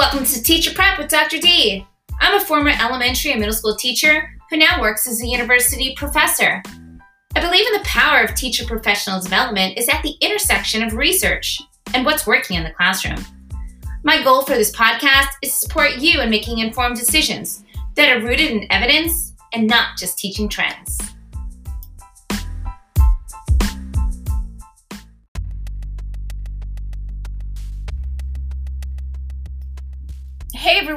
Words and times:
Welcome 0.00 0.24
to 0.24 0.42
Teacher 0.42 0.72
Prep 0.72 0.96
with 0.96 1.10
Dr. 1.10 1.36
D. 1.36 1.86
I'm 2.22 2.40
a 2.40 2.42
former 2.42 2.70
elementary 2.70 3.32
and 3.32 3.38
middle 3.38 3.54
school 3.54 3.76
teacher 3.76 4.30
who 4.48 4.56
now 4.56 4.80
works 4.80 5.06
as 5.06 5.22
a 5.22 5.26
university 5.26 5.94
professor. 5.94 6.62
I 7.36 7.40
believe 7.40 7.66
in 7.66 7.74
the 7.74 7.84
power 7.84 8.22
of 8.22 8.34
teacher 8.34 8.64
professional 8.64 9.20
development 9.20 9.76
is 9.76 9.90
at 9.90 10.02
the 10.02 10.16
intersection 10.22 10.82
of 10.82 10.94
research 10.94 11.60
and 11.92 12.06
what's 12.06 12.26
working 12.26 12.56
in 12.56 12.64
the 12.64 12.70
classroom. 12.70 13.22
My 14.02 14.24
goal 14.24 14.40
for 14.40 14.54
this 14.54 14.74
podcast 14.74 15.32
is 15.42 15.50
to 15.50 15.66
support 15.66 15.98
you 15.98 16.22
in 16.22 16.30
making 16.30 16.60
informed 16.60 16.96
decisions 16.96 17.62
that 17.96 18.10
are 18.10 18.26
rooted 18.26 18.52
in 18.52 18.72
evidence 18.72 19.34
and 19.52 19.66
not 19.66 19.98
just 19.98 20.18
teaching 20.18 20.48
trends. 20.48 20.98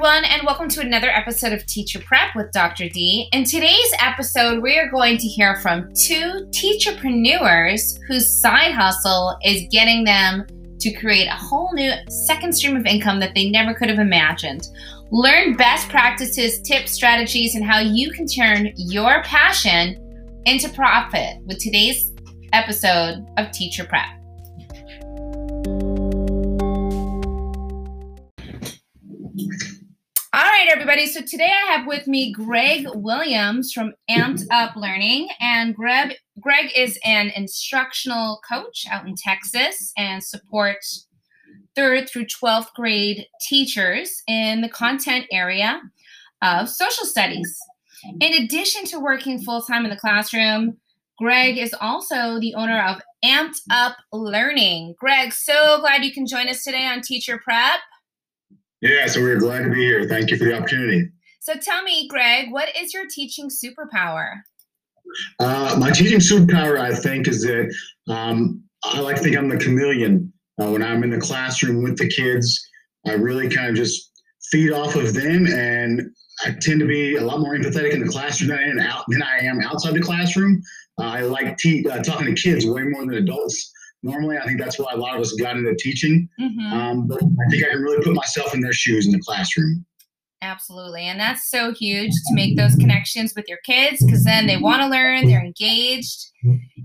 Everyone, 0.05 0.25
and 0.25 0.45
welcome 0.45 0.67
to 0.67 0.81
another 0.81 1.09
episode 1.09 1.53
of 1.53 1.66
Teacher 1.66 1.98
Prep 1.98 2.35
with 2.35 2.52
Dr. 2.52 2.89
D. 2.89 3.30
In 3.31 3.45
today's 3.45 3.94
episode, 3.99 4.61
we 4.61 4.77
are 4.77 4.91
going 4.91 5.17
to 5.17 5.27
hear 5.30 5.55
from 5.61 5.94
two 5.94 6.45
teacherpreneurs 6.49 7.98
whose 8.05 8.27
side 8.27 8.73
hustle 8.73 9.38
is 9.45 9.63
getting 9.71 10.03
them 10.03 10.45
to 10.80 10.91
create 10.91 11.27
a 11.27 11.35
whole 11.35 11.71
new 11.73 11.94
second 12.09 12.52
stream 12.52 12.75
of 12.75 12.85
income 12.85 13.21
that 13.21 13.34
they 13.34 13.49
never 13.49 13.73
could 13.73 13.88
have 13.88 13.99
imagined. 13.99 14.67
Learn 15.09 15.55
best 15.55 15.88
practices, 15.88 16.59
tips, 16.59 16.91
strategies, 16.91 17.55
and 17.55 17.63
how 17.63 17.80
you 17.80 18.11
can 18.11 18.27
turn 18.27 18.73
your 18.75 19.23
passion 19.23 19.95
into 20.45 20.67
profit 20.67 21.38
with 21.45 21.59
today's 21.59 22.11
episode 22.52 23.25
of 23.38 23.52
Teacher 23.52 23.85
Prep. 23.85 24.23
Right, 30.54 30.70
everybody. 30.70 31.08
So 31.08 31.20
today 31.22 31.50
I 31.50 31.72
have 31.72 31.88
with 31.88 32.06
me 32.06 32.32
Greg 32.32 32.86
Williams 32.94 33.73
from 33.73 33.96
Amped 34.08 34.46
Up 34.52 34.76
Learning. 34.76 35.28
And 35.40 35.76
Greg, 35.76 36.14
Greg 36.40 36.70
is 36.76 37.00
an 37.04 37.32
instructional 37.36 38.40
coach 38.48 38.86
out 38.92 39.08
in 39.08 39.16
Texas 39.16 39.92
and 39.98 40.24
supports 40.24 41.08
third 41.76 42.08
through 42.08 42.26
12th 42.26 42.72
grade 42.76 43.26
teachers 43.42 44.22
in 44.28 44.62
the 44.62 44.70
content 44.70 45.26
area 45.31 45.81
of 46.44 46.70
social 46.70 47.06
studies. 47.06 47.59
In 48.22 48.44
addition 48.44 48.86
to 48.86 49.00
working 49.00 49.42
full 49.42 49.64
time 49.64 49.86
in 49.86 49.90
the 49.90 49.98
classroom, 49.98 50.78
Greg 51.18 51.58
is 51.58 51.74
also 51.81 52.40
the 52.40 52.54
owner 52.54 52.80
of 52.80 53.02
Amped 53.26 53.62
Up 53.72 53.98
Learning. 54.12 54.94
Greg, 55.00 55.34
so 55.34 55.80
glad 55.80 56.04
you 56.04 56.14
can 56.14 56.28
join 56.28 56.48
us 56.48 56.64
today 56.64 56.86
on 56.86 57.02
Teacher 57.02 57.40
Prep. 57.44 57.80
Yeah, 58.84 59.08
so 59.08 59.22
we're 59.22 59.39
glad 59.39 59.64
to 59.64 59.70
be 59.70 59.78
here. 59.78 60.06
Thank 60.09 60.30
you 60.30 60.36
for 60.36 60.44
the 60.44 60.58
opportunity. 60.58 61.09
So 61.39 61.53
tell 61.56 61.84
me, 61.84 62.06
Greg, 62.09 62.52
what 62.52 62.67
is 62.78 62.94
your 62.94 63.06
teaching 63.09 63.50
superpower? 63.50 64.42
Uh, 65.40 65.78
my 65.80 65.90
teaching 65.90 66.20
superpower, 66.20 66.78
I 66.78 66.94
think, 66.94 67.30
is 67.30 67.44
that 67.44 67.73
um, 68.09 68.62
I 68.84 69.00
like 69.00 69.16
to 69.16 69.22
think 69.22 69.38
I'm 69.38 69.48
the 69.48 69.56
chameleon. 69.56 70.34
Uh, 70.62 70.70
when 70.70 70.84
I'm 70.84 71.02
in 71.03 71.12
the 71.12 71.20
classroom 71.20 71.81
with 71.81 71.98
the 71.98 72.09
kids, 72.09 72.62
I 73.08 73.14
really 73.14 73.48
kind 73.48 73.70
of 73.70 73.75
just 73.75 74.12
feed 74.52 74.73
off 74.73 74.95
of 74.95 75.14
them, 75.14 75.47
and 75.47 76.02
I 76.44 76.52
tend 76.59 76.81
to 76.81 76.86
be 76.86 77.16
a 77.16 77.22
lot 77.22 77.40
more 77.40 77.56
empathetic 77.56 77.94
in 77.94 78.06
the 78.06 78.12
classroom 78.12 78.50
than 78.50 78.59
I 78.59 78.64
am, 78.64 78.80
out, 78.80 79.06
than 79.08 79.23
I 79.23 79.38
am 79.45 79.62
outside 79.62 79.94
the 79.94 80.02
classroom. 80.02 80.62
Uh, 81.00 81.03
I 81.06 81.22
like 81.22 81.56
te- 81.58 81.88
uh, 81.90 82.03
talking 82.03 82.36
to 82.36 82.42
kids 82.42 82.66
way 82.66 82.84
more 82.84 83.06
than 83.06 83.14
adults 83.14 83.72
normally. 84.04 84.38
I 84.38 84.46
think 84.46 84.59
that's 84.59 84.78
why 84.78 84.92
a 84.94 84.98
lot 84.98 85.16
of 85.16 85.22
us 85.22 85.34
got 85.34 85.58
into 85.58 85.73
teaching. 85.76 86.30
Mm-hmm. 86.40 86.73
Um, 86.73 87.08
but 87.08 87.23
I 87.23 87.50
think 87.50 87.66
I 87.66 87.70
can 87.70 87.82
really 87.82 88.04
put 88.04 88.14
myself 88.14 88.54
in 88.54 88.62
their 88.62 88.74
shoes 88.74 89.06
in 89.06 89.12
the 89.12 89.19
classroom. 89.19 89.86
Absolutely. 90.44 91.03
And 91.03 91.18
that's 91.18 91.50
so 91.50 91.74
huge 91.74 92.12
to 92.12 92.34
make 92.34 92.58
those 92.58 92.75
connections 92.75 93.34
with 93.34 93.46
your 93.47 93.59
kids 93.66 94.03
because 94.03 94.25
then 94.25 94.46
they 94.46 94.58
want 94.58 94.81
to 94.81 94.90
learn, 94.90 95.25
they're 95.25 95.44
engaged, 95.44 96.31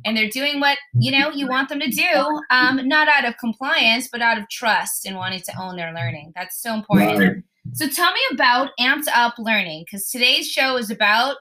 and 0.04 0.16
they're 0.16 0.28
doing 0.28 0.60
what, 0.60 0.78
you 0.94 1.10
know, 1.10 1.30
you 1.30 1.48
want 1.48 1.68
them 1.68 1.80
to 1.80 1.90
do, 1.90 2.40
um, 2.50 2.86
not 2.86 3.08
out 3.08 3.24
of 3.24 3.36
compliance, 3.38 4.08
but 4.12 4.22
out 4.22 4.38
of 4.38 4.48
trust 4.48 5.04
and 5.04 5.16
wanting 5.16 5.40
to 5.40 5.52
own 5.60 5.76
their 5.76 5.92
learning. 5.92 6.30
That's 6.36 6.62
so 6.62 6.72
important. 6.72 7.18
Right. 7.18 7.36
So 7.72 7.88
tell 7.88 8.12
me 8.12 8.20
about 8.32 8.70
Amped 8.78 9.08
Up 9.12 9.34
Learning 9.38 9.84
because 9.84 10.08
today's 10.08 10.48
show 10.48 10.76
is 10.76 10.88
about 10.88 11.38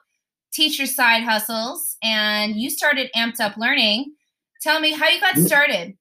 teacher 0.52 0.88
side 0.88 1.22
hustles 1.22 1.98
and 2.02 2.56
you 2.56 2.72
started 2.72 3.12
Amped 3.16 3.40
Up 3.40 3.58
Learning 3.58 4.12
Tell 4.62 4.80
me 4.80 4.92
how 4.92 5.08
you 5.10 5.20
got 5.20 5.38
started. 5.38 5.96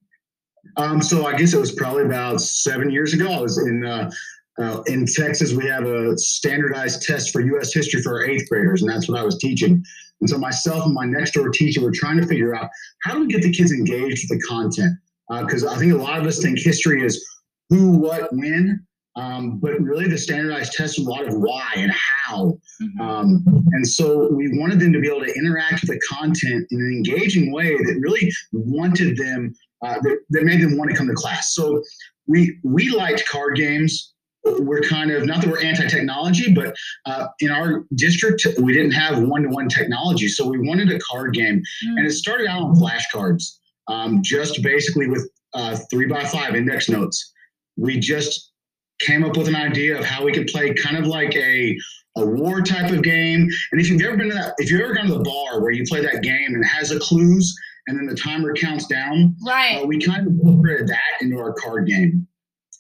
Um, 0.77 1.01
so 1.01 1.27
I 1.27 1.37
guess 1.37 1.55
it 1.55 1.61
was 1.61 1.73
probably 1.73 2.05
about 2.05 2.41
seven 2.41 2.91
years 2.91 3.15
ago. 3.15 3.31
I 3.31 3.41
was 3.41 3.59
in 3.59 3.85
uh, 3.85 4.11
uh, 4.59 4.83
in 4.87 5.07
Texas. 5.07 5.53
We 5.53 5.67
have 5.67 5.87
a 5.87 6.17
standardized 6.19 7.03
test 7.03 7.31
for 7.31 7.41
U.S. 7.41 7.73
history 7.73 8.03
for 8.03 8.15
our 8.15 8.25
eighth 8.25 8.49
graders, 8.49 8.83
and 8.83 8.91
that's 8.91 9.09
what 9.09 9.19
I 9.19 9.25
was 9.25 9.39
teaching. 9.39 9.85
And 10.21 10.31
so 10.31 10.39
myself 10.39 10.87
and 10.87 10.95
my 10.95 11.05
next 11.05 11.33
door 11.33 11.51
teacher 11.51 11.83
were 11.83 11.93
trying 11.93 12.21
to 12.21 12.27
figure 12.27 12.55
out 12.55 12.71
how 13.03 13.15
do 13.15 13.21
we 13.21 13.27
get 13.27 13.43
the 13.43 13.53
kids 13.53 13.73
engaged 13.73 14.27
with 14.29 14.41
the 14.41 14.47
content? 14.47 14.97
Because 15.29 15.65
uh, 15.65 15.73
I 15.73 15.77
think 15.77 15.93
a 15.93 15.97
lot 15.97 16.19
of 16.19 16.27
us 16.27 16.41
think 16.41 16.59
history 16.59 17.05
is 17.05 17.25
who, 17.69 17.91
what, 17.91 18.33
when, 18.33 18.86
um, 19.17 19.59
but 19.59 19.81
really, 19.81 20.09
the 20.09 20.19
standardized 20.19 20.75
test 20.75 20.99
is 20.99 21.07
a 21.07 21.11
lot 21.11 21.27
of 21.27 21.35
why 21.35 21.73
and 21.77 21.91
how. 21.91 22.59
Mm-hmm. 22.83 23.01
Um, 23.01 23.45
and 23.73 23.87
so 23.87 24.31
we 24.33 24.59
wanted 24.59 24.79
them 24.79 24.93
to 24.93 25.01
be 25.01 25.09
able 25.09 25.25
to 25.25 25.33
interact 25.35 25.81
with 25.81 25.91
the 25.91 26.01
content 26.01 26.67
in 26.71 26.81
an 26.81 26.93
engaging 26.93 27.53
way 27.53 27.77
that 27.77 27.99
really 27.99 28.31
wanted 28.53 29.17
them, 29.17 29.55
uh, 29.83 29.95
that, 30.03 30.19
that 30.31 30.45
made 30.45 30.61
them 30.61 30.77
want 30.77 30.91
to 30.91 30.97
come 30.97 31.09
to 31.09 31.15
class. 31.15 31.55
So 31.55 31.83
we 32.27 32.59
we 32.63 32.91
liked 32.91 33.27
card 33.29 33.57
games. 33.57 34.13
We're 34.45 34.83
kind 34.83 35.11
of 35.11 35.27
not 35.27 35.41
that 35.43 35.51
we're 35.51 35.63
anti-technology, 35.63 36.53
but 36.53 36.77
uh, 37.07 37.27
in 37.41 37.51
our 37.51 37.85
district 37.97 38.47
we 38.61 38.73
didn't 38.73 38.93
have 38.93 39.21
one-to-one 39.23 39.69
technology, 39.69 40.29
so 40.29 40.47
we 40.47 40.59
wanted 40.59 40.93
a 40.93 41.01
card 41.01 41.35
game, 41.35 41.57
mm-hmm. 41.57 41.99
and 41.99 42.07
it 42.07 42.13
started 42.13 42.47
out 42.47 42.63
on 42.63 42.77
flashcards, 42.77 43.59
um, 43.89 44.23
just 44.23 44.63
basically 44.63 45.09
with 45.09 45.29
uh, 45.55 45.77
three 45.91 46.07
by 46.07 46.23
five 46.25 46.55
index 46.55 46.89
notes. 46.89 47.33
We 47.77 47.99
just 47.99 48.53
came 49.01 49.25
up 49.25 49.37
with 49.37 49.49
an 49.49 49.57
idea 49.57 49.99
of 49.99 50.05
how 50.05 50.25
we 50.25 50.33
could 50.33 50.47
play 50.47 50.73
kind 50.75 50.97
of 50.97 51.07
like 51.07 51.35
a 51.37 51.77
a 52.17 52.25
war 52.25 52.63
type 52.63 52.91
of 52.91 53.03
game. 53.03 53.47
And 53.73 53.81
if 53.81 53.91
you've 53.91 54.01
ever 54.01 54.17
been 54.17 54.31
to 54.31 54.35
that, 54.35 54.55
if 54.59 54.71
you've 54.71 54.81
ever 54.81 54.95
gone 54.95 55.07
to 55.07 55.15
the 55.15 55.23
bar 55.23 55.61
where 55.61 55.71
you 55.71 55.85
play 55.85 56.01
that 56.01 56.23
game 56.23 56.55
and 56.55 56.65
it 56.65 56.67
has 56.67 56.89
the 56.89 56.99
clues 56.99 57.55
and 57.87 57.99
then 57.99 58.07
the 58.07 58.15
timer 58.15 58.55
counts 58.55 58.87
down, 58.87 59.37
right? 59.47 59.83
Uh, 59.83 59.87
we 59.87 60.01
kind 60.01 60.27
of 60.27 60.33
incorporated 60.33 60.89
that 60.89 61.21
into 61.21 61.39
our 61.39 61.53
card 61.53 61.87
game. 61.87 62.27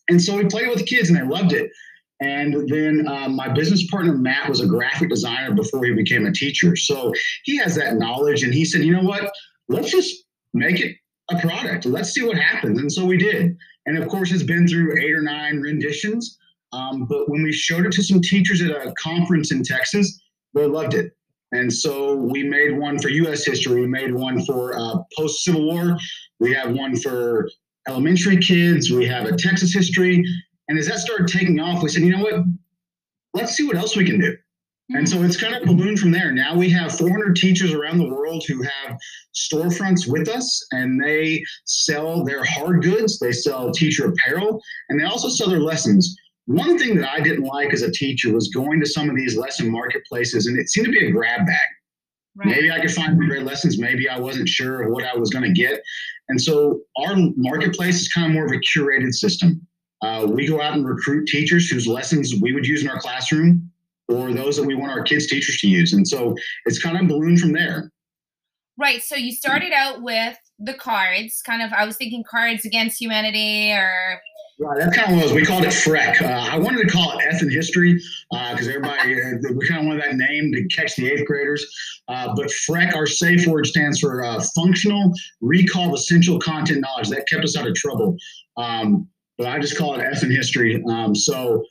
And 0.08 0.22
so 0.22 0.36
we 0.36 0.46
played 0.46 0.66
it 0.66 0.70
with 0.70 0.78
the 0.78 0.84
kids 0.84 1.10
and 1.10 1.18
they 1.18 1.22
loved 1.22 1.52
it. 1.52 1.70
And 2.20 2.66
then 2.70 3.06
um, 3.08 3.36
my 3.36 3.48
business 3.48 3.86
partner, 3.90 4.14
Matt, 4.14 4.48
was 4.48 4.60
a 4.60 4.66
graphic 4.66 5.10
designer 5.10 5.54
before 5.54 5.84
he 5.84 5.92
became 5.92 6.24
a 6.24 6.32
teacher. 6.32 6.74
So 6.74 7.12
he 7.44 7.58
has 7.58 7.74
that 7.74 7.96
knowledge. 7.96 8.42
And 8.42 8.54
he 8.54 8.64
said, 8.64 8.82
you 8.82 8.92
know 8.92 9.02
what? 9.02 9.30
Let's 9.68 9.90
just 9.90 10.24
make 10.54 10.80
it 10.80 10.96
a 11.30 11.38
product. 11.40 11.84
Let's 11.84 12.10
see 12.10 12.22
what 12.22 12.38
happens. 12.38 12.80
And 12.80 12.90
so 12.90 13.04
we 13.04 13.18
did. 13.18 13.56
And 13.86 13.98
of 13.98 14.08
course, 14.08 14.32
it's 14.32 14.42
been 14.42 14.66
through 14.66 14.98
eight 14.98 15.14
or 15.14 15.22
nine 15.22 15.60
renditions. 15.60 16.38
Um, 16.72 17.06
but 17.06 17.28
when 17.28 17.42
we 17.42 17.52
showed 17.52 17.86
it 17.86 17.92
to 17.92 18.02
some 18.02 18.20
teachers 18.20 18.60
at 18.60 18.70
a 18.70 18.92
conference 19.00 19.52
in 19.52 19.62
Texas, 19.62 20.20
they 20.54 20.66
loved 20.66 20.94
it. 20.94 21.12
And 21.52 21.72
so 21.72 22.14
we 22.14 22.42
made 22.42 22.76
one 22.76 22.98
for 22.98 23.08
U.S. 23.08 23.44
history. 23.44 23.80
We 23.80 23.86
made 23.86 24.12
one 24.12 24.44
for 24.44 24.76
uh, 24.76 24.98
post 25.16 25.44
Civil 25.44 25.64
War. 25.64 25.96
We 26.40 26.52
have 26.52 26.72
one 26.72 26.96
for 26.96 27.48
elementary 27.88 28.38
kids. 28.38 28.90
We 28.90 29.06
have 29.06 29.26
a 29.26 29.36
Texas 29.36 29.72
history. 29.72 30.24
And 30.68 30.78
as 30.78 30.88
that 30.88 30.98
started 30.98 31.28
taking 31.28 31.60
off, 31.60 31.82
we 31.82 31.88
said, 31.88 32.02
you 32.02 32.16
know 32.16 32.22
what? 32.22 32.44
Let's 33.32 33.52
see 33.54 33.66
what 33.66 33.76
else 33.76 33.96
we 33.96 34.04
can 34.04 34.18
do. 34.18 34.36
And 34.90 35.08
so 35.08 35.22
it's 35.22 35.36
kind 35.36 35.54
of 35.54 35.64
ballooned 35.64 35.98
from 35.98 36.12
there. 36.12 36.30
Now 36.30 36.54
we 36.54 36.70
have 36.70 36.96
400 36.96 37.34
teachers 37.34 37.72
around 37.72 37.98
the 37.98 38.08
world 38.08 38.44
who 38.46 38.62
have 38.62 38.96
storefronts 39.34 40.06
with 40.06 40.28
us 40.28 40.64
and 40.70 41.02
they 41.02 41.42
sell 41.64 42.24
their 42.24 42.44
hard 42.44 42.82
goods, 42.82 43.18
they 43.18 43.32
sell 43.32 43.72
teacher 43.72 44.06
apparel, 44.06 44.62
and 44.88 44.98
they 44.98 45.04
also 45.04 45.28
sell 45.28 45.50
their 45.50 45.60
lessons. 45.60 46.16
One 46.44 46.78
thing 46.78 46.94
that 46.96 47.10
I 47.10 47.20
didn't 47.20 47.42
like 47.42 47.72
as 47.72 47.82
a 47.82 47.90
teacher 47.90 48.32
was 48.32 48.48
going 48.48 48.78
to 48.78 48.86
some 48.86 49.10
of 49.10 49.16
these 49.16 49.36
lesson 49.36 49.68
marketplaces 49.70 50.46
and 50.46 50.56
it 50.56 50.68
seemed 50.68 50.86
to 50.86 50.92
be 50.92 51.06
a 51.06 51.10
grab 51.10 51.44
bag. 51.46 51.58
Right. 52.36 52.48
Maybe 52.48 52.70
I 52.70 52.78
could 52.78 52.92
find 52.92 53.18
great 53.18 53.42
lessons. 53.42 53.78
Maybe 53.78 54.08
I 54.08 54.20
wasn't 54.20 54.48
sure 54.48 54.82
of 54.82 54.92
what 54.92 55.04
I 55.04 55.16
was 55.16 55.30
going 55.30 55.44
to 55.44 55.52
get. 55.52 55.82
And 56.28 56.40
so 56.40 56.80
our 56.96 57.16
marketplace 57.36 58.00
is 58.00 58.12
kind 58.12 58.28
of 58.28 58.34
more 58.34 58.44
of 58.44 58.52
a 58.52 58.58
curated 58.58 59.12
system. 59.14 59.66
Uh, 60.02 60.26
we 60.28 60.46
go 60.46 60.60
out 60.60 60.74
and 60.74 60.86
recruit 60.86 61.26
teachers 61.26 61.68
whose 61.68 61.88
lessons 61.88 62.34
we 62.40 62.52
would 62.52 62.66
use 62.66 62.82
in 62.82 62.88
our 62.88 63.00
classroom 63.00 63.68
or 64.08 64.32
those 64.32 64.56
that 64.56 64.64
we 64.64 64.74
want 64.74 64.92
our 64.92 65.02
kids' 65.02 65.26
teachers 65.26 65.58
to 65.58 65.68
use. 65.68 65.92
And 65.92 66.06
so 66.06 66.34
it's 66.64 66.82
kind 66.82 66.98
of 66.98 67.08
ballooned 67.08 67.40
from 67.40 67.52
there. 67.52 67.90
Right. 68.78 69.02
So 69.02 69.16
you 69.16 69.32
started 69.32 69.72
out 69.72 70.02
with 70.02 70.36
the 70.58 70.74
cards, 70.74 71.42
kind 71.42 71.62
of, 71.62 71.72
I 71.72 71.84
was 71.84 71.96
thinking 71.96 72.24
Cards 72.28 72.64
Against 72.64 73.00
Humanity 73.00 73.72
or. 73.72 74.20
Right, 74.58 74.78
that's 74.78 74.96
kind 74.96 75.08
of 75.08 75.16
what 75.16 75.20
it 75.20 75.24
was. 75.24 75.32
We 75.34 75.44
called 75.44 75.64
it 75.64 75.70
Freck. 75.70 76.22
Uh, 76.22 76.48
I 76.50 76.58
wanted 76.58 76.88
to 76.88 76.88
call 76.88 77.18
it 77.18 77.24
F 77.28 77.42
in 77.42 77.50
history 77.50 78.00
because 78.30 78.66
uh, 78.66 78.70
everybody, 78.70 79.20
uh, 79.20 79.52
we 79.54 79.68
kind 79.68 79.82
of 79.82 79.86
wanted 79.86 80.02
that 80.02 80.16
name 80.16 80.50
to 80.52 80.64
catch 80.68 80.96
the 80.96 81.12
eighth 81.12 81.26
graders. 81.26 81.66
Uh, 82.08 82.34
but 82.34 82.46
Freck, 82.46 82.94
our 82.94 83.06
safe 83.06 83.46
word 83.46 83.66
stands 83.66 84.00
for 84.00 84.24
uh, 84.24 84.42
Functional 84.54 85.12
Recall 85.42 85.94
Essential 85.94 86.38
Content 86.38 86.80
Knowledge. 86.80 87.10
That 87.10 87.28
kept 87.28 87.44
us 87.44 87.54
out 87.54 87.66
of 87.66 87.74
trouble. 87.74 88.16
Um, 88.56 89.06
but 89.36 89.48
I 89.48 89.58
just 89.58 89.76
call 89.76 89.94
it 89.94 90.02
F 90.02 90.22
in 90.22 90.30
history. 90.30 90.82
Um, 90.88 91.14
so 91.14 91.62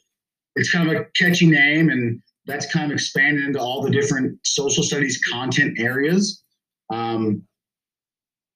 it's 0.56 0.72
kind 0.72 0.90
of 0.90 0.96
a 0.96 1.06
catchy 1.18 1.48
name, 1.48 1.90
and 1.90 2.22
that's 2.46 2.72
kind 2.72 2.92
of 2.92 2.96
expanded 2.96 3.46
into 3.46 3.60
all 3.60 3.81
the 3.81 3.90
different 3.90 4.38
social 4.44 4.84
studies 4.84 5.19
content 5.30 5.80
areas. 5.80 6.44
Um, 6.92 7.44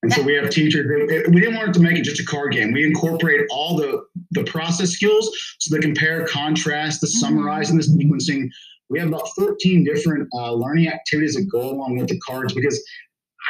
and 0.02 0.12
so 0.12 0.22
we 0.22 0.34
have 0.34 0.48
teachers. 0.48 0.86
We 1.28 1.40
didn't 1.40 1.56
want 1.56 1.70
it 1.70 1.74
to 1.74 1.80
make 1.80 1.98
it 1.98 2.04
just 2.04 2.20
a 2.20 2.24
card 2.24 2.52
game. 2.52 2.72
We 2.72 2.84
incorporate 2.84 3.46
all 3.50 3.76
the 3.76 4.02
the 4.30 4.44
process 4.44 4.90
skills, 4.90 5.30
so 5.58 5.74
the 5.76 5.82
compare, 5.82 6.26
contrast, 6.26 7.00
the 7.00 7.06
mm-hmm. 7.06 7.18
summarizing, 7.18 7.76
the 7.76 7.82
sequencing. 7.82 8.48
We 8.88 8.98
have 8.98 9.08
about 9.08 9.28
14 9.36 9.84
different 9.84 10.28
uh, 10.34 10.52
learning 10.52 10.88
activities 10.88 11.34
that 11.34 11.48
go 11.52 11.70
along 11.70 11.98
with 11.98 12.08
the 12.08 12.18
cards 12.20 12.54
because 12.54 12.82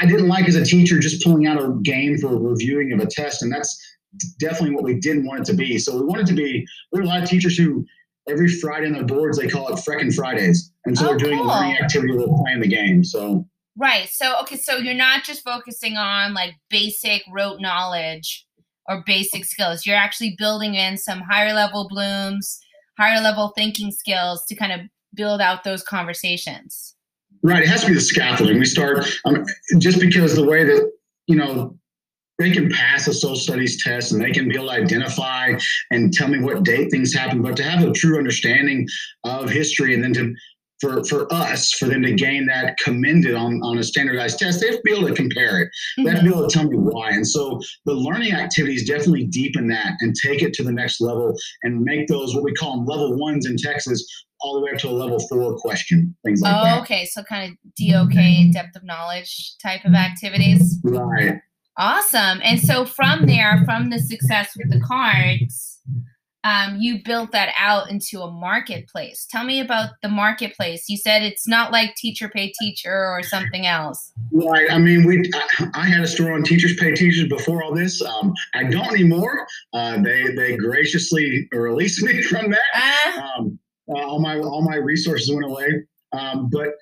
I 0.00 0.06
didn't 0.06 0.28
like 0.28 0.48
as 0.48 0.56
a 0.56 0.64
teacher 0.64 0.98
just 0.98 1.22
pulling 1.22 1.46
out 1.46 1.62
a 1.62 1.78
game 1.82 2.18
for 2.18 2.36
reviewing 2.36 2.92
of 2.92 3.00
a 3.00 3.06
test, 3.06 3.42
and 3.42 3.52
that's 3.52 3.80
definitely 4.40 4.74
what 4.74 4.84
we 4.84 4.94
didn't 4.94 5.26
want 5.26 5.40
it 5.40 5.46
to 5.46 5.54
be. 5.54 5.78
So 5.78 5.96
we 5.96 6.04
wanted 6.04 6.26
to 6.26 6.34
be. 6.34 6.66
There 6.92 7.00
are 7.00 7.04
a 7.04 7.08
lot 7.08 7.22
of 7.22 7.28
teachers 7.28 7.56
who 7.56 7.86
every 8.28 8.48
Friday 8.48 8.86
on 8.86 8.92
their 8.92 9.04
boards 9.04 9.38
they 9.38 9.48
call 9.48 9.68
it 9.68 9.76
Freckin' 9.76 10.14
Fridays, 10.14 10.72
and 10.84 10.96
so 10.96 11.08
oh, 11.08 11.10
we're 11.12 11.18
doing 11.18 11.38
cool. 11.38 11.46
a 11.46 11.48
learning 11.48 11.76
activity 11.76 12.14
while 12.14 12.42
playing 12.42 12.60
the 12.60 12.68
game. 12.68 13.04
So 13.04 13.46
right. 13.76 14.08
So 14.08 14.40
okay, 14.42 14.56
so 14.56 14.76
you're 14.76 14.94
not 14.94 15.24
just 15.24 15.42
focusing 15.42 15.96
on 15.96 16.34
like 16.34 16.54
basic 16.68 17.22
rote 17.32 17.60
knowledge 17.60 18.46
or 18.88 19.02
basic 19.06 19.44
skills. 19.44 19.86
You're 19.86 19.96
actually 19.96 20.34
building 20.38 20.74
in 20.74 20.98
some 20.98 21.20
higher 21.20 21.52
level 21.52 21.88
Bloom's, 21.88 22.60
higher 22.98 23.20
level 23.20 23.52
thinking 23.56 23.90
skills 23.92 24.44
to 24.46 24.54
kind 24.54 24.72
of 24.72 24.80
build 25.14 25.40
out 25.40 25.64
those 25.64 25.82
conversations. 25.82 26.94
Right. 27.42 27.62
It 27.62 27.68
has 27.68 27.82
to 27.82 27.88
be 27.88 27.94
the 27.94 28.00
scaffolding. 28.00 28.58
We 28.58 28.66
start 28.66 29.06
um, 29.24 29.46
just 29.78 29.98
because 29.98 30.34
the 30.34 30.44
way 30.44 30.64
that 30.64 30.92
you 31.26 31.36
know 31.36 31.78
they 32.40 32.50
can 32.50 32.70
pass 32.70 33.06
a 33.06 33.12
social 33.12 33.36
studies 33.36 33.82
test 33.82 34.12
and 34.12 34.20
they 34.20 34.32
can 34.32 34.48
be 34.48 34.56
able 34.56 34.68
to 34.68 34.72
identify 34.72 35.52
and 35.90 36.12
tell 36.12 36.26
me 36.26 36.40
what 36.40 36.62
date 36.62 36.90
things 36.90 37.14
happen, 37.14 37.42
but 37.42 37.54
to 37.56 37.62
have 37.62 37.86
a 37.86 37.92
true 37.92 38.16
understanding 38.16 38.88
of 39.24 39.50
history 39.50 39.94
and 39.94 40.02
then 40.02 40.14
to 40.14 40.34
for, 40.80 41.04
for 41.04 41.30
us, 41.30 41.72
for 41.72 41.86
them 41.86 42.00
to 42.02 42.12
gain 42.14 42.46
that 42.46 42.74
commended 42.82 43.34
on, 43.34 43.60
on 43.62 43.76
a 43.76 43.82
standardized 43.82 44.38
test, 44.38 44.60
they 44.60 44.68
have 44.68 44.76
to 44.76 44.82
be 44.82 44.92
able 44.92 45.08
to 45.08 45.14
compare 45.14 45.60
it. 45.60 45.68
They 45.98 46.10
have 46.10 46.20
to 46.20 46.24
be 46.24 46.30
able 46.30 46.48
to 46.48 46.58
tell 46.58 46.66
me 46.66 46.78
why. 46.78 47.10
And 47.10 47.26
so 47.26 47.60
the 47.84 47.92
learning 47.92 48.32
activities 48.32 48.88
definitely 48.88 49.26
deepen 49.26 49.68
that 49.68 49.92
and 50.00 50.14
take 50.14 50.40
it 50.40 50.54
to 50.54 50.62
the 50.62 50.72
next 50.72 51.02
level 51.02 51.36
and 51.64 51.82
make 51.82 52.08
those 52.08 52.34
what 52.34 52.44
we 52.44 52.54
call 52.54 52.78
them 52.78 52.86
level 52.86 53.18
ones 53.18 53.46
in 53.46 53.58
Texas 53.58 54.02
all 54.40 54.54
the 54.54 54.64
way 54.64 54.70
up 54.72 54.78
to 54.78 54.88
a 54.88 54.90
level 54.90 55.18
four 55.28 55.54
question, 55.58 56.16
things 56.24 56.40
like 56.40 56.56
oh, 56.56 56.64
that. 56.64 56.80
Okay, 56.80 57.04
so 57.04 57.22
kind 57.24 57.52
of 57.52 57.58
DOK, 57.78 58.54
depth 58.54 58.74
of 58.74 58.82
knowledge 58.82 59.56
type 59.62 59.84
of 59.84 59.92
activities. 59.92 60.78
Right. 60.82 61.34
Awesome. 61.80 62.40
And 62.44 62.60
so 62.60 62.84
from 62.84 63.24
there, 63.24 63.62
from 63.64 63.88
the 63.88 63.98
success 63.98 64.52
with 64.54 64.70
the 64.70 64.80
cards, 64.80 65.78
um, 66.44 66.76
you 66.78 67.02
built 67.02 67.32
that 67.32 67.54
out 67.58 67.90
into 67.90 68.20
a 68.20 68.30
marketplace. 68.30 69.26
Tell 69.30 69.44
me 69.44 69.60
about 69.60 69.92
the 70.02 70.10
marketplace. 70.10 70.90
You 70.90 70.98
said 70.98 71.22
it's 71.22 71.48
not 71.48 71.72
like 71.72 71.94
Teacher 71.96 72.28
Pay 72.28 72.52
Teacher 72.60 73.06
or 73.06 73.22
something 73.22 73.66
else. 73.66 74.12
Right. 74.30 74.70
I 74.70 74.76
mean, 74.76 75.06
we. 75.06 75.30
I, 75.34 75.68
I 75.74 75.86
had 75.86 76.02
a 76.02 76.06
store 76.06 76.32
on 76.32 76.42
Teachers 76.42 76.76
Pay 76.76 76.92
Teachers 76.92 77.28
before 77.28 77.62
all 77.62 77.74
this. 77.74 78.02
Um, 78.02 78.34
I 78.54 78.64
don't 78.64 78.88
anymore. 78.88 79.46
Uh, 79.72 80.02
they 80.02 80.34
they 80.36 80.56
graciously 80.56 81.48
released 81.50 82.02
me 82.04 82.22
from 82.22 82.50
that. 82.50 83.16
Uh, 83.16 83.20
um, 83.22 83.58
uh, 83.88 84.00
all 84.00 84.20
my 84.20 84.38
all 84.38 84.62
my 84.62 84.76
resources 84.76 85.32
went 85.32 85.46
away. 85.46 85.82
Um, 86.12 86.50
but 86.52 86.74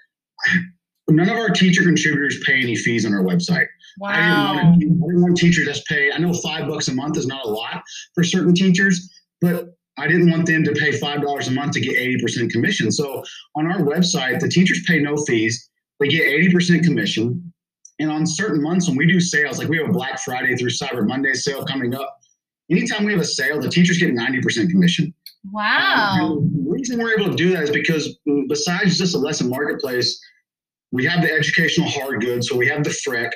none 1.09 1.29
of 1.29 1.37
our 1.37 1.51
teacher 1.51 1.83
contributors 1.83 2.39
pay 2.45 2.61
any 2.61 2.77
fees 2.77 3.07
on 3.07 3.15
our 3.15 3.23
website. 3.23 3.67
Wow. 3.99 4.55
I 4.55 4.77
didn't, 4.79 4.99
want, 4.99 5.03
I 5.03 5.07
didn't 5.09 5.23
want 5.23 5.37
teachers 5.37 5.79
to 5.79 5.85
pay. 5.89 6.13
I 6.13 6.19
know 6.19 6.33
five 6.33 6.69
bucks 6.69 6.89
a 6.89 6.95
month 6.95 7.17
is 7.17 7.27
not 7.27 7.45
a 7.45 7.49
lot 7.49 7.83
for 8.15 8.25
certain 8.25 8.55
teachers, 8.55 9.11
but 9.41 9.75
I 9.97 10.07
didn't 10.07 10.31
want 10.31 10.47
them 10.47 10.63
to 10.65 10.73
pay 10.73 10.93
five 10.93 11.23
dollars 11.23 11.49
a 11.49 11.51
month 11.51 11.73
to 11.73 11.81
get 11.81 11.97
eighty 11.97 12.21
percent 12.21 12.53
commission. 12.53 12.93
So 12.93 13.25
on 13.57 13.67
our 13.67 13.81
website, 13.81 14.41
the 14.41 14.49
teachers 14.49 14.83
pay 14.87 15.01
no 15.01 15.17
fees. 15.17 15.69
They 15.99 16.09
get 16.09 16.27
eighty 16.27 16.53
percent 16.53 16.85
commission. 16.85 17.53
And 17.99 18.11
on 18.11 18.25
certain 18.25 18.63
months 18.63 18.87
when 18.87 18.97
we 18.97 19.07
do 19.07 19.19
sales, 19.19 19.59
like 19.59 19.69
we 19.69 19.79
have 19.79 19.89
a 19.89 19.93
Black 19.93 20.21
Friday 20.21 20.55
through 20.55 20.71
Cyber 20.71 21.05
Monday 21.05 21.35
sale 21.35 21.65
coming 21.65 21.97
up, 21.97 22.17
anytime 22.71 23.05
we 23.05 23.11
have 23.11 23.21
a 23.21 23.25
sale, 23.25 23.61
the 23.61 23.69
teachers 23.69 23.99
get 23.99 24.15
ninety 24.15 24.41
percent 24.41 24.71
commission. 24.71 25.13
Wow. 25.51 26.19
Um, 26.21 26.51
the 26.53 26.71
reason 26.71 26.99
we're 26.99 27.19
able 27.19 27.31
to 27.31 27.37
do 27.37 27.51
that 27.55 27.65
is 27.65 27.71
because 27.71 28.19
besides 28.49 28.99
just 28.99 29.17
a 29.17 29.19
lesson 29.19 29.49
marketplace, 29.49 30.21
we 30.93 31.05
have 31.07 31.23
the 31.23 31.33
educational 31.33 31.89
hard 31.89 32.21
goods. 32.21 32.49
So 32.49 32.57
we 32.57 32.69
have 32.69 32.85
the 32.85 32.91
FREC, 32.91 33.31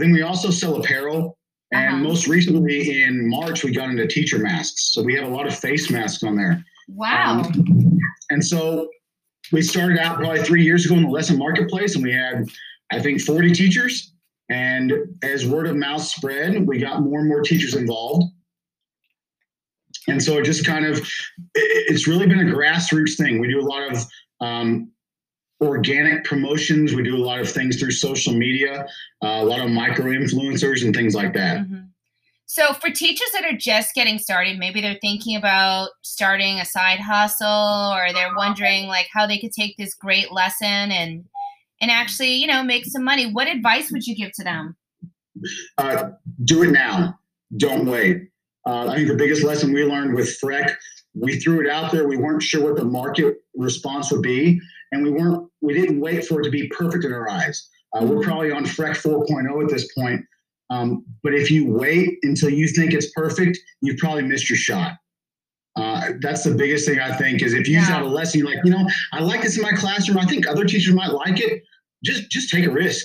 but 0.00 0.06
then 0.06 0.14
we 0.14 0.22
also 0.22 0.50
sell 0.50 0.76
apparel. 0.76 1.36
And 1.72 1.88
uh-huh. 1.88 1.96
most 1.98 2.26
recently 2.26 3.02
in 3.02 3.28
March, 3.28 3.62
we 3.62 3.70
got 3.70 3.90
into 3.90 4.06
teacher 4.06 4.38
masks. 4.38 4.92
So 4.94 5.02
we 5.02 5.14
have 5.14 5.24
a 5.24 5.30
lot 5.30 5.46
of 5.46 5.54
face 5.54 5.90
masks 5.90 6.22
on 6.22 6.36
there. 6.36 6.64
Wow. 6.88 7.42
Um, 7.42 7.98
and 8.30 8.42
so 8.42 8.88
we 9.52 9.60
started 9.60 9.98
out 9.98 10.16
probably 10.16 10.42
three 10.42 10.64
years 10.64 10.86
ago 10.86 10.94
in 10.94 11.02
the 11.02 11.10
lesson 11.10 11.36
marketplace, 11.36 11.96
and 11.96 12.02
we 12.02 12.14
had, 12.14 12.48
I 12.90 12.98
think, 12.98 13.20
40 13.20 13.52
teachers. 13.52 14.14
And 14.48 14.94
as 15.22 15.46
word 15.46 15.66
of 15.66 15.76
mouth 15.76 16.02
spread, 16.02 16.66
we 16.66 16.78
got 16.78 17.02
more 17.02 17.20
and 17.20 17.28
more 17.28 17.42
teachers 17.42 17.76
involved. 17.76 18.24
And 20.08 20.22
so 20.22 20.38
it 20.38 20.46
just 20.46 20.64
kind 20.64 20.86
of, 20.86 21.06
it's 21.54 22.08
really 22.08 22.26
been 22.26 22.40
a 22.40 22.50
grassroots 22.50 23.18
thing. 23.18 23.38
We 23.38 23.48
do 23.48 23.60
a 23.60 23.68
lot 23.68 23.92
of 23.92 24.06
um, 24.40 24.90
organic 25.60 26.24
promotions. 26.24 26.94
We 26.94 27.02
do 27.02 27.16
a 27.16 27.24
lot 27.24 27.40
of 27.40 27.50
things 27.50 27.78
through 27.78 27.92
social 27.92 28.34
media, 28.34 28.86
uh, 29.22 29.26
a 29.26 29.44
lot 29.44 29.60
of 29.60 29.70
micro 29.70 30.06
influencers 30.06 30.84
and 30.84 30.94
things 30.94 31.14
like 31.14 31.34
that. 31.34 31.58
Mm-hmm. 31.58 31.84
So, 32.46 32.72
for 32.72 32.90
teachers 32.90 33.28
that 33.32 33.44
are 33.44 33.56
just 33.56 33.94
getting 33.94 34.18
started, 34.18 34.58
maybe 34.58 34.80
they're 34.80 34.98
thinking 35.00 35.36
about 35.36 35.90
starting 36.02 36.58
a 36.58 36.64
side 36.64 36.98
hustle, 36.98 37.46
or 37.46 38.12
they're 38.12 38.34
wondering 38.36 38.88
like 38.88 39.06
how 39.12 39.26
they 39.26 39.38
could 39.38 39.52
take 39.52 39.76
this 39.76 39.94
great 39.94 40.32
lesson 40.32 40.66
and 40.66 41.24
and 41.80 41.90
actually, 41.90 42.34
you 42.34 42.46
know, 42.46 42.62
make 42.62 42.86
some 42.86 43.04
money. 43.04 43.32
What 43.32 43.48
advice 43.48 43.92
would 43.92 44.06
you 44.06 44.16
give 44.16 44.32
to 44.32 44.44
them? 44.44 44.76
Uh, 45.78 46.10
do 46.44 46.64
it 46.64 46.72
now. 46.72 47.18
Don't 47.56 47.86
wait. 47.86 48.28
Uh, 48.66 48.88
I 48.88 48.96
think 48.96 49.08
the 49.08 49.14
biggest 49.14 49.42
lesson 49.42 49.72
we 49.72 49.84
learned 49.84 50.14
with 50.14 50.38
Freck, 50.40 50.74
we 51.14 51.38
threw 51.38 51.64
it 51.64 51.70
out 51.70 51.92
there. 51.92 52.06
We 52.06 52.16
weren't 52.16 52.42
sure 52.42 52.64
what 52.64 52.76
the 52.76 52.84
market 52.84 53.36
response 53.54 54.12
would 54.12 54.22
be, 54.22 54.60
and 54.92 55.02
we 55.02 55.10
weren't. 55.10 55.48
We 55.60 55.74
didn't 55.74 56.00
wait 56.00 56.24
for 56.24 56.40
it 56.40 56.44
to 56.44 56.50
be 56.50 56.68
perfect 56.68 57.04
in 57.04 57.12
our 57.12 57.28
eyes. 57.28 57.68
Uh, 57.94 58.04
we're 58.04 58.22
probably 58.22 58.52
on 58.52 58.64
Freck 58.64 58.96
4.0 58.96 59.64
at 59.64 59.70
this 59.70 59.92
point. 59.94 60.24
Um, 60.70 61.04
but 61.22 61.34
if 61.34 61.50
you 61.50 61.70
wait 61.70 62.18
until 62.22 62.50
you 62.50 62.68
think 62.68 62.92
it's 62.92 63.10
perfect, 63.12 63.58
you've 63.80 63.98
probably 63.98 64.22
missed 64.22 64.48
your 64.48 64.56
shot. 64.56 64.92
Uh, 65.76 66.12
that's 66.20 66.44
the 66.44 66.54
biggest 66.54 66.86
thing 66.86 67.00
I 67.00 67.14
think 67.16 67.42
is 67.42 67.54
if 67.54 67.68
you 67.68 67.74
yeah. 67.74 67.82
have 67.82 68.02
a 68.02 68.08
lesson, 68.08 68.40
you're 68.40 68.48
like, 68.48 68.64
you 68.64 68.70
know, 68.70 68.86
I 69.12 69.20
like 69.20 69.42
this 69.42 69.56
in 69.56 69.62
my 69.62 69.72
classroom. 69.72 70.18
I 70.18 70.26
think 70.26 70.46
other 70.46 70.64
teachers 70.64 70.94
might 70.94 71.12
like 71.12 71.40
it. 71.40 71.62
Just 72.04 72.30
just 72.30 72.50
take 72.50 72.66
a 72.66 72.70
risk. 72.70 73.04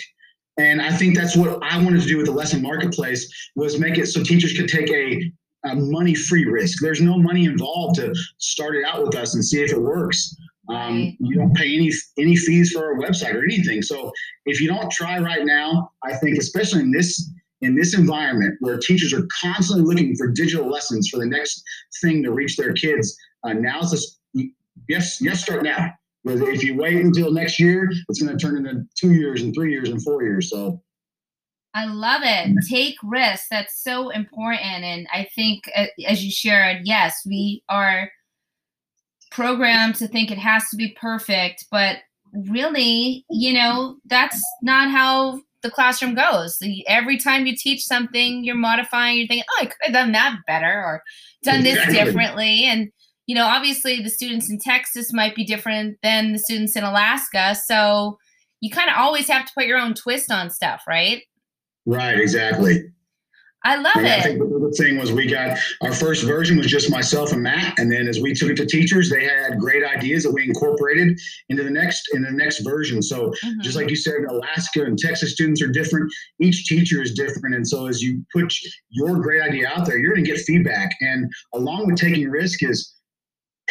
And 0.57 0.81
I 0.81 0.91
think 0.91 1.17
that's 1.17 1.35
what 1.35 1.61
I 1.63 1.83
wanted 1.83 2.01
to 2.01 2.07
do 2.07 2.17
with 2.17 2.27
the 2.27 2.31
lesson 2.31 2.61
marketplace 2.61 3.29
was 3.55 3.77
make 3.77 3.97
it 3.97 4.07
so 4.07 4.23
teachers 4.23 4.53
could 4.53 4.69
take 4.69 4.89
a 4.89 5.31
a 5.65 5.75
money 5.75 6.15
free 6.15 6.45
risk. 6.45 6.79
There's 6.81 7.01
no 7.01 7.17
money 7.17 7.45
involved 7.45 7.95
to 7.95 8.13
start 8.37 8.75
it 8.75 8.85
out 8.85 9.03
with 9.03 9.15
us 9.15 9.33
and 9.33 9.43
see 9.43 9.63
if 9.63 9.71
it 9.71 9.81
works. 9.81 10.35
Um, 10.69 11.15
you 11.19 11.35
don't 11.35 11.55
pay 11.55 11.75
any 11.75 11.91
any 12.17 12.35
fees 12.35 12.71
for 12.71 12.85
our 12.85 12.97
website 12.97 13.35
or 13.35 13.43
anything. 13.43 13.81
So 13.81 14.11
if 14.45 14.59
you 14.59 14.67
don't 14.67 14.91
try 14.91 15.19
right 15.19 15.45
now, 15.45 15.91
I 16.03 16.15
think 16.15 16.37
especially 16.37 16.81
in 16.81 16.91
this 16.91 17.31
in 17.61 17.75
this 17.75 17.97
environment 17.97 18.55
where 18.59 18.77
teachers 18.77 19.13
are 19.13 19.27
constantly 19.41 19.85
looking 19.85 20.15
for 20.15 20.27
digital 20.31 20.69
lessons 20.69 21.07
for 21.07 21.17
the 21.17 21.25
next 21.25 21.63
thing 22.01 22.23
to 22.23 22.31
reach 22.31 22.57
their 22.57 22.73
kids, 22.73 23.15
uh, 23.43 23.53
now's 23.53 23.91
this. 23.91 24.19
Yes, 24.89 25.19
yes, 25.21 25.43
start 25.43 25.63
now. 25.63 25.91
But 26.25 26.41
if 26.41 26.63
you 26.63 26.75
wait 26.75 26.97
until 26.97 27.31
next 27.31 27.59
year, 27.59 27.89
it's 28.09 28.21
going 28.21 28.35
to 28.35 28.43
turn 28.43 28.57
into 28.57 28.83
two 28.95 29.13
years 29.13 29.41
and 29.41 29.53
three 29.53 29.71
years 29.71 29.89
and 29.89 30.01
four 30.03 30.23
years. 30.23 30.49
So 30.49 30.81
I 31.75 31.85
love 31.85 32.21
it. 32.23 32.55
Take 32.67 32.95
risks. 33.03 33.47
That's 33.51 33.83
so 33.83 34.09
important. 34.09 34.83
And 34.83 35.07
I 35.13 35.27
think, 35.35 35.69
as 36.07 36.23
you 36.23 36.31
shared, 36.31 36.81
yes, 36.83 37.21
we 37.25 37.63
are 37.69 38.09
programmed 39.35 39.95
to 39.95 40.07
think 40.07 40.31
it 40.31 40.37
has 40.37 40.69
to 40.69 40.77
be 40.77 40.95
perfect, 40.99 41.65
but 41.69 41.97
really, 42.49 43.25
you 43.29 43.51
know, 43.51 43.97
that's 44.05 44.41
not 44.61 44.89
how 44.89 45.41
the 45.61 45.69
classroom 45.69 46.15
goes. 46.15 46.57
Every 46.87 47.17
time 47.17 47.45
you 47.45 47.53
teach 47.53 47.83
something, 47.83 48.45
you're 48.45 48.55
modifying, 48.55 49.17
you're 49.17 49.27
thinking, 49.27 49.43
oh, 49.51 49.63
I 49.63 49.65
could 49.65 49.75
have 49.81 49.93
done 49.93 50.13
that 50.13 50.37
better 50.47 50.71
or 50.71 51.03
done 51.43 51.63
this 51.63 51.85
differently. 51.93 52.63
And, 52.63 52.89
you 53.27 53.35
know, 53.35 53.45
obviously 53.45 54.01
the 54.01 54.09
students 54.09 54.49
in 54.49 54.57
Texas 54.57 55.11
might 55.11 55.35
be 55.35 55.43
different 55.43 55.97
than 56.01 56.31
the 56.31 56.39
students 56.39 56.77
in 56.77 56.85
Alaska. 56.85 57.55
So 57.55 58.17
you 58.61 58.69
kind 58.69 58.89
of 58.89 58.95
always 58.97 59.27
have 59.27 59.45
to 59.45 59.51
put 59.53 59.65
your 59.65 59.79
own 59.79 59.95
twist 59.95 60.31
on 60.31 60.49
stuff, 60.49 60.83
right? 60.87 61.23
Right, 61.85 62.17
exactly. 62.17 62.83
I 63.65 63.77
love 63.77 63.95
and 63.95 64.05
it. 64.05 64.19
I 64.19 64.21
think 64.21 64.37
the 64.37 64.45
other 64.45 64.69
thing 64.71 64.97
was 64.97 65.11
we 65.11 65.25
got 65.25 65.57
our 65.81 65.91
first 65.91 66.23
version 66.23 66.55
was 66.57 66.67
just 66.67 66.91
myself 66.91 67.33
and 67.33 67.41
Matt, 67.41 67.79
and 67.79 67.91
then 67.91 68.07
as 68.07 68.19
we 68.19 68.33
took 68.33 68.49
it 68.49 68.57
to 68.57 68.65
teachers, 68.65 69.09
they 69.09 69.23
had 69.23 69.59
great 69.59 69.83
ideas 69.83 70.23
that 70.23 70.31
we 70.31 70.43
incorporated 70.43 71.19
into 71.49 71.63
the 71.63 71.71
next 71.71 72.07
in 72.13 72.21
the 72.21 72.31
next 72.31 72.59
version. 72.59 73.01
So 73.01 73.29
mm-hmm. 73.29 73.61
just 73.61 73.75
like 73.75 73.89
you 73.89 73.95
said, 73.95 74.23
Alaska 74.29 74.83
and 74.83 74.97
Texas 74.97 75.33
students 75.33 75.63
are 75.63 75.67
different. 75.67 76.13
Each 76.39 76.67
teacher 76.67 77.01
is 77.01 77.13
different, 77.13 77.55
and 77.55 77.67
so 77.67 77.87
as 77.87 78.01
you 78.03 78.23
put 78.31 78.53
your 78.89 79.19
great 79.19 79.41
idea 79.41 79.67
out 79.67 79.85
there, 79.87 79.97
you're 79.97 80.13
going 80.13 80.23
to 80.23 80.31
get 80.31 80.39
feedback. 80.41 80.95
And 81.01 81.31
along 81.53 81.87
with 81.87 81.97
taking 81.97 82.29
risk 82.29 82.63
is 82.63 82.93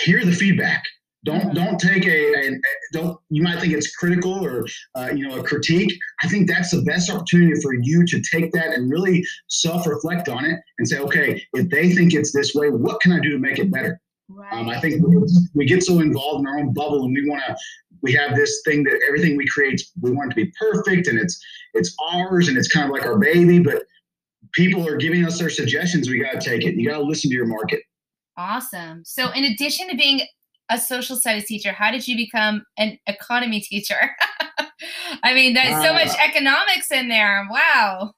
hear 0.01 0.25
the 0.25 0.33
feedback. 0.33 0.83
Don't 1.25 1.55
don't 1.55 1.79
take 1.79 2.07
a, 2.07 2.35
a, 2.35 2.61
don't. 2.93 3.19
You 3.31 3.43
might 3.43 3.61
think 3.61 3.73
it's 3.73 3.95
critical 3.97 4.45
or 4.45 4.67
uh, 4.95 5.11
you 5.15 5.27
know 5.27 5.39
a 5.39 5.43
critique. 5.43 5.93
I 6.23 6.29
think 6.29 6.49
that's 6.49 6.71
the 6.71 6.83
best 6.83 7.11
opportunity 7.11 7.61
for 7.63 7.75
you 7.75 8.05
to 8.07 8.23
take 8.31 8.53
that 8.53 8.75
and 8.75 8.91
really 8.91 9.25
self 9.49 9.87
reflect 9.87 10.29
on 10.29 10.45
it 10.45 10.61
and 10.79 10.89
say, 10.89 10.99
okay, 10.99 11.43
if 11.55 11.71
they 11.71 11.93
think 11.93 12.15
it's 12.15 12.33
this 12.33 12.55
way, 12.55 12.69
what 12.69 13.01
can 13.01 13.13
I 13.13 13.21
do 13.21 13.31
to 13.31 13.39
make 13.39 13.59
it 13.59 13.71
better? 13.71 13.99
Right. 14.29 14.53
Um, 14.53 14.69
I 14.69 14.81
think 14.81 15.03
we 15.55 15.67
get 15.67 15.83
so 15.83 16.01
involved 16.01 16.41
in 16.41 16.47
our 16.47 16.59
own 16.59 16.73
bubble, 16.73 17.05
and 17.05 17.15
we 17.15 17.29
want 17.29 17.43
to. 17.47 17.57
We 18.03 18.13
have 18.13 18.37
this 18.37 18.61
thing 18.67 18.85
that 18.85 19.01
everything 19.09 19.37
we 19.37 19.47
create, 19.47 19.83
we 20.03 20.11
want 20.11 20.31
it 20.31 20.35
to 20.35 20.45
be 20.45 20.53
perfect, 20.59 21.09
and 21.09 21.19
it's 21.19 21.43
it's 21.73 21.95
ours, 22.13 22.49
and 22.49 22.59
it's 22.59 22.69
kind 22.69 22.87
of 22.87 22.93
like 22.93 23.07
our 23.07 23.19
baby. 23.19 23.61
But 23.61 23.85
people 24.53 24.87
are 24.87 24.97
giving 24.97 25.25
us 25.25 25.39
their 25.39 25.51
suggestions. 25.51 26.09
We 26.09 26.23
got 26.23 26.41
to 26.41 26.51
take 26.51 26.65
it. 26.65 26.75
You 26.75 26.89
got 26.89 26.99
to 26.99 27.05
listen 27.05 27.31
to 27.31 27.37
your 27.37 27.47
market. 27.47 27.81
Awesome. 28.37 29.03
So, 29.05 29.31
in 29.31 29.45
addition 29.45 29.89
to 29.89 29.97
being 29.97 30.21
a 30.71 30.79
social 30.79 31.17
studies 31.17 31.47
teacher, 31.47 31.73
how 31.73 31.91
did 31.91 32.07
you 32.07 32.17
become 32.17 32.65
an 32.79 32.99
economy 33.07 33.61
teacher? 33.61 34.11
I 35.23 35.35
mean, 35.35 35.55
there's 35.55 35.83
so 35.83 35.91
uh, 35.91 35.95
much 35.95 36.17
economics 36.19 36.91
in 36.91 37.09
there. 37.09 37.47
Wow. 37.51 38.13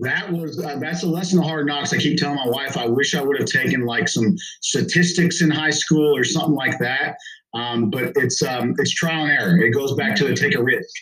that 0.00 0.32
was 0.32 0.62
uh, 0.62 0.76
that's 0.78 1.02
a 1.02 1.06
lesson 1.06 1.38
of 1.38 1.44
hard 1.44 1.66
knocks. 1.66 1.92
I 1.92 1.98
keep 1.98 2.18
telling 2.18 2.36
my 2.36 2.48
wife 2.48 2.76
I 2.76 2.86
wish 2.86 3.14
I 3.14 3.22
would 3.22 3.38
have 3.38 3.48
taken 3.48 3.84
like 3.84 4.08
some 4.08 4.34
statistics 4.62 5.42
in 5.42 5.50
high 5.50 5.70
school 5.70 6.16
or 6.16 6.24
something 6.24 6.54
like 6.54 6.78
that. 6.78 7.16
Um, 7.54 7.90
but 7.90 8.12
it's 8.16 8.42
um, 8.42 8.74
it's 8.78 8.94
trial 8.94 9.24
and 9.24 9.32
error. 9.32 9.58
It 9.58 9.70
goes 9.70 9.94
back 9.94 10.16
to 10.16 10.34
take 10.34 10.54
a 10.54 10.62
risk. 10.62 10.94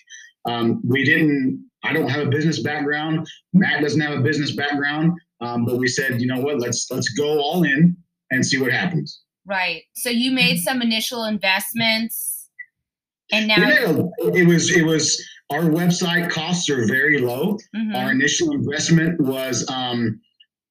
Um, 0.47 0.81
we 0.87 1.05
didn't. 1.05 1.65
I 1.85 1.93
don't 1.93 2.09
have 2.09 2.27
a 2.27 2.31
business 2.31 2.61
background. 2.61 3.27
Matt 3.53 3.83
doesn't 3.83 4.01
have 4.01 4.19
a 4.19 4.23
business 4.23 4.57
background. 4.57 5.13
Um, 5.41 5.65
but 5.65 5.77
we 5.77 5.89
said, 5.89 6.21
you 6.21 6.27
know 6.27 6.41
what? 6.41 6.59
Let's 6.59 6.91
let's 6.91 7.11
go 7.11 7.39
all 7.41 7.65
in 7.65 7.97
and 8.31 8.45
see 8.45 8.61
what 8.61 8.73
happens. 8.73 9.24
Right. 9.47 9.83
So 9.95 10.11
you 10.11 10.31
made 10.33 10.59
some 10.59 10.81
initial 10.81 11.25
investments, 11.25 12.49
and 13.31 13.49
now 13.49 14.11
it 14.19 14.47
was 14.47 14.71
it 14.71 14.85
was 14.85 15.23
our 15.51 15.63
website 15.63 16.31
costs 16.31 16.69
are 16.71 16.87
very 16.87 17.19
low. 17.19 17.59
Mm-hmm. 17.77 17.95
Our 17.95 18.11
initial 18.11 18.53
investment 18.53 19.21
was 19.21 19.69
um, 19.69 20.21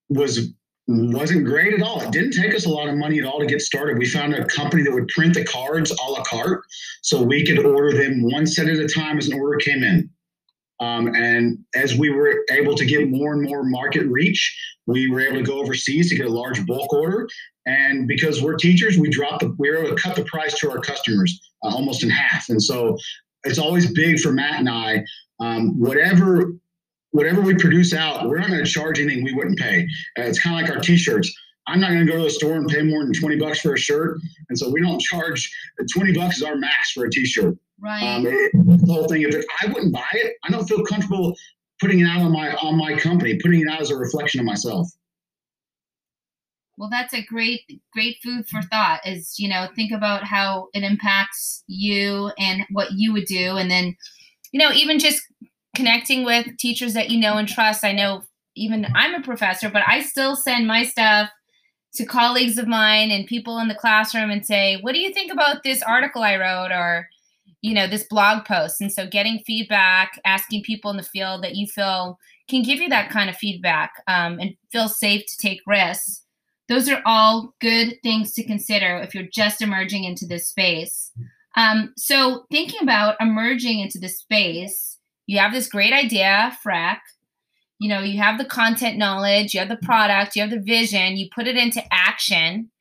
was 0.09 0.53
wasn't 0.87 1.45
great 1.45 1.73
at 1.73 1.81
all. 1.81 2.01
It 2.01 2.11
didn't 2.11 2.33
take 2.33 2.53
us 2.53 2.65
a 2.65 2.69
lot 2.69 2.89
of 2.89 2.95
money 2.95 3.19
at 3.19 3.25
all 3.25 3.39
to 3.39 3.45
get 3.45 3.61
started. 3.61 3.97
We 3.97 4.05
found 4.05 4.33
a 4.33 4.45
company 4.45 4.83
that 4.83 4.91
would 4.91 5.07
print 5.07 5.35
the 5.35 5.45
cards 5.45 5.91
a 5.91 6.09
la 6.09 6.23
carte, 6.23 6.63
so 7.01 7.21
we 7.21 7.45
could 7.45 7.65
order 7.65 7.95
them 7.95 8.23
one 8.23 8.45
set 8.45 8.67
at 8.67 8.77
a 8.77 8.87
time 8.87 9.17
as 9.17 9.27
an 9.29 9.39
order 9.39 9.57
came 9.57 9.83
in. 9.83 10.09
Um, 10.83 11.15
and 11.15 11.59
as 11.75 11.95
we 11.95 12.09
were 12.09 12.43
able 12.51 12.75
to 12.75 12.85
get 12.85 13.09
more 13.09 13.33
and 13.33 13.41
more 13.41 13.63
market 13.63 14.05
reach, 14.07 14.41
we 14.85 15.09
were 15.09 15.21
able 15.21 15.37
to 15.37 15.43
go 15.43 15.59
overseas 15.59 16.09
to 16.09 16.15
get 16.15 16.25
a 16.25 16.29
large 16.29 16.65
bulk 16.65 16.91
order. 16.91 17.27
And 17.65 18.07
because 18.07 18.41
we're 18.41 18.55
teachers, 18.55 18.97
we 18.97 19.09
dropped 19.09 19.41
the, 19.41 19.55
we 19.57 19.69
were 19.69 19.77
able 19.77 19.95
to 19.95 20.01
cut 20.01 20.15
the 20.15 20.25
price 20.25 20.59
to 20.59 20.69
our 20.69 20.79
customers 20.79 21.39
uh, 21.63 21.69
almost 21.69 22.03
in 22.03 22.09
half. 22.09 22.49
And 22.49 22.61
so 22.61 22.97
it's 23.45 23.59
always 23.59 23.91
big 23.93 24.19
for 24.19 24.33
Matt 24.33 24.59
and 24.59 24.69
I. 24.69 25.03
Um, 25.39 25.79
whatever 25.79 26.53
whatever 27.11 27.41
we 27.41 27.53
produce 27.53 27.93
out, 27.93 28.27
we're 28.27 28.39
not 28.39 28.49
going 28.49 28.63
to 28.63 28.69
charge 28.69 28.99
anything 28.99 29.23
we 29.23 29.33
wouldn't 29.33 29.59
pay. 29.59 29.83
Uh, 30.17 30.23
it's 30.23 30.39
kind 30.41 30.55
of 30.55 30.63
like 30.63 30.75
our 30.75 30.81
t-shirts. 30.81 31.31
I'm 31.67 31.79
not 31.79 31.91
going 31.91 32.05
to 32.05 32.11
go 32.11 32.17
to 32.17 32.23
the 32.23 32.29
store 32.29 32.55
and 32.55 32.67
pay 32.67 32.81
more 32.81 33.03
than 33.03 33.13
20 33.13 33.37
bucks 33.37 33.59
for 33.61 33.75
a 33.75 33.77
shirt. 33.77 34.19
And 34.49 34.57
so 34.57 34.69
we 34.69 34.81
don't 34.81 34.99
charge 34.99 35.49
20 35.93 36.11
bucks 36.13 36.37
is 36.37 36.43
our 36.43 36.55
max 36.55 36.91
for 36.91 37.05
a 37.05 37.11
t-shirt. 37.11 37.55
Right. 37.81 38.03
Um, 38.03 38.25
it, 38.27 38.51
the 38.53 38.93
whole 38.93 39.07
thing, 39.07 39.23
if 39.23 39.35
it, 39.35 39.45
I 39.61 39.67
wouldn't 39.67 39.93
buy 39.93 40.09
it, 40.13 40.35
I 40.43 40.51
don't 40.51 40.67
feel 40.67 40.83
comfortable 40.85 41.35
putting 41.81 41.99
it 41.99 42.05
out 42.05 42.21
on 42.21 42.31
my, 42.31 42.53
on 42.55 42.77
my 42.77 42.95
company, 42.95 43.37
putting 43.41 43.61
it 43.61 43.67
out 43.67 43.81
as 43.81 43.91
a 43.91 43.95
reflection 43.95 44.39
of 44.39 44.45
myself. 44.45 44.87
Well, 46.77 46.89
that's 46.89 47.13
a 47.13 47.23
great, 47.23 47.61
great 47.91 48.17
food 48.23 48.47
for 48.47 48.61
thought 48.61 49.01
is, 49.05 49.35
you 49.37 49.47
know, 49.47 49.67
think 49.75 49.91
about 49.91 50.23
how 50.23 50.69
it 50.73 50.83
impacts 50.83 51.63
you 51.67 52.31
and 52.39 52.63
what 52.71 52.93
you 52.93 53.13
would 53.13 53.25
do. 53.25 53.57
And 53.57 53.69
then, 53.69 53.95
you 54.51 54.59
know, 54.59 54.71
even 54.71 54.97
just 54.97 55.21
connecting 55.75 56.23
with 56.23 56.57
teachers 56.57 56.93
that 56.93 57.09
you 57.09 57.19
know 57.19 57.37
and 57.37 57.47
trust. 57.47 57.83
I 57.83 57.91
know 57.91 58.23
even 58.55 58.85
I'm 58.95 59.15
a 59.15 59.21
professor, 59.21 59.69
but 59.69 59.83
I 59.87 60.01
still 60.01 60.35
send 60.35 60.67
my 60.67 60.83
stuff 60.83 61.29
to 61.95 62.05
colleagues 62.05 62.57
of 62.57 62.67
mine 62.67 63.11
and 63.11 63.27
people 63.27 63.59
in 63.59 63.67
the 63.67 63.75
classroom 63.75 64.29
and 64.29 64.45
say, 64.45 64.77
"What 64.81 64.93
do 64.93 64.99
you 64.99 65.13
think 65.13 65.31
about 65.31 65.63
this 65.63 65.81
article 65.81 66.23
I 66.23 66.37
wrote?" 66.37 66.71
or 66.71 67.09
you 67.63 67.73
know, 67.73 67.87
this 67.87 68.03
blog 68.03 68.43
post. 68.45 68.81
And 68.81 68.91
so 68.91 69.07
getting 69.07 69.39
feedback, 69.47 70.19
asking 70.25 70.63
people 70.63 70.91
in 70.91 70.97
the 70.97 71.03
field 71.03 71.43
that 71.43 71.55
you 71.55 71.65
feel 71.65 72.19
can 72.49 72.61
give 72.61 72.79
you 72.79 72.89
that 72.89 73.09
kind 73.09 73.29
of 73.29 73.37
feedback 73.37 73.93
um, 74.07 74.37
and 74.37 74.55
feel 74.69 74.89
safe 74.89 75.25
to 75.25 75.37
take 75.37 75.61
risks. 75.65 76.25
Those 76.67 76.89
are 76.89 77.01
all 77.05 77.53
good 77.61 77.95
things 78.03 78.33
to 78.33 78.43
consider 78.43 78.97
if 78.97 79.15
you're 79.15 79.29
just 79.33 79.61
emerging 79.61 80.03
into 80.03 80.25
this 80.25 80.49
space. 80.49 81.11
Um, 81.55 81.93
so, 81.97 82.45
thinking 82.51 82.81
about 82.81 83.15
emerging 83.21 83.79
into 83.79 83.99
this 83.99 84.19
space, 84.19 84.97
you 85.27 85.39
have 85.39 85.53
this 85.53 85.69
great 85.69 85.93
idea, 85.93 86.57
Freck. 86.65 86.99
You 87.79 87.89
know, 87.89 88.01
you 88.01 88.17
have 88.17 88.37
the 88.37 88.45
content 88.45 88.97
knowledge, 88.97 89.53
you 89.53 89.59
have 89.59 89.69
the 89.69 89.77
product, 89.77 90.35
you 90.35 90.41
have 90.41 90.51
the 90.51 90.59
vision, 90.59 91.15
you 91.15 91.29
put 91.33 91.47
it 91.47 91.55
into 91.55 91.81
action. 91.93 92.71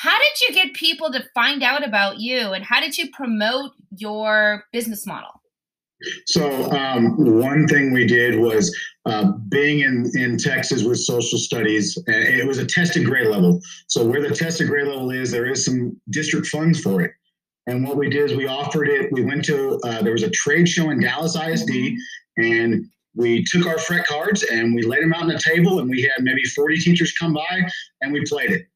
How 0.00 0.16
did 0.16 0.40
you 0.48 0.54
get 0.54 0.72
people 0.72 1.12
to 1.12 1.22
find 1.34 1.62
out 1.62 1.86
about 1.86 2.20
you 2.20 2.52
and 2.52 2.64
how 2.64 2.80
did 2.80 2.96
you 2.96 3.10
promote 3.10 3.72
your 3.98 4.64
business 4.72 5.06
model? 5.06 5.28
So 6.24 6.72
um, 6.72 7.16
one 7.18 7.68
thing 7.68 7.92
we 7.92 8.06
did 8.06 8.40
was 8.40 8.74
uh, 9.04 9.32
being 9.50 9.80
in, 9.80 10.10
in 10.14 10.38
Texas 10.38 10.84
with 10.84 11.00
social 11.00 11.38
studies, 11.38 11.98
it 12.06 12.46
was 12.46 12.56
a 12.56 12.64
tested 12.64 13.04
grade 13.04 13.26
level. 13.26 13.60
So 13.88 14.02
where 14.06 14.26
the 14.26 14.34
tested 14.34 14.68
grade 14.68 14.86
level 14.86 15.10
is, 15.10 15.30
there 15.30 15.44
is 15.44 15.66
some 15.66 16.00
district 16.08 16.46
funds 16.46 16.80
for 16.80 17.02
it. 17.02 17.12
And 17.66 17.86
what 17.86 17.98
we 17.98 18.08
did 18.08 18.30
is 18.30 18.34
we 18.34 18.46
offered 18.46 18.88
it. 18.88 19.12
We 19.12 19.22
went 19.22 19.44
to 19.44 19.78
uh, 19.84 20.00
there 20.00 20.12
was 20.12 20.22
a 20.22 20.30
trade 20.30 20.66
show 20.66 20.88
in 20.88 21.00
Dallas 21.00 21.36
ISD, 21.36 21.92
and 22.38 22.86
we 23.14 23.44
took 23.44 23.66
our 23.66 23.78
fret 23.78 24.06
cards 24.06 24.44
and 24.44 24.74
we 24.74 24.80
laid 24.80 25.02
them 25.02 25.12
out 25.12 25.24
on 25.24 25.28
the 25.28 25.38
table, 25.38 25.80
and 25.80 25.90
we 25.90 26.00
had 26.00 26.22
maybe 26.24 26.42
40 26.42 26.78
teachers 26.78 27.12
come 27.12 27.34
by 27.34 27.68
and 28.00 28.14
we 28.14 28.24
played 28.24 28.50
it. 28.50 28.66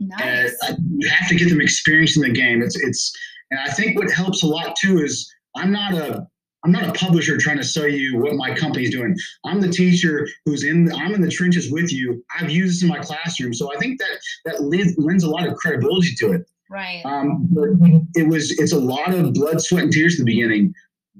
Nice. 0.00 0.54
Uh, 0.68 0.74
you 0.96 1.08
have 1.08 1.28
to 1.28 1.34
get 1.34 1.48
them 1.48 1.60
experience 1.60 2.16
in 2.16 2.22
the 2.22 2.30
game. 2.30 2.62
It's 2.62 2.78
it's, 2.80 3.12
and 3.50 3.60
I 3.60 3.70
think 3.70 3.98
what 3.98 4.10
helps 4.10 4.42
a 4.42 4.46
lot 4.46 4.76
too 4.76 5.02
is 5.02 5.32
I'm 5.56 5.72
not 5.72 5.94
a 5.94 6.26
I'm 6.64 6.72
not 6.72 6.84
a 6.88 6.92
publisher 6.92 7.36
trying 7.38 7.58
to 7.58 7.64
sell 7.64 7.88
you 7.88 8.18
what 8.18 8.34
my 8.34 8.54
company's 8.54 8.90
doing. 8.90 9.16
I'm 9.44 9.60
the 9.60 9.68
teacher 9.68 10.28
who's 10.44 10.64
in. 10.64 10.92
I'm 10.92 11.14
in 11.14 11.20
the 11.20 11.30
trenches 11.30 11.70
with 11.70 11.92
you. 11.92 12.24
I've 12.38 12.50
used 12.50 12.76
this 12.76 12.82
in 12.82 12.88
my 12.88 12.98
classroom, 12.98 13.54
so 13.54 13.72
I 13.74 13.78
think 13.78 13.98
that 14.00 14.18
that 14.44 14.62
lends 14.98 15.24
a 15.24 15.30
lot 15.30 15.46
of 15.46 15.54
credibility 15.56 16.14
to 16.16 16.32
it. 16.32 16.46
Right. 16.70 17.00
Um, 17.04 17.48
but 17.50 17.68
it 18.14 18.28
was 18.28 18.50
it's 18.58 18.72
a 18.72 18.78
lot 18.78 19.14
of 19.14 19.34
blood, 19.34 19.60
sweat, 19.60 19.84
and 19.84 19.92
tears 19.92 20.14
at 20.14 20.26
the 20.26 20.32
beginning. 20.32 20.74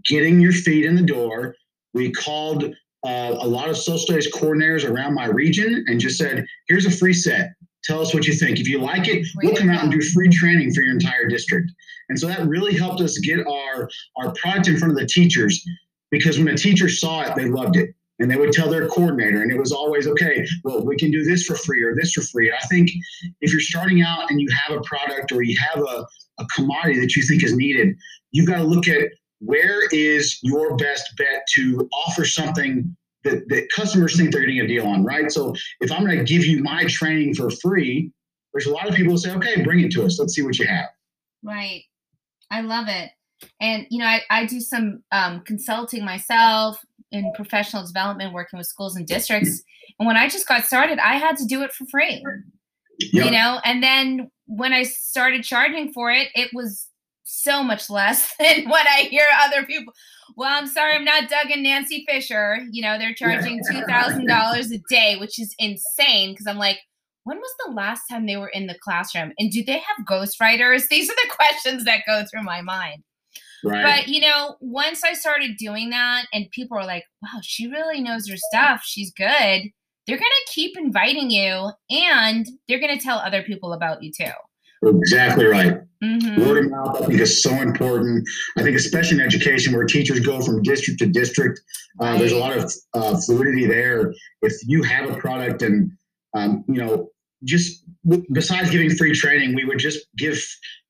Getting 0.04 0.40
your 0.40 0.52
feet 0.52 0.84
in 0.84 0.96
the 0.96 1.02
door. 1.02 1.54
We 1.94 2.12
called 2.12 2.64
uh, 2.64 3.36
a 3.38 3.46
lot 3.46 3.68
of 3.68 3.76
social 3.76 3.98
studies 3.98 4.32
coordinators 4.32 4.88
around 4.88 5.14
my 5.14 5.26
region 5.26 5.84
and 5.86 6.00
just 6.00 6.18
said, 6.18 6.44
"Here's 6.66 6.86
a 6.86 6.90
free 6.90 7.14
set. 7.14 7.52
Tell 7.88 8.00
us 8.00 8.14
what 8.14 8.26
you 8.26 8.34
think. 8.34 8.60
If 8.60 8.68
you 8.68 8.78
like 8.80 9.08
it, 9.08 9.26
we'll 9.42 9.56
come 9.56 9.70
out 9.70 9.82
and 9.82 9.90
do 9.90 10.00
free 10.00 10.28
training 10.28 10.74
for 10.74 10.82
your 10.82 10.92
entire 10.92 11.26
district." 11.26 11.72
And 12.08 12.18
so 12.18 12.28
that 12.28 12.46
really 12.46 12.76
helped 12.76 13.00
us 13.00 13.18
get 13.18 13.46
our 13.46 13.88
our 14.16 14.32
product 14.34 14.68
in 14.68 14.76
front 14.76 14.92
of 14.92 14.98
the 14.98 15.06
teachers 15.06 15.64
because 16.10 16.38
when 16.38 16.46
the 16.46 16.54
teachers 16.54 17.00
saw 17.00 17.22
it, 17.22 17.34
they 17.34 17.46
loved 17.46 17.76
it 17.76 17.94
and 18.18 18.30
they 18.30 18.36
would 18.36 18.52
tell 18.52 18.68
their 18.68 18.88
coordinator 18.88 19.42
and 19.42 19.50
it 19.50 19.58
was 19.58 19.72
always 19.72 20.06
okay 20.06 20.46
well 20.64 20.84
we 20.84 20.96
can 20.96 21.10
do 21.10 21.24
this 21.24 21.44
for 21.44 21.54
free 21.54 21.82
or 21.82 21.94
this 21.94 22.12
for 22.12 22.22
free 22.22 22.48
and 22.48 22.56
i 22.60 22.66
think 22.66 22.90
if 23.40 23.52
you're 23.52 23.60
starting 23.60 24.02
out 24.02 24.30
and 24.30 24.40
you 24.40 24.48
have 24.50 24.76
a 24.76 24.80
product 24.82 25.32
or 25.32 25.42
you 25.42 25.56
have 25.58 25.82
a, 25.82 26.06
a 26.38 26.46
commodity 26.54 26.98
that 27.00 27.14
you 27.14 27.22
think 27.22 27.42
is 27.44 27.54
needed 27.54 27.96
you've 28.32 28.46
got 28.46 28.56
to 28.56 28.64
look 28.64 28.88
at 28.88 29.08
where 29.40 29.86
is 29.92 30.38
your 30.42 30.76
best 30.76 31.04
bet 31.16 31.46
to 31.54 31.88
offer 31.92 32.24
something 32.24 32.96
that, 33.24 33.48
that 33.48 33.68
customers 33.74 34.16
think 34.16 34.32
they're 34.32 34.42
getting 34.42 34.60
a 34.60 34.66
deal 34.66 34.86
on 34.86 35.04
right? 35.04 35.30
So 35.30 35.54
if 35.80 35.90
i'm 35.90 36.04
going 36.04 36.18
to 36.18 36.24
give 36.24 36.44
you 36.44 36.62
my 36.62 36.84
training 36.84 37.34
for 37.34 37.50
free 37.50 38.12
there's 38.52 38.66
a 38.66 38.72
lot 38.72 38.88
of 38.88 38.94
people 38.94 39.12
who 39.12 39.18
say 39.18 39.32
okay 39.34 39.62
bring 39.62 39.80
it 39.80 39.92
to 39.92 40.04
us. 40.04 40.18
Let's 40.18 40.34
see 40.34 40.42
what 40.42 40.58
you 40.58 40.66
have. 40.66 40.88
Right. 41.42 41.82
I 42.50 42.62
love 42.62 42.88
it. 42.88 43.10
And 43.60 43.86
you 43.90 44.00
know 44.00 44.06
i, 44.06 44.20
I 44.30 44.46
do 44.46 44.60
some 44.60 45.02
um, 45.12 45.42
consulting 45.42 46.04
myself 46.04 46.84
in 47.12 47.32
professional 47.34 47.86
development 47.86 48.34
working 48.34 48.58
with 48.58 48.66
schools 48.66 48.96
and 48.96 49.06
districts. 49.06 49.62
And 49.98 50.06
when 50.06 50.16
i 50.16 50.28
just 50.28 50.48
got 50.48 50.64
started 50.64 50.98
i 50.98 51.16
had 51.16 51.36
to 51.38 51.44
do 51.44 51.62
it 51.62 51.72
for 51.72 51.86
free. 51.86 52.24
Yep. 53.00 53.24
you 53.26 53.30
know 53.30 53.60
and 53.64 53.80
then 53.80 54.28
when 54.46 54.72
i 54.72 54.82
started 54.82 55.44
charging 55.44 55.92
for 55.92 56.10
it 56.10 56.28
it 56.34 56.50
was 56.52 56.87
so 57.28 57.62
much 57.62 57.90
less 57.90 58.34
than 58.40 58.68
what 58.68 58.86
i 58.88 59.02
hear 59.02 59.24
other 59.42 59.64
people 59.66 59.92
well 60.36 60.50
i'm 60.50 60.66
sorry 60.66 60.94
i'm 60.94 61.04
not 61.04 61.28
doug 61.28 61.50
and 61.50 61.62
nancy 61.62 62.04
fisher 62.08 62.58
you 62.70 62.82
know 62.82 62.98
they're 62.98 63.14
charging 63.14 63.60
$2000 63.70 64.72
a 64.72 64.78
day 64.88 65.16
which 65.18 65.38
is 65.38 65.54
insane 65.58 66.32
because 66.32 66.46
i'm 66.46 66.58
like 66.58 66.78
when 67.24 67.36
was 67.36 67.54
the 67.66 67.72
last 67.72 68.02
time 68.10 68.26
they 68.26 68.38
were 68.38 68.48
in 68.48 68.66
the 68.66 68.78
classroom 68.82 69.32
and 69.38 69.50
do 69.50 69.62
they 69.62 69.78
have 69.78 70.06
ghostwriters 70.08 70.88
these 70.90 71.10
are 71.10 71.16
the 71.16 71.30
questions 71.30 71.84
that 71.84 72.00
go 72.06 72.24
through 72.30 72.42
my 72.42 72.62
mind 72.62 73.02
Right. 73.64 73.82
But 73.82 74.08
you 74.08 74.20
know, 74.20 74.56
once 74.60 75.02
I 75.02 75.14
started 75.14 75.56
doing 75.56 75.90
that 75.90 76.26
and 76.32 76.50
people 76.50 76.78
are 76.78 76.86
like, 76.86 77.04
wow, 77.22 77.40
she 77.42 77.66
really 77.66 78.00
knows 78.00 78.28
her 78.28 78.36
stuff. 78.36 78.82
She's 78.84 79.12
good. 79.12 79.26
They're 80.06 80.16
going 80.16 80.20
to 80.20 80.52
keep 80.52 80.78
inviting 80.78 81.30
you 81.30 81.70
and 81.90 82.46
they're 82.66 82.80
going 82.80 82.96
to 82.96 83.04
tell 83.04 83.18
other 83.18 83.42
people 83.42 83.72
about 83.72 84.02
you 84.02 84.12
too. 84.16 84.30
Exactly 84.82 85.46
right. 85.46 85.80
Mm-hmm. 86.02 86.46
Word 86.46 86.64
of 86.64 86.70
mouth, 86.70 87.02
I 87.02 87.06
think, 87.06 87.20
is 87.20 87.42
so 87.42 87.50
important. 87.50 88.26
I 88.56 88.62
think, 88.62 88.76
especially 88.76 89.18
in 89.18 89.24
education, 89.24 89.74
where 89.74 89.84
teachers 89.84 90.20
go 90.20 90.40
from 90.40 90.62
district 90.62 91.00
to 91.00 91.06
district, 91.06 91.60
uh, 92.00 92.16
there's 92.16 92.32
a 92.32 92.38
lot 92.38 92.56
of 92.56 92.72
uh, 92.94 93.16
fluidity 93.26 93.66
there. 93.66 94.14
If 94.42 94.52
you 94.66 94.84
have 94.84 95.10
a 95.10 95.16
product, 95.16 95.62
and 95.62 95.90
um, 96.34 96.64
you 96.68 96.76
know, 96.76 97.10
just 97.42 97.84
besides 98.32 98.70
giving 98.70 98.90
free 98.90 99.12
training, 99.12 99.56
we 99.56 99.64
would 99.64 99.78
just 99.78 100.06
give 100.16 100.40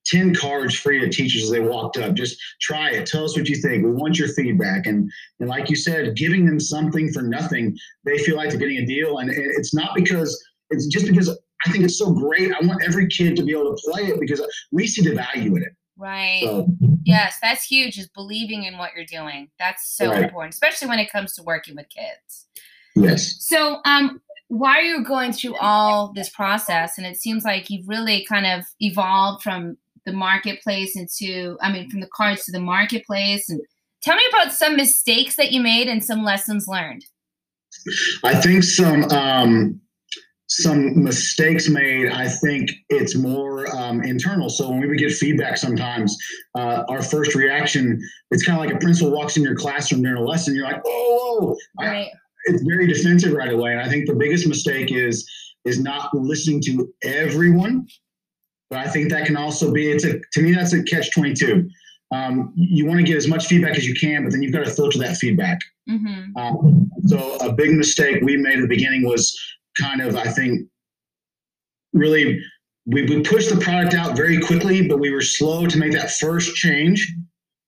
10 0.07 0.35
cards 0.35 0.75
free 0.75 1.01
to 1.01 1.09
teachers 1.09 1.45
as 1.45 1.51
they 1.51 1.61
walked 1.61 1.97
up. 1.99 2.15
Just 2.15 2.39
try 2.61 2.91
it. 2.91 3.07
Tell 3.07 3.25
us 3.25 3.37
what 3.37 3.49
you 3.49 3.57
think. 3.57 3.85
We 3.85 3.93
want 3.93 4.19
your 4.19 4.29
feedback. 4.29 4.87
And, 4.87 5.11
and 5.41 5.49
like 5.49 5.69
you 5.69 5.77
said, 5.77 6.17
giving 6.17 6.47
them 6.47 6.59
something 6.59 7.13
for 7.13 7.23
nothing, 7.23 7.77
they 8.05 8.19
feel 8.19 8.37
like 8.37 8.51
they're 8.51 8.59
getting 8.59 8.79
a 8.79 8.87
deal. 8.87 9.19
And 9.19 9.31
it's 9.31 9.75
not 9.75 9.95
because 9.95 10.43
it's 10.71 10.87
just 10.87 11.07
because 11.07 11.39
I 11.67 11.73
think 11.73 11.85
it's 11.85 11.99
so 11.99 12.13
great. 12.13 12.53
I 12.53 12.65
want 12.65 12.83
every 12.85 13.09
kid 13.09 13.37
to 13.37 13.43
be 13.43 13.53
able 13.53 13.75
to 13.75 13.91
play 13.91 14.07
it 14.07 14.21
because 14.21 14.41
we 14.71 14.87
see 14.87 15.03
the 15.03 15.15
value 15.15 15.57
in 15.57 15.63
it. 15.63 15.73
Right. 15.97 16.43
So, 16.45 16.69
yes, 17.05 17.39
that's 17.43 17.65
huge. 17.65 17.99
Is 17.99 18.09
believing 18.09 18.65
in 18.65 18.79
what 18.79 18.93
you're 18.95 19.05
doing. 19.05 19.49
That's 19.59 19.97
so 19.97 20.11
right. 20.11 20.23
important, 20.23 20.55
especially 20.55 20.89
when 20.89 21.01
it 21.01 21.11
comes 21.11 21.35
to 21.35 21.43
working 21.43 21.75
with 21.75 21.87
kids. 21.89 22.47
Yes. 22.95 23.37
So, 23.41 23.81
um, 23.85 24.21
while 24.47 24.83
you're 24.83 25.03
going 25.03 25.33
through 25.33 25.57
all 25.57 26.13
this 26.15 26.31
process, 26.31 26.97
and 26.97 27.07
it 27.07 27.17
seems 27.17 27.45
like 27.45 27.69
you've 27.69 27.89
really 27.89 28.25
kind 28.27 28.47
of 28.47 28.65
evolved 28.81 29.43
from 29.43 29.77
the 30.07 30.13
marketplace 30.13 30.97
into, 30.97 31.59
I 31.61 31.71
mean, 31.71 31.91
from 31.91 32.01
the 32.01 32.09
cards 32.15 32.45
to 32.45 32.53
the 32.53 32.61
marketplace, 32.61 33.51
and 33.51 33.61
tell 34.01 34.17
me 34.17 34.23
about 34.31 34.53
some 34.53 34.77
mistakes 34.77 35.37
that 35.37 35.53
you 35.53 35.61
made 35.61 35.89
and 35.89 36.03
some 36.03 36.25
lessons 36.25 36.67
learned. 36.69 37.05
I 38.25 38.41
think 38.41 38.63
some 38.63 39.05
um, 39.11 39.81
some 40.49 41.03
mistakes 41.03 41.69
made. 41.69 42.11
I 42.11 42.29
think 42.29 42.73
it's 42.89 43.15
more 43.15 43.75
um, 43.77 44.03
internal. 44.03 44.49
So 44.49 44.71
when 44.71 44.81
we 44.81 44.89
would 44.89 44.99
get 44.99 45.13
feedback, 45.13 45.59
sometimes 45.59 46.17
uh, 46.55 46.85
our 46.89 47.03
first 47.03 47.35
reaction, 47.35 48.01
it's 48.31 48.45
kind 48.45 48.59
of 48.59 48.65
like 48.65 48.75
a 48.75 48.79
principal 48.79 49.13
walks 49.13 49.37
in 49.37 49.43
your 49.43 49.55
classroom 49.55 50.03
during 50.03 50.17
a 50.17 50.25
lesson. 50.25 50.55
You're 50.55 50.65
like, 50.65 50.83
"Oh, 50.87 51.57
right." 51.81 52.09
it's 52.49 52.63
very 52.63 52.87
defensive 52.87 53.33
right 53.33 53.53
away. 53.53 53.73
And 53.73 53.81
I 53.81 53.89
think 53.89 54.07
the 54.07 54.15
biggest 54.15 54.47
mistake 54.47 54.91
is 54.93 55.29
is 55.65 55.81
not 55.81 56.15
listening 56.15 56.63
to 56.63 56.93
everyone. 57.03 57.87
But 58.71 58.81
I 58.81 58.89
think 58.89 59.11
that 59.11 59.27
can 59.27 59.37
also 59.37 59.73
be 59.73 59.91
it's 59.91 60.05
a 60.05 60.19
to 60.33 60.43
me 60.43 60.53
that's 60.53 60.73
a 60.73 60.83
catch 60.83 61.13
twenty 61.13 61.35
two. 61.35 61.69
Um, 62.11 62.55
you 62.57 62.87
want 62.87 63.01
to 63.01 63.05
get 63.05 63.19
as 63.19 63.29
much 63.29 63.47
feedback 63.47 63.77
as 63.77 63.87
you 63.87 63.95
can, 63.95 64.25
but 64.25 64.33
then 64.33 64.43
you've 64.43 64.53
got 64.53 64.65
to 64.65 64.71
filter 64.71 64.99
that 65.01 65.19
feedback. 65.19 65.59
Mm-hmm. 65.91 66.37
Um, 66.39 66.91
so 67.07 67.37
a 67.37 67.53
big 67.53 67.73
mistake 67.73 68.23
we 68.23 68.39
made 68.39 68.57
at 68.57 68.63
the 68.63 68.67
beginning 68.67 69.07
was 69.07 69.39
kind 69.81 70.01
of, 70.01 70.17
I 70.17 70.29
think, 70.29 70.69
really 71.93 72.41
we, 72.87 73.05
we 73.05 73.23
pushed 73.23 73.51
the 73.51 73.61
product 73.61 73.95
out 73.95 74.17
very 74.17 74.41
quickly, 74.41 74.89
but 74.89 74.99
we 74.99 75.11
were 75.11 75.21
slow 75.21 75.67
to 75.67 75.79
make 75.79 75.93
that 75.93 76.11
first 76.11 76.55
change, 76.57 77.15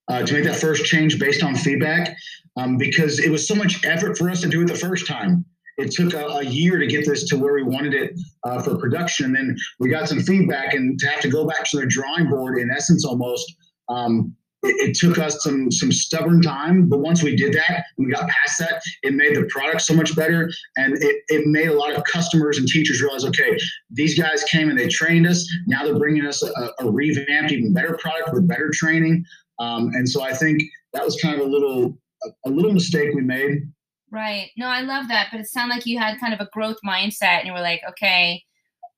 uh, 0.09 0.25
to 0.25 0.33
make 0.33 0.45
that 0.45 0.57
first 0.57 0.85
change 0.85 1.19
based 1.19 1.45
on 1.45 1.55
feedback, 1.55 2.17
um, 2.57 2.79
because 2.79 3.19
it 3.21 3.31
was 3.31 3.47
so 3.47 3.55
much 3.55 3.85
effort 3.85 4.17
for 4.17 4.31
us 4.31 4.41
to 4.41 4.49
do 4.49 4.63
it 4.63 4.67
the 4.67 4.75
first 4.75 5.07
time. 5.07 5.45
It 5.77 5.93
took 5.93 6.15
a, 6.15 6.27
a 6.27 6.45
year 6.45 6.79
to 6.79 6.87
get 6.87 7.07
this 7.07 7.29
to 7.29 7.39
where 7.39 7.55
we 7.55 7.63
wanted 7.63 7.95
it 7.95 8.19
uh, 8.45 8.63
for 8.63 8.77
production. 8.79 9.27
And 9.27 9.37
then 9.37 9.57
we 9.79 9.89
got 9.89 10.09
some 10.09 10.21
feedback, 10.21 10.75
and 10.75 10.99
to 10.99 11.07
have 11.07 11.21
to 11.21 11.29
go 11.29 11.47
back 11.47 11.65
to 11.71 11.79
the 11.79 11.87
drawing 11.87 12.29
board, 12.29 12.59
in 12.59 12.71
essence, 12.71 13.05
almost. 13.05 13.55
Um, 13.89 14.35
it, 14.63 14.91
it, 14.91 14.97
took 14.97 15.19
us 15.19 15.43
some 15.43 15.71
some 15.71 15.91
stubborn 15.91 16.43
time, 16.43 16.89
but 16.89 17.01
once 17.01 17.23
we 17.23 17.35
did 17.35 17.53
that 17.55 17.85
and 17.97 18.07
we 18.07 18.13
got 18.13 18.29
past 18.29 18.59
that, 18.59 18.83
it 19.03 19.15
made 19.15 19.35
the 19.35 19.45
product 19.47 19.83
so 19.83 19.95
much 19.95 20.15
better, 20.15 20.51
and 20.77 20.95
it, 21.03 21.23
it 21.29 21.47
made 21.47 21.69
a 21.69 21.75
lot 21.75 21.95
of 21.95 22.05
customers 22.05 22.59
and 22.59 22.69
teachers 22.69 23.01
realize, 23.01 23.25
okay, 23.25 23.57
these 23.91 24.19
guys 24.19 24.45
came 24.45 24.69
and 24.69 24.79
they 24.79 24.89
trained 24.89 25.27
us. 25.27 25.49
Now 25.67 25.85
they're 25.85 25.99
bringing 25.99 26.27
us 26.27 26.43
a, 26.43 26.71
a 26.81 26.91
revamped, 26.91 27.53
even 27.53 27.73
better 27.73 27.97
product 28.01 28.35
with 28.35 28.47
better 28.47 28.71
training. 28.73 29.25
Um, 29.59 29.91
and 29.95 30.09
so 30.09 30.23
I 30.23 30.35
think 30.35 30.63
that 30.93 31.05
was 31.05 31.21
kind 31.21 31.41
of 31.41 31.47
a 31.47 31.51
little 31.51 31.99
a, 32.25 32.49
a 32.49 32.51
little 32.51 32.73
mistake 32.73 33.15
we 33.15 33.23
made. 33.23 33.63
Right. 34.11 34.51
No, 34.57 34.67
I 34.67 34.81
love 34.81 35.09
that. 35.09 35.29
But 35.31 35.41
it 35.41 35.47
sounded 35.47 35.75
like 35.75 35.87
you 35.87 35.99
had 35.99 36.19
kind 36.19 36.35
of 36.35 36.41
a 36.41 36.49
growth 36.53 36.79
mindset, 36.87 37.39
and 37.39 37.47
you 37.47 37.53
were 37.53 37.61
like, 37.61 37.81
okay, 37.89 38.43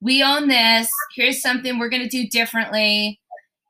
we 0.01 0.25
own 0.25 0.49
this. 0.49 0.91
Here's 1.15 1.41
something 1.41 1.79
we're 1.79 1.89
going 1.89 2.03
to 2.03 2.09
do 2.09 2.29
differently 2.29 3.21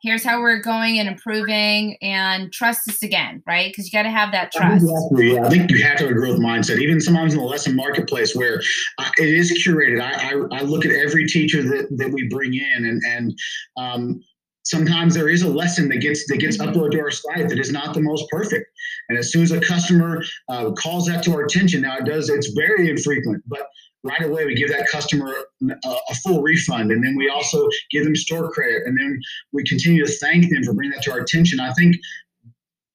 here's 0.03 0.25
how 0.25 0.41
we're 0.41 0.61
going 0.61 0.99
and 0.99 1.09
improving 1.09 1.97
and 2.03 2.53
trust 2.53 2.89
us 2.89 3.03
again 3.03 3.43
right? 3.47 3.71
Because 3.71 3.93
you 3.93 3.97
got 3.97 4.05
to 4.05 4.11
have 4.11 4.33
that 4.33 4.53
trust. 4.53 4.85
exactly. 4.85 5.35
yeah. 5.35 5.45
I 5.45 5.49
think 5.49 5.71
you 5.71 5.83
have 5.83 5.99
to 5.99 6.05
have 6.05 6.13
a 6.13 6.15
growth 6.15 6.39
mindset. 6.39 6.81
Even 6.81 7.01
sometimes 7.01 7.35
in 7.35 7.41
the 7.41 7.45
lesson 7.45 7.77
marketplace 7.77 8.35
where 8.35 8.61
uh, 8.99 9.11
it 9.19 9.29
is 9.29 9.53
curated. 9.67 10.01
I, 10.01 10.31
I, 10.31 10.61
I 10.61 10.63
look 10.63 10.85
at 10.85 10.93
every 10.93 11.27
teacher 11.27 11.63
that, 11.63 11.89
that 11.97 12.11
we 12.11 12.29
bring 12.29 12.55
in 12.55 12.85
and 12.85 13.01
and 13.07 13.39
um, 13.77 14.21
sometimes 14.65 15.15
there 15.15 15.29
is 15.29 15.43
a 15.43 15.49
lesson 15.49 15.89
that 15.89 15.99
gets 15.99 16.27
that 16.29 16.39
gets 16.39 16.57
mm-hmm. 16.57 16.71
uploaded 16.71 16.93
to 16.93 17.01
our 17.01 17.11
site 17.11 17.49
that 17.49 17.59
is 17.59 17.73
not 17.73 17.95
the 17.95 18.01
most 18.01 18.25
perfect. 18.31 18.67
And 19.09 19.19
as 19.19 19.33
soon 19.33 19.43
as 19.43 19.53
a 19.53 19.61
customer 19.61 20.23
uh, 20.49 20.71
calls 20.73 21.07
that 21.07 21.23
to 21.25 21.35
our 21.35 21.45
attention 21.45 21.83
now 21.83 21.99
it 21.99 22.05
does 22.05 22.29
it's 22.29 22.53
very 22.53 22.89
infrequent 22.89 23.43
but 23.47 23.67
right 24.05 24.23
away 24.23 24.45
we 24.45 24.55
give 24.55 24.69
that 24.69 24.89
customer 24.89 25.33
a, 25.63 25.89
a, 25.89 26.15
full 26.17 26.43
refund 26.43 26.91
and 26.91 27.05
then 27.05 27.17
we 27.17 27.29
also 27.29 27.69
give 27.91 28.05
them 28.05 28.17
store 28.17 28.51
credit 28.51 28.83
and 28.85 28.99
then 28.99 29.21
we 29.53 29.63
continue 29.65 30.05
to 30.05 30.13
thank 30.13 30.51
them 30.51 30.63
for 30.65 30.75
bringing 30.75 30.93
that 30.93 31.03
to 31.03 31.13
our 31.13 31.21
attention. 31.21 31.61
I 31.61 31.73
think 31.75 31.97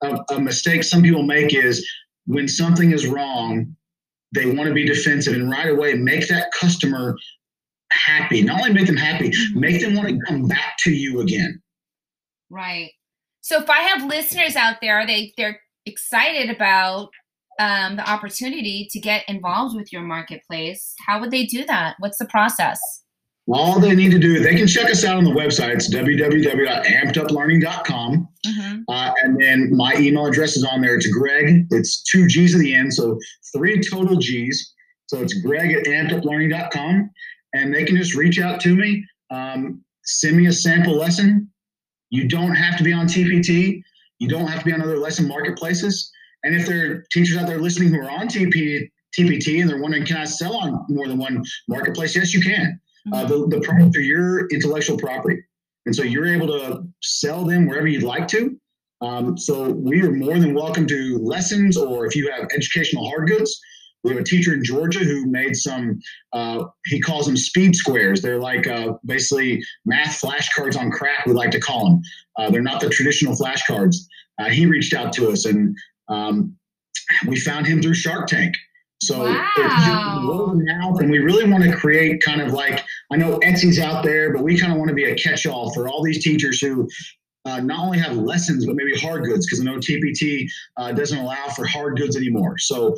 a, 0.03 0.19
a 0.31 0.39
mistake 0.39 0.83
some 0.83 1.01
people 1.01 1.23
make 1.23 1.53
is 1.53 1.87
when 2.25 2.47
something 2.47 2.91
is 2.91 3.07
wrong 3.07 3.75
they 4.33 4.45
want 4.45 4.67
to 4.67 4.73
be 4.73 4.85
defensive 4.85 5.33
and 5.33 5.49
right 5.49 5.69
away 5.69 5.93
make 5.93 6.27
that 6.27 6.51
customer 6.51 7.15
happy. 7.91 8.41
Not 8.41 8.59
only 8.59 8.73
make 8.73 8.87
them 8.87 8.97
happy 8.97 9.29
mm-hmm. 9.29 9.59
make 9.59 9.81
them 9.81 9.95
want 9.95 10.09
to 10.09 10.19
come 10.27 10.47
back 10.47 10.75
to 10.79 10.91
you 10.91 11.21
again. 11.21 11.61
Right. 12.49 12.91
So 13.41 13.61
if 13.61 13.69
i 13.69 13.79
have 13.79 14.03
listeners 14.03 14.57
out 14.57 14.77
there 14.81 15.07
they 15.07 15.33
they're 15.37 15.61
excited 15.85 16.53
about 16.53 17.11
um, 17.59 17.95
the 17.95 18.09
opportunity 18.09 18.87
to 18.91 18.99
get 18.99 19.23
involved 19.27 19.75
with 19.75 19.91
your 19.91 20.03
marketplace, 20.03 20.93
how 21.05 21.19
would 21.19 21.31
they 21.31 21.45
do 21.45 21.65
that? 21.65 21.95
What's 21.99 22.17
the 22.17 22.25
process? 22.25 22.79
All 23.49 23.79
they 23.79 23.95
need 23.95 24.11
to 24.11 24.19
do, 24.19 24.39
they 24.39 24.55
can 24.55 24.67
check 24.67 24.91
us 24.91 25.05
out 25.05 25.15
on 25.15 25.23
the 25.23 25.31
website. 25.31 25.69
It's 25.69 25.89
www.ampeduplearning.com. 25.93 28.27
Mm-hmm. 28.45 28.81
Uh, 28.89 29.11
and 29.23 29.41
then 29.41 29.73
my 29.73 29.95
email 29.95 30.25
address 30.25 30.57
is 30.57 30.65
on 30.65 30.81
there. 30.81 30.95
It's 30.95 31.07
Greg. 31.07 31.65
It's 31.71 32.03
two 32.03 32.27
G's 32.27 32.53
at 32.55 32.59
the 32.59 32.75
end, 32.75 32.93
so 32.93 33.17
three 33.55 33.81
total 33.81 34.17
G's. 34.17 34.73
So 35.07 35.21
it's 35.21 35.33
Greg 35.41 35.71
at 35.71 35.85
ampeduplearning.com. 35.85 37.09
And 37.53 37.73
they 37.73 37.85
can 37.85 37.95
just 37.95 38.15
reach 38.15 38.37
out 38.39 38.59
to 38.61 38.75
me, 38.75 39.05
um, 39.31 39.81
send 40.03 40.35
me 40.35 40.47
a 40.47 40.51
sample 40.51 40.97
lesson. 40.97 41.49
You 42.09 42.27
don't 42.27 42.53
have 42.53 42.77
to 42.77 42.83
be 42.83 42.91
on 42.91 43.07
TPT. 43.07 43.81
You 44.19 44.27
don't 44.27 44.47
have 44.47 44.59
to 44.59 44.65
be 44.65 44.73
on 44.73 44.81
other 44.81 44.97
lesson 44.97 45.25
marketplaces. 45.27 46.11
And 46.47 46.55
if 46.55 46.65
there 46.65 46.91
are 46.91 47.05
teachers 47.11 47.35
out 47.35 47.45
there 47.45 47.59
listening 47.59 47.89
who 47.89 47.99
are 47.99 48.09
on 48.09 48.29
TP, 48.29 48.89
TPT 49.19 49.59
and 49.59 49.69
they're 49.69 49.81
wondering, 49.81 50.05
can 50.05 50.15
I 50.15 50.23
sell 50.23 50.55
on 50.55 50.85
more 50.87 51.05
than 51.05 51.17
one 51.17 51.43
marketplace? 51.67 52.15
Yes, 52.15 52.33
you 52.33 52.39
can. 52.39 52.79
Uh, 53.11 53.25
the, 53.25 53.47
the 53.47 53.59
products 53.59 53.97
are 53.97 54.01
your 54.01 54.47
intellectual 54.47 54.97
property. 54.97 55.41
And 55.85 55.93
so 55.93 56.03
you're 56.03 56.25
able 56.25 56.47
to 56.47 56.83
sell 57.01 57.43
them 57.43 57.67
wherever 57.67 57.85
you'd 57.85 58.03
like 58.03 58.29
to. 58.29 58.57
Um, 59.01 59.37
so 59.37 59.71
we 59.71 60.01
are 60.03 60.11
more 60.11 60.39
than 60.39 60.53
welcome 60.53 60.87
to 60.87 61.19
lessons 61.19 61.75
or 61.75 62.05
if 62.05 62.15
you 62.15 62.31
have 62.31 62.47
educational 62.55 63.09
hard 63.09 63.27
goods. 63.27 63.59
We 64.05 64.11
have 64.11 64.21
a 64.21 64.23
teacher 64.23 64.53
in 64.53 64.63
Georgia 64.63 64.99
who 64.99 65.25
made 65.29 65.53
some, 65.53 65.99
uh, 66.31 66.63
he 66.85 67.01
calls 67.01 67.25
them 67.25 67.35
speed 67.35 67.75
squares. 67.75 68.21
They're 68.21 68.39
like 68.39 68.67
uh, 68.67 68.93
basically 69.05 69.61
math 69.85 70.21
flashcards 70.21 70.79
on 70.79 70.91
crack, 70.91 71.25
we 71.25 71.33
like 71.33 71.51
to 71.51 71.59
call 71.59 71.89
them. 71.89 72.01
Uh, 72.37 72.49
they're 72.49 72.61
not 72.61 72.79
the 72.79 72.89
traditional 72.89 73.35
flashcards. 73.35 73.97
Uh, 74.39 74.45
he 74.45 74.65
reached 74.65 74.93
out 74.93 75.11
to 75.11 75.29
us 75.29 75.45
and 75.45 75.75
um, 76.09 76.55
we 77.27 77.39
found 77.39 77.65
him 77.65 77.81
through 77.81 77.93
Shark 77.93 78.27
Tank. 78.27 78.55
So 79.01 79.25
wow. 79.25 80.53
mouth, 80.55 80.99
and 81.01 81.11
we 81.11 81.19
really 81.19 81.49
want 81.49 81.63
to 81.63 81.75
create 81.75 82.21
kind 82.23 82.41
of 82.41 82.51
like 82.51 82.83
I 83.11 83.17
know 83.17 83.39
Etsy's 83.39 83.79
out 83.79 84.03
there, 84.03 84.33
but 84.33 84.43
we 84.43 84.59
kind 84.59 84.71
of 84.71 84.79
want 84.79 84.89
to 84.89 84.95
be 84.95 85.05
a 85.05 85.15
catch-all 85.15 85.71
for 85.73 85.87
all 85.87 86.03
these 86.03 86.23
teachers 86.23 86.59
who 86.59 86.87
uh, 87.45 87.59
not 87.59 87.79
only 87.79 87.99
have 87.99 88.17
lessons 88.17 88.65
but 88.65 88.75
maybe 88.75 88.97
hard 88.99 89.23
goods 89.23 89.45
because 89.45 89.61
I 89.61 89.63
know 89.65 89.77
TPT 89.77 90.47
uh, 90.77 90.91
doesn't 90.93 91.17
allow 91.17 91.47
for 91.55 91.65
hard 91.65 91.97
goods 91.97 92.17
anymore. 92.17 92.57
So 92.57 92.95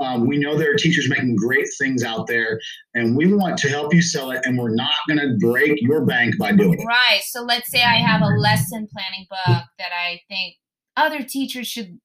um, 0.00 0.26
we 0.26 0.38
know 0.38 0.56
there 0.56 0.72
are 0.72 0.76
teachers 0.76 1.08
making 1.08 1.36
great 1.36 1.66
things 1.78 2.02
out 2.02 2.26
there, 2.26 2.58
and 2.94 3.16
we 3.16 3.32
want 3.32 3.58
to 3.58 3.68
help 3.68 3.94
you 3.94 4.02
sell 4.02 4.30
it, 4.30 4.40
and 4.44 4.58
we're 4.58 4.74
not 4.74 4.94
going 5.08 5.20
to 5.20 5.36
break 5.38 5.80
your 5.82 6.04
bank 6.04 6.36
by 6.38 6.52
doing 6.52 6.80
it. 6.80 6.84
Right. 6.84 7.20
So 7.22 7.42
let's 7.42 7.70
say 7.70 7.82
I 7.82 7.96
have 7.96 8.22
a 8.22 8.26
lesson 8.26 8.88
planning 8.92 9.26
book 9.30 9.64
that 9.78 9.90
I 9.92 10.20
think 10.28 10.56
other 10.96 11.22
teachers 11.22 11.68
should 11.68 12.00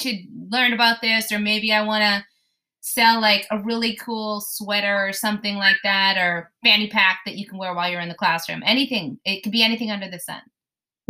to 0.00 0.22
learn 0.50 0.72
about 0.72 1.00
this, 1.00 1.30
or 1.32 1.38
maybe 1.38 1.72
I 1.72 1.82
want 1.82 2.02
to 2.02 2.24
sell 2.80 3.20
like 3.20 3.46
a 3.50 3.58
really 3.58 3.96
cool 3.96 4.40
sweater 4.40 4.96
or 4.96 5.12
something 5.12 5.56
like 5.56 5.76
that, 5.84 6.16
or 6.16 6.50
fanny 6.64 6.88
pack 6.88 7.20
that 7.26 7.36
you 7.36 7.46
can 7.46 7.58
wear 7.58 7.74
while 7.74 7.90
you're 7.90 8.00
in 8.00 8.08
the 8.08 8.14
classroom. 8.14 8.62
Anything. 8.64 9.18
It 9.24 9.42
could 9.42 9.52
be 9.52 9.62
anything 9.62 9.90
under 9.90 10.08
the 10.10 10.20
sun. 10.20 10.40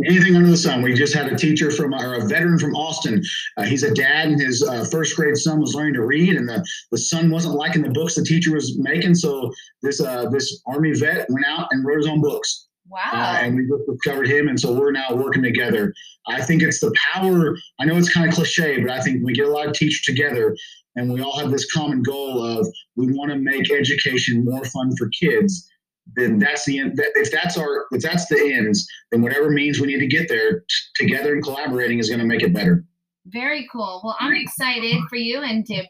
Anything 0.05 0.37
under 0.37 0.49
the 0.49 0.57
sun. 0.57 0.81
We 0.81 0.93
just 0.93 1.13
had 1.13 1.27
a 1.27 1.35
teacher 1.35 1.71
from, 1.71 1.93
or 1.93 2.13
a 2.15 2.25
veteran 2.25 2.57
from 2.57 2.73
Austin. 2.73 3.21
Uh, 3.57 3.65
he's 3.65 3.83
a 3.83 3.93
dad, 3.93 4.29
and 4.29 4.39
his 4.39 4.63
uh, 4.63 4.85
first 4.85 5.15
grade 5.15 5.35
son 5.35 5.59
was 5.59 5.75
learning 5.75 5.95
to 5.95 6.05
read, 6.05 6.37
and 6.37 6.47
the, 6.47 6.65
the 6.91 6.97
son 6.97 7.29
wasn't 7.29 7.55
liking 7.55 7.81
the 7.81 7.89
books 7.89 8.15
the 8.15 8.23
teacher 8.23 8.53
was 8.53 8.77
making. 8.77 9.15
So 9.15 9.51
this 9.81 9.99
uh, 9.99 10.29
this 10.29 10.61
Army 10.67 10.93
vet 10.93 11.29
went 11.29 11.45
out 11.45 11.67
and 11.71 11.85
wrote 11.85 11.97
his 11.97 12.07
own 12.07 12.21
books. 12.21 12.68
Wow. 12.89 13.11
Uh, 13.13 13.37
and 13.41 13.55
we 13.55 13.67
just 13.67 13.87
discovered 13.87 14.27
him. 14.27 14.47
And 14.47 14.59
so 14.59 14.73
we're 14.73 14.91
now 14.91 15.13
working 15.13 15.43
together. 15.43 15.93
I 16.27 16.41
think 16.41 16.63
it's 16.63 16.79
the 16.79 16.93
power. 17.13 17.55
I 17.79 17.85
know 17.85 17.95
it's 17.95 18.11
kind 18.11 18.27
of 18.27 18.33
cliche, 18.33 18.81
but 18.81 18.89
I 18.89 19.01
think 19.01 19.23
we 19.23 19.33
get 19.33 19.47
a 19.47 19.51
lot 19.51 19.67
of 19.67 19.73
teachers 19.73 20.01
together 20.01 20.55
and 20.95 21.11
we 21.13 21.21
all 21.21 21.37
have 21.39 21.51
this 21.51 21.71
common 21.71 22.01
goal 22.01 22.43
of 22.43 22.67
we 22.95 23.13
want 23.13 23.31
to 23.31 23.37
make 23.37 23.71
education 23.71 24.43
more 24.43 24.65
fun 24.65 24.95
for 24.97 25.09
kids. 25.09 25.69
Then 26.15 26.39
that's 26.39 26.65
the 26.65 26.79
end. 26.79 26.97
That, 26.97 27.11
if 27.15 27.31
that's 27.31 27.57
our, 27.57 27.85
if 27.91 28.01
that's 28.01 28.27
the 28.27 28.53
ends, 28.53 28.87
then 29.11 29.21
whatever 29.21 29.51
means 29.51 29.79
we 29.79 29.87
need 29.87 29.99
to 29.99 30.07
get 30.07 30.27
there 30.27 30.61
t- 30.61 30.65
together 30.95 31.33
and 31.33 31.43
collaborating 31.43 31.99
is 31.99 32.09
going 32.09 32.19
to 32.19 32.25
make 32.25 32.41
it 32.41 32.53
better. 32.53 32.83
Very 33.27 33.67
cool. 33.71 34.01
Well, 34.03 34.17
I'm 34.19 34.33
excited 34.33 34.97
for 35.07 35.17
you 35.17 35.41
and 35.41 35.63
to 35.67 35.83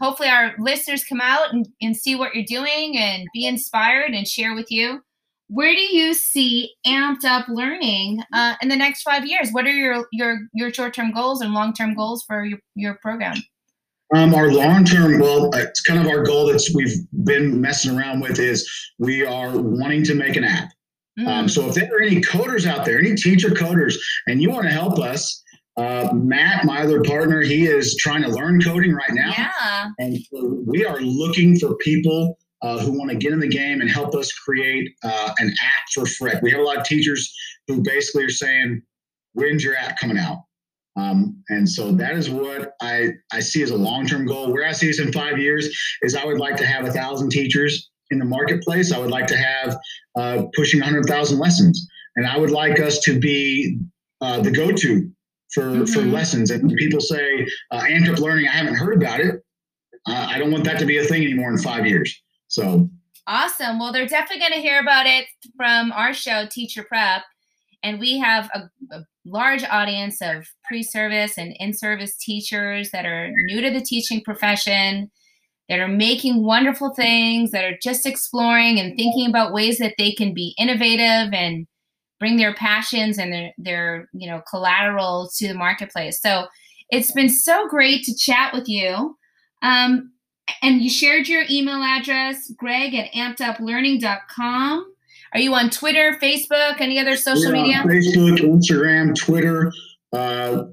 hopefully 0.00 0.30
our 0.30 0.54
listeners 0.58 1.04
come 1.04 1.20
out 1.20 1.52
and, 1.52 1.68
and 1.82 1.94
see 1.94 2.14
what 2.14 2.34
you're 2.34 2.46
doing 2.46 2.96
and 2.96 3.28
be 3.34 3.46
inspired 3.46 4.12
and 4.12 4.26
share 4.26 4.54
with 4.54 4.70
you 4.70 5.02
where 5.52 5.74
do 5.74 5.80
you 5.80 6.14
see 6.14 6.74
amped 6.86 7.24
up 7.24 7.46
learning 7.48 8.22
uh, 8.32 8.54
in 8.62 8.68
the 8.68 8.76
next 8.76 9.02
five 9.02 9.26
years 9.26 9.50
what 9.52 9.66
are 9.66 9.72
your 9.72 10.06
your 10.12 10.40
your 10.54 10.72
short-term 10.72 11.12
goals 11.12 11.40
and 11.40 11.52
long-term 11.52 11.94
goals 11.94 12.24
for 12.26 12.44
your, 12.44 12.58
your 12.74 12.98
program 13.02 13.36
um, 14.14 14.34
our 14.34 14.50
long-term 14.50 15.18
goal 15.18 15.50
it's 15.54 15.80
kind 15.80 16.00
of 16.00 16.06
our 16.06 16.22
goal 16.22 16.46
that 16.46 16.62
we've 16.74 16.96
been 17.24 17.60
messing 17.60 17.96
around 17.96 18.20
with 18.20 18.38
is 18.38 18.68
we 18.98 19.24
are 19.24 19.50
wanting 19.58 20.02
to 20.02 20.14
make 20.14 20.36
an 20.36 20.44
app 20.44 20.70
mm. 21.18 21.26
um, 21.26 21.48
so 21.48 21.68
if 21.68 21.74
there 21.74 21.94
are 21.94 22.02
any 22.02 22.20
coders 22.20 22.66
out 22.66 22.84
there 22.84 22.98
any 22.98 23.14
teacher 23.14 23.50
coders 23.50 23.94
and 24.26 24.40
you 24.40 24.50
want 24.50 24.64
to 24.64 24.72
help 24.72 24.98
us 24.98 25.42
uh, 25.78 26.10
Matt, 26.12 26.66
my 26.66 26.82
other 26.82 27.02
partner, 27.02 27.40
he 27.40 27.64
is 27.64 27.96
trying 27.96 28.22
to 28.22 28.28
learn 28.28 28.60
coding 28.60 28.92
right 28.92 29.12
now. 29.12 29.32
Yeah. 29.36 29.88
And 29.98 30.18
we 30.66 30.84
are 30.84 31.00
looking 31.00 31.58
for 31.58 31.76
people 31.76 32.36
uh, 32.62 32.78
who 32.78 32.96
want 32.96 33.10
to 33.10 33.16
get 33.16 33.32
in 33.32 33.40
the 33.40 33.48
game 33.48 33.80
and 33.80 33.90
help 33.90 34.14
us 34.14 34.32
create 34.32 34.88
uh, 35.04 35.32
an 35.38 35.48
app 35.48 35.84
for 35.92 36.06
Frick. 36.06 36.40
We 36.42 36.50
have 36.52 36.60
a 36.60 36.64
lot 36.64 36.78
of 36.78 36.84
teachers 36.84 37.32
who 37.66 37.82
basically 37.82 38.24
are 38.24 38.30
saying, 38.30 38.82
"When's 39.34 39.64
your 39.64 39.76
app 39.76 39.98
coming 39.98 40.18
out?" 40.18 40.38
Um, 40.96 41.42
and 41.48 41.68
so 41.68 41.92
that 41.92 42.16
is 42.16 42.28
what 42.28 42.74
I 42.80 43.08
I 43.32 43.40
see 43.40 43.62
as 43.62 43.70
a 43.70 43.76
long 43.76 44.06
term 44.06 44.26
goal. 44.26 44.52
Where 44.52 44.66
I 44.66 44.72
see 44.72 44.86
this 44.86 45.00
in 45.00 45.12
five 45.12 45.38
years 45.38 45.68
is 46.02 46.14
I 46.14 46.24
would 46.24 46.38
like 46.38 46.56
to 46.56 46.66
have 46.66 46.86
a 46.86 46.92
thousand 46.92 47.30
teachers 47.30 47.90
in 48.10 48.18
the 48.18 48.24
marketplace. 48.24 48.92
I 48.92 48.98
would 48.98 49.10
like 49.10 49.26
to 49.28 49.36
have 49.36 49.78
uh, 50.16 50.42
pushing 50.54 50.80
hundred 50.80 51.06
thousand 51.06 51.38
lessons, 51.38 51.86
and 52.16 52.26
I 52.26 52.38
would 52.38 52.50
like 52.50 52.78
us 52.78 53.00
to 53.00 53.18
be 53.18 53.78
uh, 54.20 54.40
the 54.40 54.50
go 54.50 54.70
to 54.70 55.10
for 55.52 55.62
mm-hmm. 55.62 55.84
for 55.86 56.02
lessons. 56.02 56.50
And 56.50 56.74
people 56.76 57.00
say 57.00 57.46
uh, 57.70 57.80
amped 57.80 58.08
up 58.08 58.18
learning. 58.18 58.46
I 58.48 58.52
haven't 58.52 58.76
heard 58.76 59.02
about 59.02 59.20
it. 59.20 59.42
Uh, 60.06 60.26
I 60.30 60.38
don't 60.38 60.50
want 60.50 60.64
that 60.64 60.78
to 60.80 60.86
be 60.86 60.98
a 60.98 61.04
thing 61.04 61.22
anymore 61.22 61.50
in 61.50 61.58
five 61.58 61.86
years. 61.86 62.22
So 62.52 62.90
awesome. 63.26 63.78
Well, 63.78 63.92
they're 63.92 64.06
definitely 64.06 64.40
going 64.40 64.52
to 64.52 64.60
hear 64.60 64.78
about 64.78 65.06
it 65.06 65.24
from 65.56 65.90
our 65.92 66.12
show, 66.12 66.46
Teacher 66.50 66.82
Prep. 66.82 67.22
And 67.82 67.98
we 67.98 68.18
have 68.18 68.50
a, 68.54 68.70
a 68.94 69.04
large 69.24 69.64
audience 69.64 70.20
of 70.20 70.46
pre 70.66 70.82
service 70.82 71.38
and 71.38 71.56
in 71.58 71.72
service 71.72 72.14
teachers 72.14 72.90
that 72.90 73.06
are 73.06 73.32
new 73.46 73.62
to 73.62 73.70
the 73.70 73.80
teaching 73.80 74.22
profession, 74.22 75.10
that 75.70 75.80
are 75.80 75.88
making 75.88 76.44
wonderful 76.44 76.92
things, 76.94 77.52
that 77.52 77.64
are 77.64 77.78
just 77.82 78.04
exploring 78.04 78.78
and 78.78 78.98
thinking 78.98 79.30
about 79.30 79.54
ways 79.54 79.78
that 79.78 79.94
they 79.96 80.12
can 80.12 80.34
be 80.34 80.54
innovative 80.58 81.32
and 81.32 81.66
bring 82.20 82.36
their 82.36 82.54
passions 82.54 83.16
and 83.16 83.32
their, 83.32 83.52
their 83.56 84.08
you 84.12 84.30
know 84.30 84.42
collateral 84.48 85.30
to 85.36 85.48
the 85.48 85.54
marketplace. 85.54 86.20
So 86.20 86.48
it's 86.90 87.12
been 87.12 87.30
so 87.30 87.66
great 87.66 88.04
to 88.04 88.14
chat 88.14 88.52
with 88.52 88.68
you. 88.68 89.16
Um, 89.62 90.12
and 90.62 90.82
you 90.82 90.90
shared 90.90 91.28
your 91.28 91.44
email 91.50 91.82
address, 91.82 92.50
greg 92.56 92.94
at 92.94 93.12
ampeduplearning.com. 93.12 94.94
Are 95.34 95.40
you 95.40 95.54
on 95.54 95.70
Twitter, 95.70 96.18
Facebook, 96.22 96.80
any 96.80 96.98
other 96.98 97.16
social 97.16 97.52
media? 97.52 97.82
Facebook, 97.86 98.38
Instagram, 98.38 99.14
Twitter. 99.14 99.72
Uh, 100.12 100.64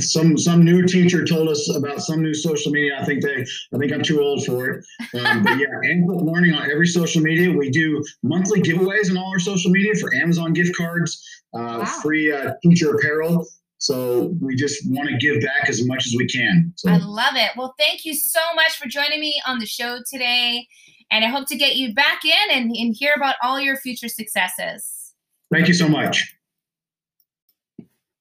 some 0.00 0.36
some 0.36 0.64
new 0.64 0.84
teacher 0.84 1.24
told 1.24 1.48
us 1.48 1.74
about 1.74 2.00
some 2.00 2.20
new 2.20 2.34
social 2.34 2.72
media. 2.72 2.98
I 3.00 3.04
think 3.04 3.22
they 3.22 3.46
I 3.74 3.78
think 3.78 3.92
I'm 3.92 4.02
too 4.02 4.20
old 4.20 4.44
for 4.44 4.68
it. 4.68 4.84
Um, 5.14 5.44
but 5.44 5.58
yeah, 5.58 5.66
Up 6.12 6.22
Learning 6.22 6.54
on 6.54 6.70
every 6.70 6.88
social 6.88 7.22
media. 7.22 7.52
We 7.52 7.70
do 7.70 8.04
monthly 8.22 8.60
giveaways 8.60 9.10
on 9.10 9.16
all 9.16 9.30
our 9.30 9.38
social 9.38 9.70
media 9.70 9.94
for 9.94 10.12
Amazon 10.14 10.52
gift 10.52 10.76
cards, 10.76 11.24
uh, 11.54 11.58
wow. 11.58 11.84
free 12.02 12.32
uh, 12.32 12.54
teacher 12.62 12.94
apparel. 12.94 13.46
So 13.78 14.34
we 14.40 14.56
just 14.56 14.82
want 14.90 15.08
to 15.10 15.16
give 15.16 15.42
back 15.42 15.68
as 15.68 15.86
much 15.86 16.06
as 16.06 16.14
we 16.16 16.26
can. 16.26 16.72
So. 16.76 16.90
I 16.90 16.96
love 16.96 17.34
it. 17.36 17.50
Well, 17.56 17.74
thank 17.78 18.04
you 18.04 18.14
so 18.14 18.40
much 18.54 18.78
for 18.78 18.88
joining 18.88 19.20
me 19.20 19.40
on 19.46 19.58
the 19.58 19.66
show 19.66 19.98
today. 20.10 20.66
And 21.10 21.24
I 21.24 21.28
hope 21.28 21.46
to 21.48 21.56
get 21.56 21.76
you 21.76 21.94
back 21.94 22.24
in 22.24 22.50
and, 22.50 22.74
and 22.74 22.94
hear 22.94 23.14
about 23.14 23.36
all 23.42 23.60
your 23.60 23.76
future 23.76 24.08
successes. 24.08 25.12
Thank 25.52 25.68
you 25.68 25.74
so 25.74 25.88
much. 25.88 26.34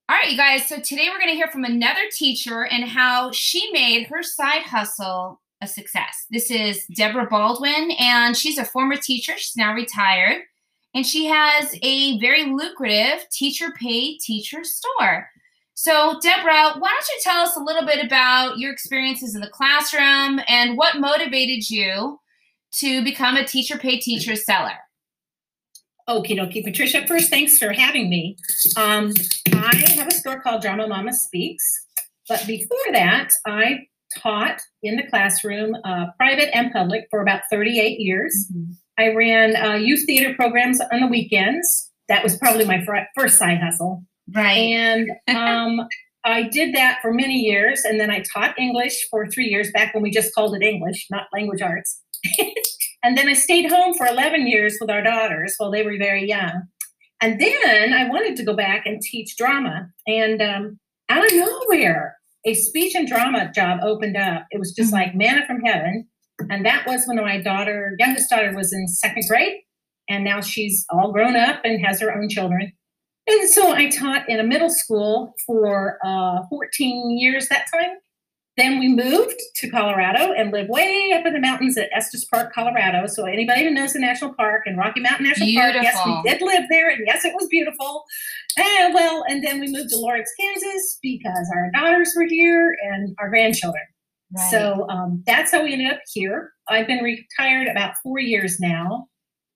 All 0.08 0.16
right, 0.16 0.30
you 0.30 0.38
guys. 0.38 0.68
So 0.68 0.80
today 0.80 1.08
we're 1.10 1.18
going 1.18 1.32
to 1.32 1.36
hear 1.36 1.48
from 1.48 1.64
another 1.64 2.02
teacher 2.12 2.66
and 2.66 2.84
how 2.84 3.32
she 3.32 3.72
made 3.72 4.08
her 4.08 4.22
side 4.22 4.62
hustle 4.62 5.42
a 5.62 5.68
success. 5.68 6.28
This 6.30 6.52
is 6.52 6.86
Deborah 6.96 7.28
Baldwin, 7.28 7.92
and 7.98 8.38
she's 8.38 8.60
a 8.60 8.66
former 8.66 8.98
teacher. 8.98 9.34
She's 9.36 9.58
now 9.58 9.74
retired, 9.74 10.44
and 10.94 11.08
she 11.08 11.26
has 11.26 11.76
a 11.82 12.20
very 12.20 12.52
lucrative 12.52 13.28
teacher 13.32 13.72
pay 13.72 14.18
teacher 14.18 14.64
store. 14.64 15.30
So, 15.76 16.18
Deborah, 16.22 16.74
why 16.80 16.90
don't 16.90 17.10
you 17.10 17.20
tell 17.22 17.42
us 17.42 17.58
a 17.58 17.60
little 17.60 17.86
bit 17.86 18.04
about 18.04 18.58
your 18.58 18.72
experiences 18.72 19.36
in 19.36 19.42
the 19.42 19.50
classroom 19.50 20.40
and 20.48 20.78
what 20.78 21.02
motivated 21.02 21.70
you 21.70 22.20
to 22.76 23.04
become 23.04 23.36
a 23.36 23.46
teacher 23.46 23.78
pay 23.78 24.00
teacher 24.00 24.38
seller? 24.38 24.78
Okie 26.08 26.38
dokie, 26.38 26.64
Patricia. 26.64 27.06
First, 27.06 27.30
thanks 27.30 27.58
for 27.58 27.74
having 27.74 28.10
me. 28.10 28.38
Um, 28.78 29.14
I 29.54 29.76
have 29.96 30.08
a 30.08 30.14
store 30.14 30.40
called 30.40 30.62
Drama 30.62 30.88
Mama 30.88 31.12
Speaks, 31.12 31.86
but 32.30 32.48
before 32.48 32.78
that, 32.94 33.32
I 33.46 33.88
taught 34.18 34.62
in 34.82 34.96
the 34.96 35.04
classroom, 35.04 35.76
uh, 35.84 36.06
private 36.18 36.56
and 36.56 36.72
public, 36.72 37.08
for 37.10 37.22
about 37.22 37.42
38 37.52 38.00
years. 38.00 38.48
Mm-hmm. 38.54 38.72
I 38.98 39.14
ran 39.14 39.56
uh, 39.58 39.76
youth 39.76 40.06
theater 40.06 40.34
programs 40.36 40.80
on 40.80 41.02
the 41.02 41.08
weekends. 41.08 41.92
That 42.08 42.24
was 42.24 42.38
probably 42.38 42.64
my 42.64 42.86
fr- 42.86 43.10
first 43.14 43.38
side 43.38 43.60
hustle. 43.60 44.06
Right. 44.34 44.74
And 44.74 45.12
um, 45.28 45.88
I 46.24 46.44
did 46.44 46.74
that 46.74 47.00
for 47.02 47.14
many 47.14 47.36
years. 47.36 47.84
And 47.84 48.00
then 48.00 48.10
I 48.10 48.24
taught 48.34 48.58
English 48.58 49.08
for 49.10 49.28
three 49.28 49.48
years 49.48 49.72
back 49.72 49.94
when 49.94 50.04
we 50.04 50.12
just 50.12 50.34
called 50.34 50.56
it 50.56 50.64
English, 50.64 51.08
not 51.12 51.28
language 51.34 51.62
arts. 51.62 52.02
and 53.04 53.18
then 53.18 53.28
I 53.28 53.34
stayed 53.34 53.70
home 53.70 53.94
for 53.94 54.08
11 54.08 54.48
years 54.48 54.78
with 54.82 54.90
our 54.90 55.04
daughters 55.04 55.54
while 55.58 55.72
they 55.72 55.84
were 55.84 55.98
very 55.98 56.28
young. 56.28 56.64
And 57.22 57.40
then 57.40 57.94
I 57.94 58.10
wanted 58.10 58.36
to 58.38 58.44
go 58.44 58.56
back 58.56 58.86
and 58.86 59.02
teach 59.02 59.38
drama. 59.38 59.90
And 60.08 60.42
um, 60.42 60.80
out 61.10 61.26
of 61.26 61.32
nowhere, 61.34 62.18
a 62.46 62.54
speech 62.56 62.96
and 62.96 63.08
drama 63.08 63.52
job 63.54 63.80
opened 63.84 64.18
up. 64.18 64.46
It 64.52 64.60
was 64.60 64.74
just 64.74 64.94
mm-hmm. 64.94 65.04
like 65.04 65.16
manna 65.16 65.46
from 65.46 65.62
heaven. 65.62 66.08
And 66.50 66.66
that 66.66 66.86
was 66.86 67.06
when 67.06 67.18
my 67.18 67.42
daughter, 67.42 67.96
youngest 68.00 68.30
daughter, 68.30 68.54
was 68.54 68.74
in 68.74 68.88
second 68.88 69.24
grade. 69.28 69.62
And 70.10 70.24
now 70.24 70.42
she's 70.42 70.86
all 70.92 71.12
grown 71.12 71.36
up 71.36 71.62
and 71.64 71.84
has 71.86 72.00
her 72.02 72.16
own 72.16 72.30
children. 72.30 72.72
And 73.28 73.50
so 73.50 73.74
I 73.74 73.90
taught 73.90 74.30
in 74.30 74.40
a 74.40 74.44
middle 74.44 74.70
school 74.70 75.34
for 75.46 75.98
uh, 76.06 76.42
14 76.50 77.18
years 77.18 77.48
that 77.50 77.66
time. 77.74 77.98
Then 78.58 78.80
we 78.80 78.88
moved 78.88 79.36
to 79.56 79.70
Colorado 79.70 80.32
and 80.32 80.52
lived 80.52 80.70
way 80.70 81.12
up 81.14 81.26
in 81.26 81.34
the 81.34 81.42
mountains 81.42 81.78
at 81.78 81.90
Estes 81.94 82.24
Park, 82.26 82.54
Colorado. 82.54 83.06
So 83.06 83.26
anybody 83.26 83.66
who 83.66 83.72
knows 83.72 83.94
the 83.94 84.00
national 84.00 84.34
park 84.34 84.62
and 84.66 84.78
Rocky 84.78 85.02
Mountain 85.02 85.26
National 85.26 85.48
beautiful. 85.48 85.82
Park, 85.82 85.84
yes, 85.84 86.06
we 86.06 86.30
did 86.30 86.42
live 86.42 86.64
there, 86.70 86.90
and 86.90 87.02
yes, 87.06 87.26
it 87.26 87.34
was 87.34 87.48
beautiful. 87.50 88.06
And 88.58 88.94
well, 88.94 89.26
and 89.28 89.44
then 89.44 89.60
we 89.60 89.70
moved 89.70 89.90
to 89.90 89.98
Lawrence, 89.98 90.32
Kansas, 90.40 91.00
because 91.02 91.52
our 91.54 91.70
daughters 91.72 92.14
were 92.16 92.28
here 92.28 92.78
and 92.82 93.14
our 93.20 93.30
grandchildren. 93.30 93.84
Right. 94.36 94.52
So 94.52 94.88
um, 94.90 95.22
that's 95.28 95.52
how 95.52 95.64
we 95.64 95.74
ended 95.74 95.92
up 95.92 96.00
here. 96.14 96.54
I've 96.70 96.88
been 96.88 97.04
retired 97.04 97.68
about 97.68 97.96
four 98.02 98.20
years 98.20 98.60
now, 98.60 99.08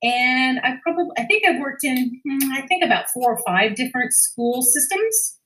and 0.02 0.60
I 0.60 0.78
probably 0.84 1.08
I 1.18 1.26
think 1.26 1.46
I've 1.46 1.60
worked 1.60 1.84
in 1.84 2.22
hmm, 2.26 2.52
I 2.54 2.62
think 2.62 2.84
about 2.84 3.10
four 3.14 3.34
or 3.34 3.40
five 3.46 3.76
different 3.76 4.14
school 4.14 4.62
systems, 4.62 5.38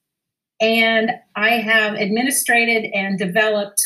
and 0.61 1.11
I 1.35 1.51
have 1.51 1.95
administrated 1.95 2.91
and 2.93 3.17
developed 3.17 3.81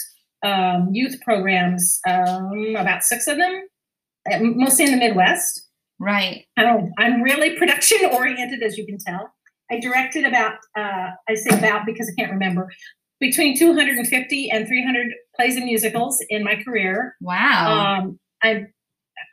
um, 0.45 0.89
youth 0.91 1.19
programs, 1.21 1.99
um, 2.07 2.75
about 2.77 3.03
six 3.03 3.27
of 3.27 3.37
them, 3.37 3.67
uh, 4.31 4.39
mostly 4.41 4.85
in 4.85 4.91
the 4.91 4.97
Midwest. 4.97 5.63
Right. 5.99 6.45
I 6.57 6.63
don't, 6.63 6.91
I'm 6.97 7.23
really 7.23 7.55
production 7.57 7.97
oriented, 8.13 8.61
as 8.61 8.77
you 8.77 8.85
can 8.85 8.97
tell. 8.99 9.33
I 9.71 9.79
directed 9.79 10.23
about 10.23 10.55
uh, 10.77 11.09
I 11.27 11.35
say 11.35 11.57
about 11.57 11.85
because 11.85 12.09
I 12.09 12.21
can't 12.21 12.31
remember 12.31 12.69
between 13.19 13.57
250 13.57 14.51
and 14.51 14.67
300 14.67 15.07
plays 15.35 15.55
and 15.55 15.65
musicals 15.65 16.23
in 16.29 16.43
my 16.43 16.55
career. 16.63 17.15
Wow. 17.19 17.97
Um, 17.99 18.19
I've 18.43 18.65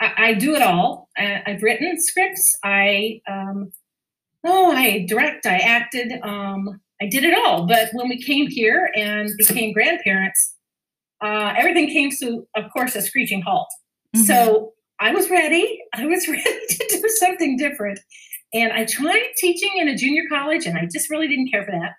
I, 0.00 0.12
I 0.16 0.34
do 0.34 0.54
it 0.54 0.62
all. 0.62 1.08
I, 1.16 1.42
have 1.46 1.62
written 1.62 2.00
scripts. 2.00 2.44
I 2.64 3.20
um, 3.28 3.72
oh, 4.44 4.72
I 4.72 5.06
direct. 5.08 5.46
I 5.46 5.56
acted. 5.58 6.12
Um, 6.22 6.80
I 7.00 7.06
did 7.06 7.24
it 7.24 7.36
all. 7.36 7.66
But 7.66 7.90
when 7.92 8.08
we 8.08 8.22
came 8.22 8.46
here 8.48 8.90
and 8.94 9.30
became 9.36 9.72
grandparents, 9.72 10.54
uh, 11.20 11.54
everything 11.56 11.88
came 11.88 12.10
to, 12.20 12.46
of 12.56 12.70
course, 12.72 12.94
a 12.94 13.02
screeching 13.02 13.42
halt. 13.42 13.68
Mm-hmm. 14.14 14.24
So 14.24 14.72
I 15.00 15.12
was 15.12 15.30
ready. 15.30 15.80
I 15.94 16.06
was 16.06 16.28
ready 16.28 16.42
to 16.42 17.00
do 17.02 17.08
something 17.16 17.56
different. 17.56 17.98
and 18.52 18.72
I 18.72 18.84
tried 18.84 19.30
teaching 19.38 19.70
in 19.76 19.88
a 19.88 19.96
junior 19.96 20.22
college, 20.28 20.66
and 20.66 20.78
I 20.78 20.86
just 20.92 21.10
really 21.10 21.28
didn't 21.28 21.50
care 21.50 21.64
for 21.64 21.72
that. 21.72 21.92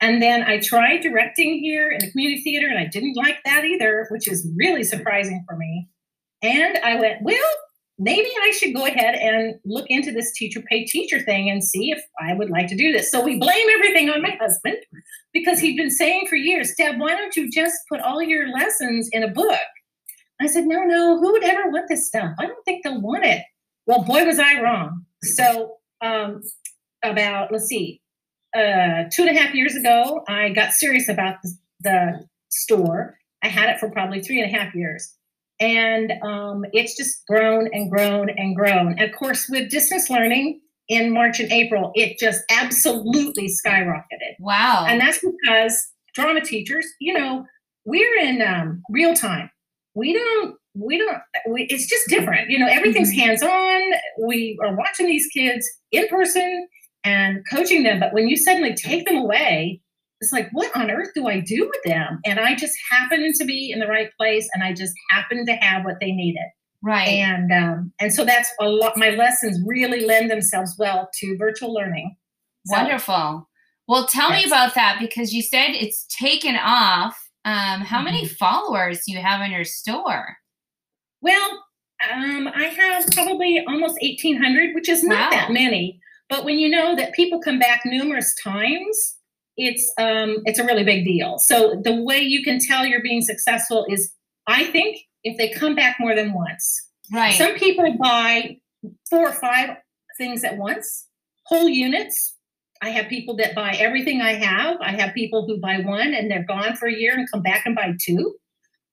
And 0.00 0.20
then 0.20 0.42
I 0.42 0.58
tried 0.58 1.00
directing 1.00 1.60
here 1.60 1.90
in 1.90 2.00
the 2.00 2.10
community 2.10 2.42
theater, 2.42 2.66
and 2.68 2.78
I 2.78 2.86
didn't 2.86 3.16
like 3.16 3.38
that 3.44 3.64
either, 3.64 4.06
which 4.10 4.28
is 4.28 4.46
really 4.56 4.82
surprising 4.82 5.44
for 5.48 5.56
me. 5.56 5.88
And 6.42 6.78
I 6.78 6.96
went, 6.96 7.22
well, 7.22 7.50
maybe 7.98 8.28
I 8.42 8.50
should 8.50 8.74
go 8.74 8.86
ahead 8.86 9.14
and 9.14 9.54
look 9.64 9.86
into 9.88 10.10
this 10.12 10.32
teacher 10.32 10.60
pay 10.60 10.84
teacher 10.84 11.20
thing 11.20 11.48
and 11.48 11.62
see 11.62 11.90
if 11.90 12.02
I 12.20 12.34
would 12.34 12.50
like 12.50 12.66
to 12.68 12.76
do 12.76 12.92
this. 12.92 13.10
So 13.10 13.22
we 13.22 13.38
blame 13.38 13.66
everything 13.74 14.10
on 14.10 14.22
my 14.22 14.36
husband 14.40 14.78
because 15.32 15.60
he'd 15.60 15.76
been 15.76 15.90
saying 15.90 16.26
for 16.28 16.36
years, 16.36 16.74
Deb, 16.76 16.98
why 16.98 17.14
don't 17.14 17.36
you 17.36 17.50
just 17.50 17.76
put 17.88 18.00
all 18.00 18.20
your 18.22 18.48
lessons 18.50 19.08
in 19.12 19.22
a 19.22 19.28
book? 19.28 19.58
I 20.40 20.46
said, 20.46 20.64
no, 20.64 20.82
no, 20.82 21.20
who 21.20 21.32
would 21.32 21.44
ever 21.44 21.70
want 21.70 21.88
this 21.88 22.08
stuff? 22.08 22.32
I 22.38 22.46
don't 22.46 22.64
think 22.64 22.82
they'll 22.82 23.00
want 23.00 23.24
it. 23.24 23.44
Well, 23.86 24.02
boy, 24.02 24.24
was 24.24 24.40
I 24.40 24.60
wrong. 24.60 25.04
So 25.22 25.76
um, 26.00 26.42
about, 27.04 27.52
let's 27.52 27.66
see, 27.66 28.00
uh, 28.56 29.04
two 29.12 29.22
and 29.22 29.36
a 29.36 29.40
half 29.40 29.54
years 29.54 29.76
ago, 29.76 30.24
I 30.28 30.48
got 30.50 30.72
serious 30.72 31.08
about 31.08 31.36
the, 31.42 31.56
the 31.80 32.28
store. 32.48 33.18
I 33.42 33.48
had 33.48 33.70
it 33.70 33.78
for 33.78 33.90
probably 33.90 34.20
three 34.20 34.40
and 34.40 34.52
a 34.52 34.58
half 34.58 34.74
years. 34.74 35.16
And 35.62 36.12
um, 36.22 36.64
it's 36.72 36.96
just 36.96 37.24
grown 37.26 37.68
and 37.72 37.90
grown 37.90 38.30
and 38.30 38.56
grown. 38.56 38.98
And 38.98 39.02
of 39.02 39.12
course, 39.16 39.48
with 39.48 39.70
distance 39.70 40.10
learning 40.10 40.60
in 40.88 41.12
March 41.12 41.38
and 41.38 41.52
April, 41.52 41.92
it 41.94 42.18
just 42.18 42.42
absolutely 42.50 43.48
skyrocketed. 43.48 44.34
Wow. 44.40 44.84
And 44.88 45.00
that's 45.00 45.20
because 45.20 45.76
drama 46.14 46.40
teachers, 46.40 46.86
you 47.00 47.12
know, 47.14 47.44
we're 47.84 48.16
in 48.18 48.42
um, 48.42 48.82
real 48.90 49.14
time. 49.14 49.50
We 49.94 50.14
don't, 50.14 50.56
we 50.74 50.98
don't, 50.98 51.18
we, 51.50 51.64
it's 51.70 51.86
just 51.86 52.08
different. 52.08 52.50
You 52.50 52.58
know, 52.58 52.66
everything's 52.68 53.12
Mhm. 53.12 53.18
hands 53.18 53.42
on. 53.42 53.80
We 54.26 54.58
are 54.64 54.74
watching 54.74 55.06
these 55.06 55.26
kids 55.28 55.68
in 55.92 56.08
person 56.08 56.66
and 57.04 57.44
coaching 57.50 57.82
them. 57.82 58.00
But 58.00 58.14
when 58.14 58.26
you 58.28 58.36
suddenly 58.36 58.74
take 58.74 59.06
them 59.06 59.18
away, 59.18 59.81
it's 60.22 60.32
like, 60.32 60.48
what 60.52 60.74
on 60.76 60.90
earth 60.90 61.10
do 61.14 61.26
I 61.26 61.40
do 61.40 61.68
with 61.70 61.82
them? 61.84 62.20
And 62.24 62.40
I 62.40 62.54
just 62.54 62.74
happened 62.90 63.34
to 63.34 63.44
be 63.44 63.70
in 63.72 63.80
the 63.80 63.86
right 63.88 64.08
place 64.18 64.48
and 64.54 64.62
I 64.64 64.72
just 64.72 64.94
happened 65.10 65.46
to 65.48 65.54
have 65.56 65.84
what 65.84 65.96
they 66.00 66.12
needed. 66.12 66.44
right. 66.82 67.08
And 67.08 67.52
um, 67.52 67.92
and 68.00 68.12
so 68.14 68.24
that's 68.24 68.48
a 68.60 68.68
lot 68.68 68.96
my 68.96 69.10
lessons 69.10 69.60
really 69.66 70.06
lend 70.06 70.30
themselves 70.30 70.74
well 70.78 71.08
to 71.20 71.36
virtual 71.38 71.74
learning. 71.74 72.16
So- 72.66 72.76
Wonderful. 72.78 73.48
Well, 73.88 74.06
tell 74.06 74.30
me 74.30 74.44
about 74.44 74.74
that 74.76 74.98
because 75.00 75.34
you 75.34 75.42
said 75.42 75.70
it's 75.72 76.06
taken 76.18 76.56
off. 76.56 77.18
Um, 77.44 77.80
how 77.80 78.00
many 78.00 78.22
Mm-hmm. 78.24 78.34
followers 78.34 79.00
do 79.04 79.12
you 79.12 79.20
have 79.20 79.40
in 79.42 79.50
your 79.50 79.64
store? 79.64 80.36
Well, 81.20 81.64
um, 82.12 82.48
I 82.54 82.64
have 82.64 83.06
probably 83.12 83.64
almost 83.66 83.96
1,800, 84.00 84.74
which 84.74 84.88
is 84.88 85.02
not 85.04 85.30
Wow. 85.32 85.38
that 85.38 85.50
many. 85.52 86.00
But 86.28 86.44
when 86.44 86.58
you 86.58 86.68
know 86.68 86.94
that 86.96 87.12
people 87.14 87.40
come 87.40 87.58
back 87.58 87.82
numerous 87.84 88.34
times, 88.42 89.16
it's 89.56 89.92
um, 89.98 90.38
it's 90.44 90.58
a 90.58 90.64
really 90.64 90.84
big 90.84 91.04
deal. 91.04 91.38
So 91.38 91.80
the 91.82 91.94
way 91.94 92.18
you 92.18 92.42
can 92.42 92.58
tell 92.58 92.86
you're 92.86 93.02
being 93.02 93.22
successful 93.22 93.86
is, 93.88 94.12
I 94.46 94.64
think, 94.64 94.98
if 95.24 95.36
they 95.36 95.50
come 95.50 95.74
back 95.74 95.96
more 96.00 96.14
than 96.14 96.32
once. 96.32 96.88
Right. 97.12 97.34
Some 97.34 97.54
people 97.54 97.96
buy 98.00 98.58
four 99.08 99.28
or 99.28 99.32
five 99.32 99.76
things 100.18 100.44
at 100.44 100.56
once, 100.56 101.06
whole 101.44 101.68
units. 101.68 102.36
I 102.80 102.88
have 102.90 103.08
people 103.08 103.36
that 103.36 103.54
buy 103.54 103.76
everything 103.78 104.20
I 104.20 104.34
have. 104.34 104.76
I 104.80 104.90
have 104.92 105.14
people 105.14 105.46
who 105.46 105.60
buy 105.60 105.78
one 105.78 106.14
and 106.14 106.30
they're 106.30 106.44
gone 106.44 106.74
for 106.74 106.88
a 106.88 106.94
year 106.94 107.14
and 107.14 107.30
come 107.30 107.42
back 107.42 107.64
and 107.64 107.76
buy 107.76 107.94
two. 108.00 108.34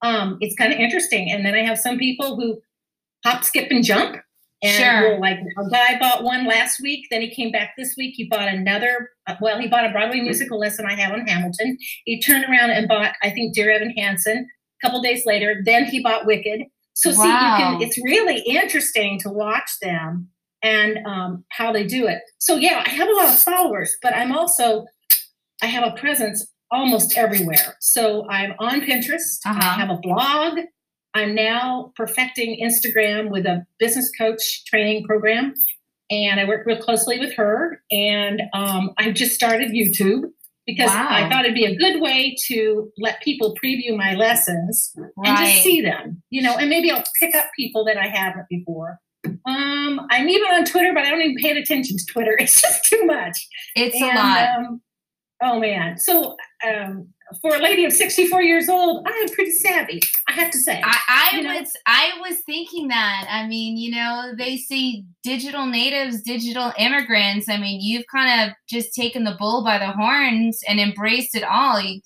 Um, 0.02 0.38
it's 0.42 0.56
kind 0.56 0.72
of 0.72 0.80
interesting. 0.80 1.32
And 1.32 1.46
then 1.46 1.56
I 1.56 1.64
have 1.64 1.80
some 1.80 1.98
people 1.98 2.36
who 2.36 2.62
hop, 3.26 3.44
skip, 3.44 3.72
and 3.72 3.84
jump. 3.84 4.18
And 4.62 4.74
Sure. 4.76 5.12
will, 5.14 5.22
like 5.22 5.40
a 5.58 5.70
guy 5.70 5.98
bought 6.00 6.24
one 6.24 6.46
last 6.46 6.82
week, 6.82 7.06
then 7.10 7.22
he 7.22 7.34
came 7.34 7.50
back 7.52 7.76
this 7.78 7.96
week. 7.98 8.16
He 8.18 8.26
bought 8.26 8.50
another. 8.50 9.10
uh, 9.28 9.36
Well, 9.40 9.58
he 9.60 9.68
bought 9.68 9.86
a 9.86 9.90
Broadway 9.90 10.20
musical 10.20 10.60
lesson 10.60 10.86
I 10.86 10.96
have 10.96 11.14
on 11.14 11.26
Hamilton. 11.26 11.78
He 12.06 12.20
turned 12.22 12.44
around 12.44 12.72
and 12.72 12.88
bought, 12.88 13.14
I 13.24 13.30
think, 13.30 13.54
Dear 13.56 13.72
Evan 13.72 13.92
Hansen. 13.92 14.48
A 14.84 14.86
couple 14.86 15.02
days 15.02 15.26
later, 15.26 15.62
then 15.64 15.86
he 15.86 16.02
bought 16.02 16.26
Wicked. 16.26 16.62
So 16.94 17.12
see, 17.12 17.24
you 17.24 17.30
can. 17.30 17.82
It's 17.82 17.98
really 18.04 18.40
interesting 18.42 19.18
to 19.22 19.30
watch 19.30 19.72
them 19.82 20.28
and 20.62 20.98
um, 21.06 21.46
how 21.50 21.72
they 21.72 21.86
do 21.88 22.08
it. 22.08 22.20
So 22.40 22.58
yeah, 22.58 22.84
I 22.86 22.90
have 22.90 23.08
a 23.08 23.14
lot 23.14 23.30
of 23.30 23.40
followers, 23.40 23.96
but 24.02 24.14
I'm 24.14 24.34
also 24.34 24.86
I 25.62 25.68
have 25.68 25.84
a 25.86 25.96
presence 25.96 26.46
almost 26.72 27.18
everywhere. 27.18 27.78
So 27.80 28.28
I'm 28.30 28.54
on 28.60 28.82
Pinterest. 28.82 29.40
I 29.46 29.52
Uh-huh. 29.52 29.62
have 29.80 29.90
a 29.90 29.98
blog. 30.02 30.60
I'm 31.14 31.34
now 31.36 31.92
perfecting 31.96 32.60
Instagram 32.64 33.30
with 33.30 33.46
a 33.46 33.66
business 33.80 34.12
coach 34.18 34.64
training 34.66 35.06
program, 35.06 35.54
and 36.10 36.40
I 36.40 36.46
work 36.46 36.66
real 36.66 36.78
closely 36.82 37.20
with 37.20 37.34
her. 37.36 37.82
And 37.92 38.44
um, 38.54 38.92
I 38.98 39.12
just 39.12 39.34
started 39.34 39.72
YouTube 39.72 40.24
because 40.66 40.92
I 40.94 41.28
thought 41.30 41.46
it'd 41.46 41.56
be 41.56 41.66
a 41.66 41.76
good 41.76 42.00
way 42.00 42.36
to 42.48 42.92
let 43.00 43.22
people 43.22 43.56
preview 43.64 43.98
my 43.98 44.14
lessons 44.14 44.94
and 44.96 45.38
just 45.38 45.64
see 45.64 45.82
them, 45.82 46.22
you 46.30 46.44
know, 46.44 46.56
and 46.58 46.70
maybe 46.70 46.92
I'll 46.92 47.04
pick 47.20 47.34
up 47.36 47.48
people 47.56 47.84
that 47.86 47.98
I 47.98 48.08
haven't 48.08 48.46
before. 48.50 49.00
Um, 49.26 50.00
I'm 50.12 50.30
even 50.30 50.48
on 50.52 50.66
Twitter, 50.66 50.94
but 50.94 51.06
I 51.06 51.10
don't 51.10 51.22
even 51.22 51.38
pay 51.38 51.60
attention 51.60 51.98
to 51.98 52.06
Twitter. 52.06 52.38
It's 52.40 52.62
just 52.62 52.86
too 52.86 53.04
much. 53.06 53.48
it's 53.76 54.00
a 54.00 54.06
lot. 54.06 54.50
Um, 54.58 54.82
oh 55.42 55.60
man. 55.60 55.98
So 55.98 56.38
um, 56.66 57.10
for 57.42 57.56
a 57.56 57.60
lady 57.60 57.86
of 57.86 57.94
64 57.94 58.42
years 58.42 58.70
old, 58.70 59.06
I 59.08 59.12
am 59.12 59.30
pretty 59.30 59.52
savvy. 59.52 60.00
I 60.28 60.34
have 60.34 60.52
to 60.52 60.60
say. 60.60 60.82
I, 60.84 61.00
I 61.10 61.38
you 61.38 61.44
know? 61.44 61.60
was 61.60 61.72
I 61.86 62.12
was 62.22 62.40
thinking 62.46 62.88
that. 62.88 63.28
I 63.30 63.48
mean, 63.48 63.78
you 63.78 63.92
know, 63.92 64.34
they 64.38 64.58
say 64.58 65.04
digital 65.24 65.66
natives, 65.66 66.22
digital 66.22 66.74
immigrants. 66.78 67.50
I 67.50 67.58
mean, 67.58 67.82
you've 67.82 68.06
kind 68.12 68.50
of 68.50 68.56
just 68.68 68.94
taken 68.94 69.24
the 69.24 69.36
bull 69.38 69.64
by 69.64 69.78
the 69.78 69.92
horns 69.92 70.60
and 70.68 70.80
embraced 70.80 71.36
it 71.36 71.44
all. 71.44 71.80
You, 71.80 72.02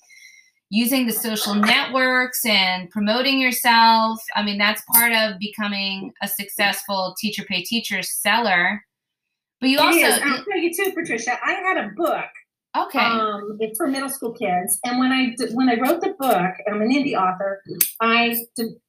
using 0.70 1.06
the 1.06 1.12
social 1.12 1.54
networks 1.54 2.44
and 2.44 2.90
promoting 2.90 3.38
yourself. 3.38 4.20
I 4.34 4.42
mean, 4.42 4.58
that's 4.58 4.82
part 4.92 5.12
of 5.12 5.38
becoming 5.38 6.12
a 6.20 6.26
successful 6.26 7.14
teacher 7.20 7.44
pay 7.44 7.62
teacher 7.62 8.02
seller. 8.02 8.82
But 9.60 9.70
you 9.70 9.78
It 9.78 9.82
also 9.82 9.98
is. 9.98 10.20
I'll 10.20 10.44
tell 10.44 10.58
you 10.58 10.74
too, 10.74 10.92
Patricia. 10.92 11.38
I 11.44 11.52
had 11.52 11.76
a 11.76 11.90
book. 11.96 12.26
Okay. 12.76 12.98
Um, 12.98 13.56
it's 13.60 13.78
for 13.78 13.86
middle 13.86 14.08
school 14.08 14.32
kids, 14.32 14.78
and 14.84 14.98
when 14.98 15.12
I 15.12 15.34
when 15.52 15.68
I 15.68 15.78
wrote 15.80 16.00
the 16.00 16.14
book, 16.18 16.52
I'm 16.68 16.82
an 16.82 16.90
indie 16.90 17.14
author. 17.14 17.62
I 18.00 18.36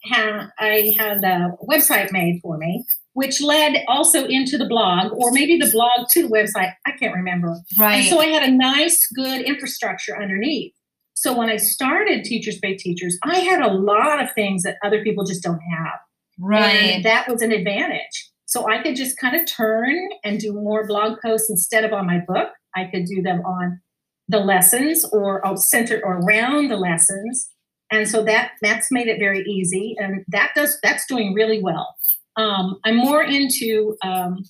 had 0.05 0.49
I 0.59 0.93
had 0.97 1.23
a 1.23 1.51
website 1.69 2.11
made 2.11 2.39
for 2.41 2.57
me, 2.57 2.85
which 3.13 3.41
led 3.41 3.83
also 3.87 4.25
into 4.25 4.57
the 4.57 4.67
blog, 4.67 5.11
or 5.13 5.31
maybe 5.31 5.57
the 5.57 5.71
blog 5.71 6.07
to 6.11 6.23
the 6.23 6.29
website. 6.29 6.73
I 6.85 6.91
can't 6.91 7.15
remember. 7.15 7.49
And 7.49 7.79
right. 7.79 8.09
so 8.09 8.19
I 8.19 8.27
had 8.27 8.43
a 8.43 8.51
nice, 8.51 9.07
good 9.15 9.41
infrastructure 9.41 10.19
underneath. 10.21 10.73
So 11.13 11.35
when 11.35 11.49
I 11.49 11.55
started 11.55 12.25
Teachers 12.25 12.59
Pay 12.59 12.75
Teachers, 12.75 13.17
I 13.23 13.39
had 13.39 13.61
a 13.61 13.71
lot 13.71 14.21
of 14.21 14.31
things 14.33 14.63
that 14.63 14.75
other 14.83 15.01
people 15.03 15.23
just 15.23 15.41
don't 15.41 15.61
have. 15.77 15.99
right. 16.39 16.75
And 16.75 17.05
that 17.05 17.29
was 17.29 17.41
an 17.41 17.51
advantage. 17.51 18.31
So 18.45 18.69
I 18.69 18.81
could 18.83 18.95
just 18.95 19.17
kind 19.17 19.35
of 19.35 19.47
turn 19.47 19.97
and 20.23 20.39
do 20.39 20.53
more 20.53 20.85
blog 20.85 21.17
posts 21.21 21.49
instead 21.49 21.83
of 21.83 21.93
on 21.93 22.05
my 22.05 22.19
book. 22.27 22.49
I 22.75 22.85
could 22.85 23.05
do 23.05 23.21
them 23.21 23.41
on 23.41 23.81
the 24.27 24.39
lessons 24.39 25.05
or 25.11 25.45
oh, 25.45 25.55
centered 25.55 26.01
around 26.03 26.69
the 26.69 26.77
lessons. 26.77 27.49
And 27.91 28.09
so 28.09 28.23
that 28.23 28.51
that's 28.61 28.91
made 28.91 29.07
it 29.07 29.19
very 29.19 29.43
easy. 29.43 29.95
And 29.99 30.23
that 30.29 30.51
does 30.55 30.77
that's 30.81 31.05
doing 31.05 31.33
really 31.33 31.61
well. 31.61 31.95
Um, 32.35 32.79
I'm 32.83 32.97
more 32.97 33.23
into 33.23 33.95
um, 34.03 34.43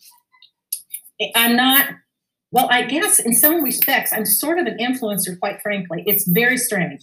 I'm 1.35 1.55
not 1.55 1.87
well, 2.51 2.69
I 2.71 2.83
guess 2.83 3.19
in 3.19 3.33
some 3.33 3.63
respects, 3.63 4.13
I'm 4.13 4.25
sort 4.25 4.59
of 4.59 4.65
an 4.65 4.77
influencer, 4.77 5.37
quite 5.37 5.61
frankly. 5.61 6.03
It's 6.05 6.25
very 6.25 6.57
strange. 6.57 7.01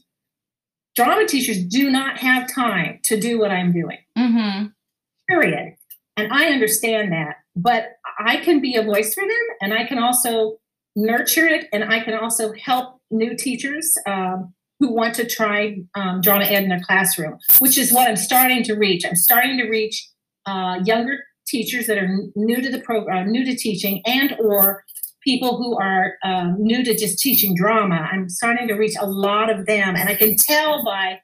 Drama 0.96 1.26
teachers 1.26 1.62
do 1.62 1.90
not 1.90 2.18
have 2.18 2.50
time 2.50 3.00
to 3.04 3.20
do 3.20 3.38
what 3.38 3.50
I'm 3.50 3.70
doing 3.70 3.98
mm-hmm. 4.16 4.68
period. 5.28 5.74
And 6.16 6.32
I 6.32 6.46
understand 6.46 7.12
that, 7.12 7.36
but 7.54 7.84
I 8.18 8.38
can 8.38 8.60
be 8.60 8.76
a 8.76 8.82
voice 8.82 9.12
for 9.12 9.22
them 9.22 9.56
and 9.60 9.74
I 9.74 9.84
can 9.84 9.98
also 9.98 10.58
nurture 10.96 11.46
it 11.46 11.66
and 11.72 11.84
I 11.84 12.00
can 12.00 12.14
also 12.14 12.52
help 12.52 13.00
new 13.10 13.36
teachers 13.36 13.92
um, 14.06 14.52
who 14.80 14.92
want 14.92 15.14
to 15.14 15.26
try 15.26 15.76
um, 15.94 16.20
drama 16.20 16.44
ed 16.44 16.64
in 16.64 16.68
their 16.68 16.80
classroom, 16.80 17.38
which 17.60 17.78
is 17.78 17.92
what 17.92 18.08
I'm 18.08 18.16
starting 18.16 18.64
to 18.64 18.74
reach. 18.74 19.04
I'm 19.06 19.16
starting 19.16 19.56
to 19.58 19.68
reach 19.68 20.08
uh, 20.46 20.80
younger 20.84 21.20
teachers 21.46 21.86
that 21.86 21.98
are 21.98 22.08
new 22.34 22.60
to 22.60 22.70
the 22.70 22.80
program, 22.80 23.30
new 23.30 23.44
to 23.44 23.54
teaching, 23.54 24.02
and 24.06 24.34
or 24.40 24.84
people 25.22 25.56
who 25.56 25.78
are 25.78 26.14
um, 26.24 26.56
new 26.58 26.84
to 26.84 26.96
just 26.96 27.18
teaching 27.18 27.54
drama. 27.54 28.08
I'm 28.10 28.28
starting 28.28 28.66
to 28.68 28.74
reach 28.74 28.96
a 29.00 29.06
lot 29.06 29.50
of 29.50 29.66
them, 29.66 29.94
and 29.94 30.08
I 30.08 30.16
can 30.16 30.36
tell 30.36 30.84
by 30.84 31.20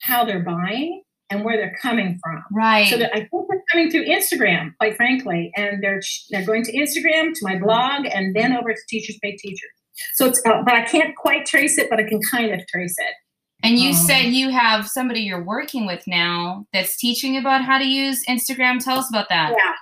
how 0.00 0.24
they're 0.24 0.42
buying 0.42 1.02
and 1.30 1.44
where 1.44 1.56
they're 1.56 1.76
coming 1.82 2.18
from. 2.22 2.42
Right. 2.52 2.88
So 2.88 2.96
that 2.98 3.12
I 3.14 3.20
think 3.20 3.46
they're 3.48 3.62
coming 3.72 3.90
through 3.90 4.06
Instagram, 4.06 4.72
quite 4.78 4.96
frankly, 4.96 5.52
and 5.56 5.82
they're 5.82 6.00
they're 6.30 6.44
going 6.46 6.64
to 6.64 6.72
Instagram 6.72 7.32
to 7.34 7.40
my 7.42 7.58
blog 7.58 8.06
and 8.06 8.34
then 8.34 8.56
over 8.56 8.72
to 8.72 8.80
Teachers 8.88 9.18
Pay 9.22 9.36
Teachers. 9.36 9.70
So 10.14 10.26
it's 10.26 10.40
uh, 10.46 10.62
but 10.64 10.74
I 10.74 10.82
can't 10.84 11.16
quite 11.16 11.46
trace 11.46 11.78
it, 11.78 11.88
but 11.90 11.98
I 11.98 12.04
can 12.04 12.20
kind 12.30 12.52
of 12.52 12.66
trace 12.68 12.94
it. 12.98 13.14
And 13.62 13.78
you 13.78 13.90
Um, 13.90 13.94
said 13.96 14.22
you 14.26 14.50
have 14.50 14.86
somebody 14.86 15.20
you're 15.20 15.42
working 15.42 15.86
with 15.86 16.04
now 16.06 16.66
that's 16.72 16.96
teaching 16.98 17.38
about 17.38 17.64
how 17.64 17.78
to 17.78 17.84
use 17.86 18.22
Instagram. 18.28 18.84
Tell 18.84 18.98
us 18.98 19.08
about 19.08 19.28
that. 19.30 19.54
Yeah, 19.56 19.72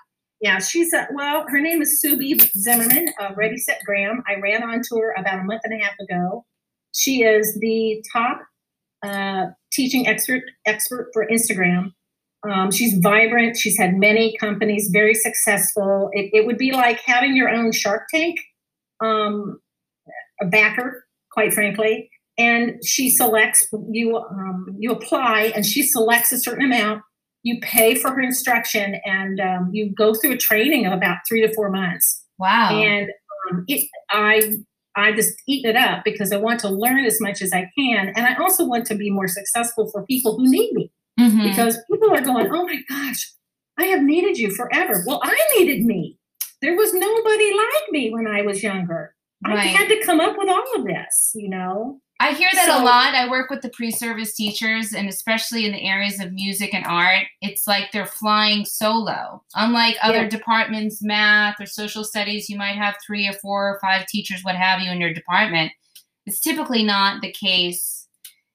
Yeah, 0.41 0.59
she's 0.61 0.93
a, 0.93 1.09
well, 1.13 1.45
her 1.49 1.61
name 1.61 1.83
is 1.83 2.01
Sue 2.01 2.17
B. 2.17 2.39
Zimmerman 2.39 3.09
of 3.19 3.37
Ready 3.37 3.59
Set 3.59 3.81
Graham. 3.85 4.23
I 4.29 4.37
ran 4.37 4.63
onto 4.63 4.97
her 5.01 5.13
about 5.19 5.41
a 5.41 5.43
month 5.43 5.63
and 5.65 5.75
a 5.79 5.85
half 5.85 5.99
ago. 5.99 6.45
She 6.95 7.25
is 7.25 7.59
the 7.61 8.03
top 8.13 8.43
uh, 9.05 9.47
teaching 9.73 10.07
expert 10.07 10.43
expert 10.67 11.11
for 11.13 11.27
Instagram. 11.27 11.93
Um, 12.49 12.71
she's 12.71 12.99
vibrant. 12.99 13.57
She's 13.57 13.79
had 13.79 13.95
many 13.95 14.37
companies, 14.39 14.91
very 14.93 15.15
successful. 15.15 16.11
It, 16.13 16.31
it 16.33 16.47
would 16.47 16.59
be 16.59 16.73
like 16.73 17.01
having 17.01 17.35
your 17.35 17.49
own 17.49 17.73
Shark 17.73 18.03
Tank, 18.13 18.39
um, 19.01 19.61
a 20.43 20.47
backer, 20.47 21.07
quite 21.33 21.55
frankly. 21.55 22.11
And 22.37 22.85
she 22.85 23.11
selects 23.11 23.67
you. 23.91 24.17
Um, 24.17 24.77
you 24.79 24.91
apply, 24.91 25.53
and 25.55 25.65
she 25.65 25.83
selects 25.83 26.33
a 26.33 26.39
certain 26.39 26.65
amount 26.65 27.03
you 27.45 27.61
pay 27.61 27.95
for 27.95 28.11
her 28.11 28.21
instruction 28.21 28.97
and 29.05 29.39
um, 29.39 29.71
you 29.73 29.91
go 29.91 30.15
through 30.15 30.33
a 30.33 30.37
training 30.37 30.87
of 30.87 30.93
about 30.95 31.19
three 31.29 31.47
to 31.47 31.55
four 31.55 31.71
months. 31.71 32.25
Wow. 32.39 32.71
And 32.71 33.11
um, 33.51 33.65
it, 33.69 33.87
I 34.11 34.57
I 34.97 35.13
just 35.13 35.35
eat 35.49 35.65
it 35.65 35.77
up 35.77 36.05
because 36.05 36.33
I 36.33 36.37
want 36.37 36.61
to 36.61 36.69
learn 36.69 37.05
as 37.05 37.21
much 37.21 37.43
as 37.43 37.53
I 37.53 37.71
can, 37.77 38.13
and 38.15 38.27
I 38.27 38.35
also 38.37 38.65
want 38.65 38.87
to 38.87 38.95
be 38.95 39.11
more 39.11 39.29
successful 39.29 39.91
for 39.91 40.07
people 40.07 40.37
who 40.37 40.49
need 40.49 40.73
me. 40.73 40.91
Mhm. 41.19 41.43
Because 41.49 41.79
people 41.91 42.13
are 42.13 42.21
going, 42.21 42.49
oh 42.53 42.65
my 42.65 42.81
gosh, 42.89 43.33
I 43.79 43.85
have 43.85 44.03
needed 44.03 44.39
you 44.39 44.51
forever. 44.51 45.03
Well, 45.07 45.21
I 45.23 45.37
needed 45.59 45.85
me. 45.85 46.19
There 46.63 46.77
was 46.77 46.95
nobody 46.95 47.53
like 47.53 47.91
me 47.91 48.11
when 48.13 48.27
I 48.27 48.43
was 48.43 48.63
younger. 48.63 49.15
I 49.45 49.57
had 49.67 49.89
to 49.89 50.01
come 50.07 50.21
up 50.21 50.37
with 50.39 50.49
all 50.49 50.65
of 50.77 50.85
this, 50.87 51.33
you 51.35 51.49
know. 51.51 52.01
I 52.25 52.33
hear 52.33 52.49
that 52.55 52.81
a 52.81 52.83
lot. 52.83 53.15
I 53.15 53.29
work 53.29 53.51
with 53.51 53.61
the 53.61 53.69
pre-service 53.69 54.35
teachers, 54.35 54.95
and 54.95 55.11
especially 55.11 55.67
in 55.67 55.73
the 55.73 55.83
areas 55.87 56.21
of 56.21 56.33
music 56.33 56.73
and 56.73 56.87
art, 56.87 57.27
it's 57.43 57.67
like 57.67 57.93
they're 57.93 58.07
flying 58.07 58.65
solo. 58.65 59.43
Unlike 59.55 59.97
other 60.03 60.23
Yeah. 60.23 60.29
departments, 60.29 61.03
math 61.03 61.61
or 61.61 61.67
social 61.67 62.03
studies, 62.03 62.49
you 62.49 62.57
might 62.57 62.77
have 62.77 62.97
three 63.07 63.29
or 63.29 63.35
four 63.35 63.69
or 63.69 63.79
five 63.81 64.07
teachers, 64.07 64.43
what 64.43 64.57
have 64.57 64.81
you, 64.81 64.91
in 64.91 65.03
your 65.03 65.13
department. 65.13 65.71
It's 66.25 66.41
typically 66.41 66.83
not 66.83 67.21
the 67.21 67.31
case 67.31 68.09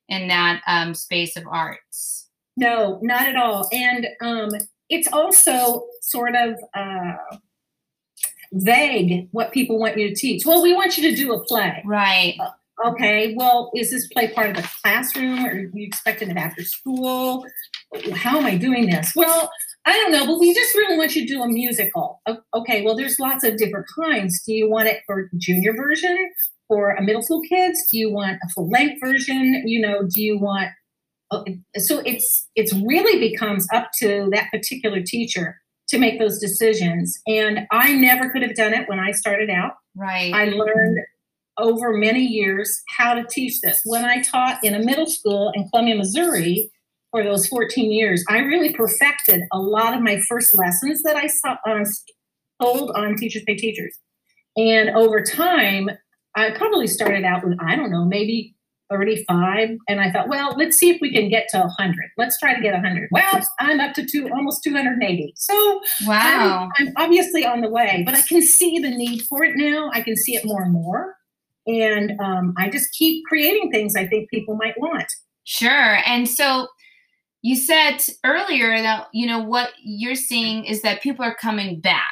in 0.07 0.27
that 0.29 0.63
um, 0.65 0.95
space 0.95 1.37
of 1.37 1.43
arts. 1.47 2.27
No, 2.57 2.97
not 3.03 3.27
at 3.27 3.35
all. 3.35 3.69
And 3.71 4.07
um, 4.21 4.49
it's 4.89 5.07
also 5.13 5.85
sort 6.01 6.35
of 6.35 6.55
uh, 6.73 7.17
vague 8.51 9.27
what 9.31 9.51
people 9.51 9.77
want 9.77 9.95
you 9.95 10.09
to 10.09 10.15
teach. 10.15 10.43
Well, 10.43 10.63
we 10.63 10.73
want 10.73 10.97
you 10.97 11.07
to 11.11 11.15
do 11.15 11.33
a 11.33 11.43
play. 11.45 11.83
Right. 11.85 12.35
Okay, 12.85 13.35
well, 13.35 13.71
is 13.75 13.91
this 13.91 14.07
play 14.07 14.29
part 14.29 14.51
of 14.51 14.55
the 14.55 14.69
classroom 14.81 15.45
or 15.45 15.49
are 15.49 15.59
you 15.59 15.69
expecting 15.75 16.29
it 16.29 16.37
after 16.37 16.63
school? 16.63 17.45
How 18.13 18.37
am 18.37 18.45
I 18.45 18.57
doing 18.57 18.89
this? 18.89 19.13
Well, 19.15 19.49
I 19.85 19.91
don't 19.97 20.11
know, 20.11 20.25
but 20.25 20.39
we 20.39 20.53
just 20.53 20.73
really 20.75 20.97
want 20.97 21.15
you 21.15 21.27
to 21.27 21.33
do 21.33 21.41
a 21.41 21.47
musical. 21.47 22.21
Okay, 22.53 22.83
well, 22.83 22.95
there's 22.95 23.19
lots 23.19 23.43
of 23.43 23.57
different 23.57 23.85
kinds. 23.99 24.41
Do 24.45 24.53
you 24.53 24.69
want 24.69 24.87
it 24.87 25.01
for 25.05 25.29
junior 25.37 25.73
version 25.73 26.31
for 26.67 26.91
a 26.91 27.01
middle 27.01 27.21
school 27.21 27.41
kids? 27.49 27.89
Do 27.91 27.97
you 27.97 28.11
want 28.11 28.37
a 28.43 28.49
full 28.49 28.69
length 28.69 29.01
version? 29.01 29.63
You 29.65 29.81
know, 29.81 30.03
do 30.03 30.21
you 30.21 30.37
want 30.37 30.69
uh, 31.31 31.43
so 31.75 31.99
it's 32.05 32.47
it's 32.55 32.73
really 32.73 33.19
becomes 33.19 33.67
up 33.73 33.89
to 33.99 34.29
that 34.31 34.49
particular 34.51 35.01
teacher 35.01 35.57
to 35.89 35.97
make 35.97 36.19
those 36.19 36.39
decisions. 36.39 37.19
And 37.27 37.61
I 37.71 37.93
never 37.93 38.29
could 38.29 38.43
have 38.43 38.55
done 38.55 38.73
it 38.73 38.87
when 38.87 38.99
I 38.99 39.11
started 39.11 39.49
out. 39.49 39.73
Right. 39.95 40.33
I 40.33 40.45
learned 40.45 40.99
over 41.59 41.93
many 41.93 42.21
years 42.21 42.81
how 42.97 43.13
to 43.13 43.23
teach 43.29 43.61
this. 43.61 43.81
When 43.85 44.05
I 44.05 44.21
taught 44.21 44.63
in 44.63 44.73
a 44.73 44.79
middle 44.79 45.07
school 45.07 45.51
in 45.55 45.67
Columbia, 45.69 45.95
Missouri, 45.95 46.71
for 47.11 47.23
those 47.23 47.47
14 47.47 47.91
years, 47.91 48.23
I 48.29 48.39
really 48.39 48.73
perfected 48.73 49.41
a 49.51 49.59
lot 49.59 49.95
of 49.95 50.01
my 50.01 50.19
first 50.29 50.57
lessons 50.57 51.01
that 51.03 51.15
I 51.15 51.27
saw, 51.27 51.57
uh, 51.67 51.85
told 52.61 52.91
on 52.91 53.15
Teachers 53.15 53.43
Pay 53.45 53.55
Teachers. 53.55 53.97
And 54.57 54.89
over 54.89 55.23
time, 55.23 55.89
I 56.35 56.51
probably 56.51 56.87
started 56.87 57.23
out 57.23 57.43
with, 57.43 57.57
I 57.59 57.75
don't 57.75 57.91
know, 57.91 58.05
maybe 58.05 58.55
35. 58.89 59.69
And 59.87 60.01
I 60.01 60.11
thought, 60.11 60.27
well, 60.27 60.55
let's 60.57 60.77
see 60.77 60.89
if 60.89 60.97
we 61.01 61.11
can 61.11 61.29
get 61.29 61.47
to 61.49 61.59
100. 61.59 61.95
Let's 62.17 62.39
try 62.39 62.55
to 62.55 62.61
get 62.61 62.73
100. 62.73 63.09
Well, 63.11 63.47
I'm 63.59 63.79
up 63.79 63.93
to 63.95 64.05
two, 64.05 64.29
almost 64.33 64.63
280. 64.63 65.33
So 65.35 65.81
wow. 66.05 66.69
I'm, 66.77 66.87
I'm 66.87 66.93
obviously 66.97 67.45
on 67.45 67.61
the 67.61 67.69
way, 67.69 68.03
but 68.05 68.15
I 68.15 68.21
can 68.21 68.41
see 68.41 68.79
the 68.79 68.89
need 68.89 69.23
for 69.23 69.43
it 69.43 69.55
now. 69.55 69.89
I 69.93 70.01
can 70.01 70.15
see 70.15 70.35
it 70.35 70.45
more 70.45 70.63
and 70.63 70.73
more. 70.73 71.15
And 71.69 72.19
um, 72.19 72.53
I 72.57 72.69
just 72.69 72.91
keep 72.93 73.25
creating 73.25 73.71
things 73.71 73.95
I 73.95 74.07
think 74.07 74.29
people 74.29 74.55
might 74.55 74.79
want. 74.79 75.07
Sure. 75.43 75.99
And 76.05 76.27
so 76.27 76.67
you 77.41 77.55
said 77.55 77.97
earlier 78.25 78.81
that, 78.81 79.07
you 79.13 79.27
know, 79.27 79.39
what 79.39 79.71
you're 79.83 80.15
seeing 80.15 80.65
is 80.65 80.81
that 80.81 81.01
people 81.01 81.23
are 81.23 81.35
coming 81.35 81.79
back. 81.79 82.03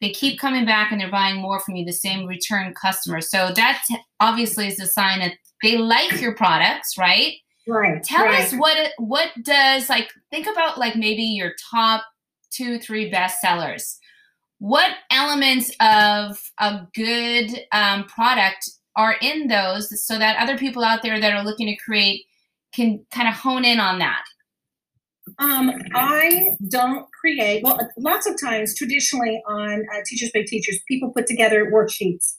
They 0.00 0.10
keep 0.10 0.38
coming 0.38 0.66
back 0.66 0.90
and 0.90 1.00
they're 1.00 1.10
buying 1.10 1.40
more 1.40 1.60
from 1.60 1.76
you, 1.76 1.84
the 1.84 1.92
same 1.92 2.26
return 2.26 2.74
customer. 2.74 3.20
So 3.20 3.52
that 3.54 3.82
obviously 4.20 4.66
is 4.66 4.80
a 4.80 4.86
sign 4.86 5.20
that 5.20 5.34
they 5.62 5.78
like 5.78 6.20
your 6.20 6.34
products, 6.34 6.98
right? 6.98 7.34
Right. 7.66 8.02
Tell 8.02 8.26
right. 8.26 8.42
us 8.44 8.52
what 8.52 8.90
what 8.98 9.30
does 9.42 9.88
like 9.88 10.10
think 10.30 10.46
about 10.46 10.76
like 10.76 10.96
maybe 10.96 11.22
your 11.22 11.52
top 11.70 12.04
two, 12.50 12.78
three 12.78 13.10
best 13.10 13.40
sellers. 13.40 13.98
What 14.58 14.92
elements 15.10 15.70
of 15.80 16.38
a 16.60 16.86
good 16.94 17.50
um, 17.72 18.04
product 18.04 18.68
are 18.96 19.16
in 19.20 19.48
those 19.48 20.04
so 20.04 20.18
that 20.18 20.36
other 20.38 20.56
people 20.58 20.84
out 20.84 21.02
there 21.02 21.20
that 21.20 21.32
are 21.32 21.44
looking 21.44 21.66
to 21.66 21.76
create 21.76 22.24
can 22.74 23.04
kind 23.12 23.28
of 23.28 23.34
hone 23.34 23.64
in 23.64 23.80
on 23.80 23.98
that? 23.98 24.24
Um, 25.38 25.72
I 25.94 26.50
don't 26.68 27.06
create, 27.20 27.62
well, 27.64 27.78
lots 27.96 28.26
of 28.26 28.38
times 28.40 28.74
traditionally 28.74 29.42
on 29.48 29.84
uh, 29.92 30.00
Teachers 30.06 30.30
Pay 30.30 30.44
Teachers, 30.44 30.78
people 30.86 31.10
put 31.10 31.26
together 31.26 31.70
worksheets. 31.72 32.34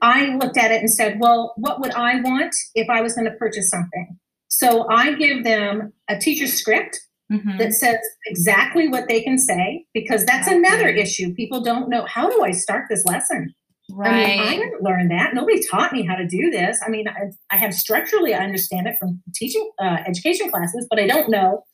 I 0.00 0.36
looked 0.36 0.56
at 0.56 0.70
it 0.70 0.80
and 0.80 0.90
said, 0.90 1.18
well, 1.18 1.54
what 1.56 1.80
would 1.80 1.92
I 1.92 2.20
want 2.20 2.54
if 2.74 2.88
I 2.88 3.00
was 3.00 3.14
going 3.14 3.24
to 3.24 3.36
purchase 3.36 3.68
something? 3.70 4.18
So 4.48 4.88
I 4.90 5.14
give 5.14 5.42
them 5.44 5.92
a 6.08 6.18
teacher 6.18 6.46
script 6.46 7.00
Mhm. 7.30 7.58
that 7.58 7.72
says 7.72 7.98
exactly 8.26 8.88
what 8.88 9.06
they 9.08 9.22
can 9.22 9.38
say 9.38 9.84
because 9.94 10.26
that's 10.26 10.48
another 10.48 10.88
issue. 10.88 11.32
People 11.34 11.60
don't 11.60 11.88
know 11.88 12.04
how 12.04 12.28
do 12.28 12.42
I 12.42 12.50
start 12.50 12.86
this 12.90 13.04
lesson? 13.04 13.54
I 14.02 14.12
mean, 14.12 14.40
I 14.40 14.56
didn't 14.56 14.82
learn 14.82 15.08
that. 15.08 15.34
Nobody 15.34 15.60
taught 15.66 15.92
me 15.92 16.04
how 16.06 16.14
to 16.14 16.26
do 16.26 16.50
this. 16.50 16.80
I 16.84 16.90
mean, 16.90 17.08
I, 17.08 17.30
I 17.50 17.56
have 17.56 17.74
structurally, 17.74 18.34
I 18.34 18.44
understand 18.44 18.86
it 18.86 18.96
from 18.98 19.22
teaching 19.34 19.70
uh, 19.80 19.98
education 20.06 20.50
classes, 20.50 20.86
but 20.88 20.98
I 20.98 21.06
don't 21.06 21.30
know 21.30 21.64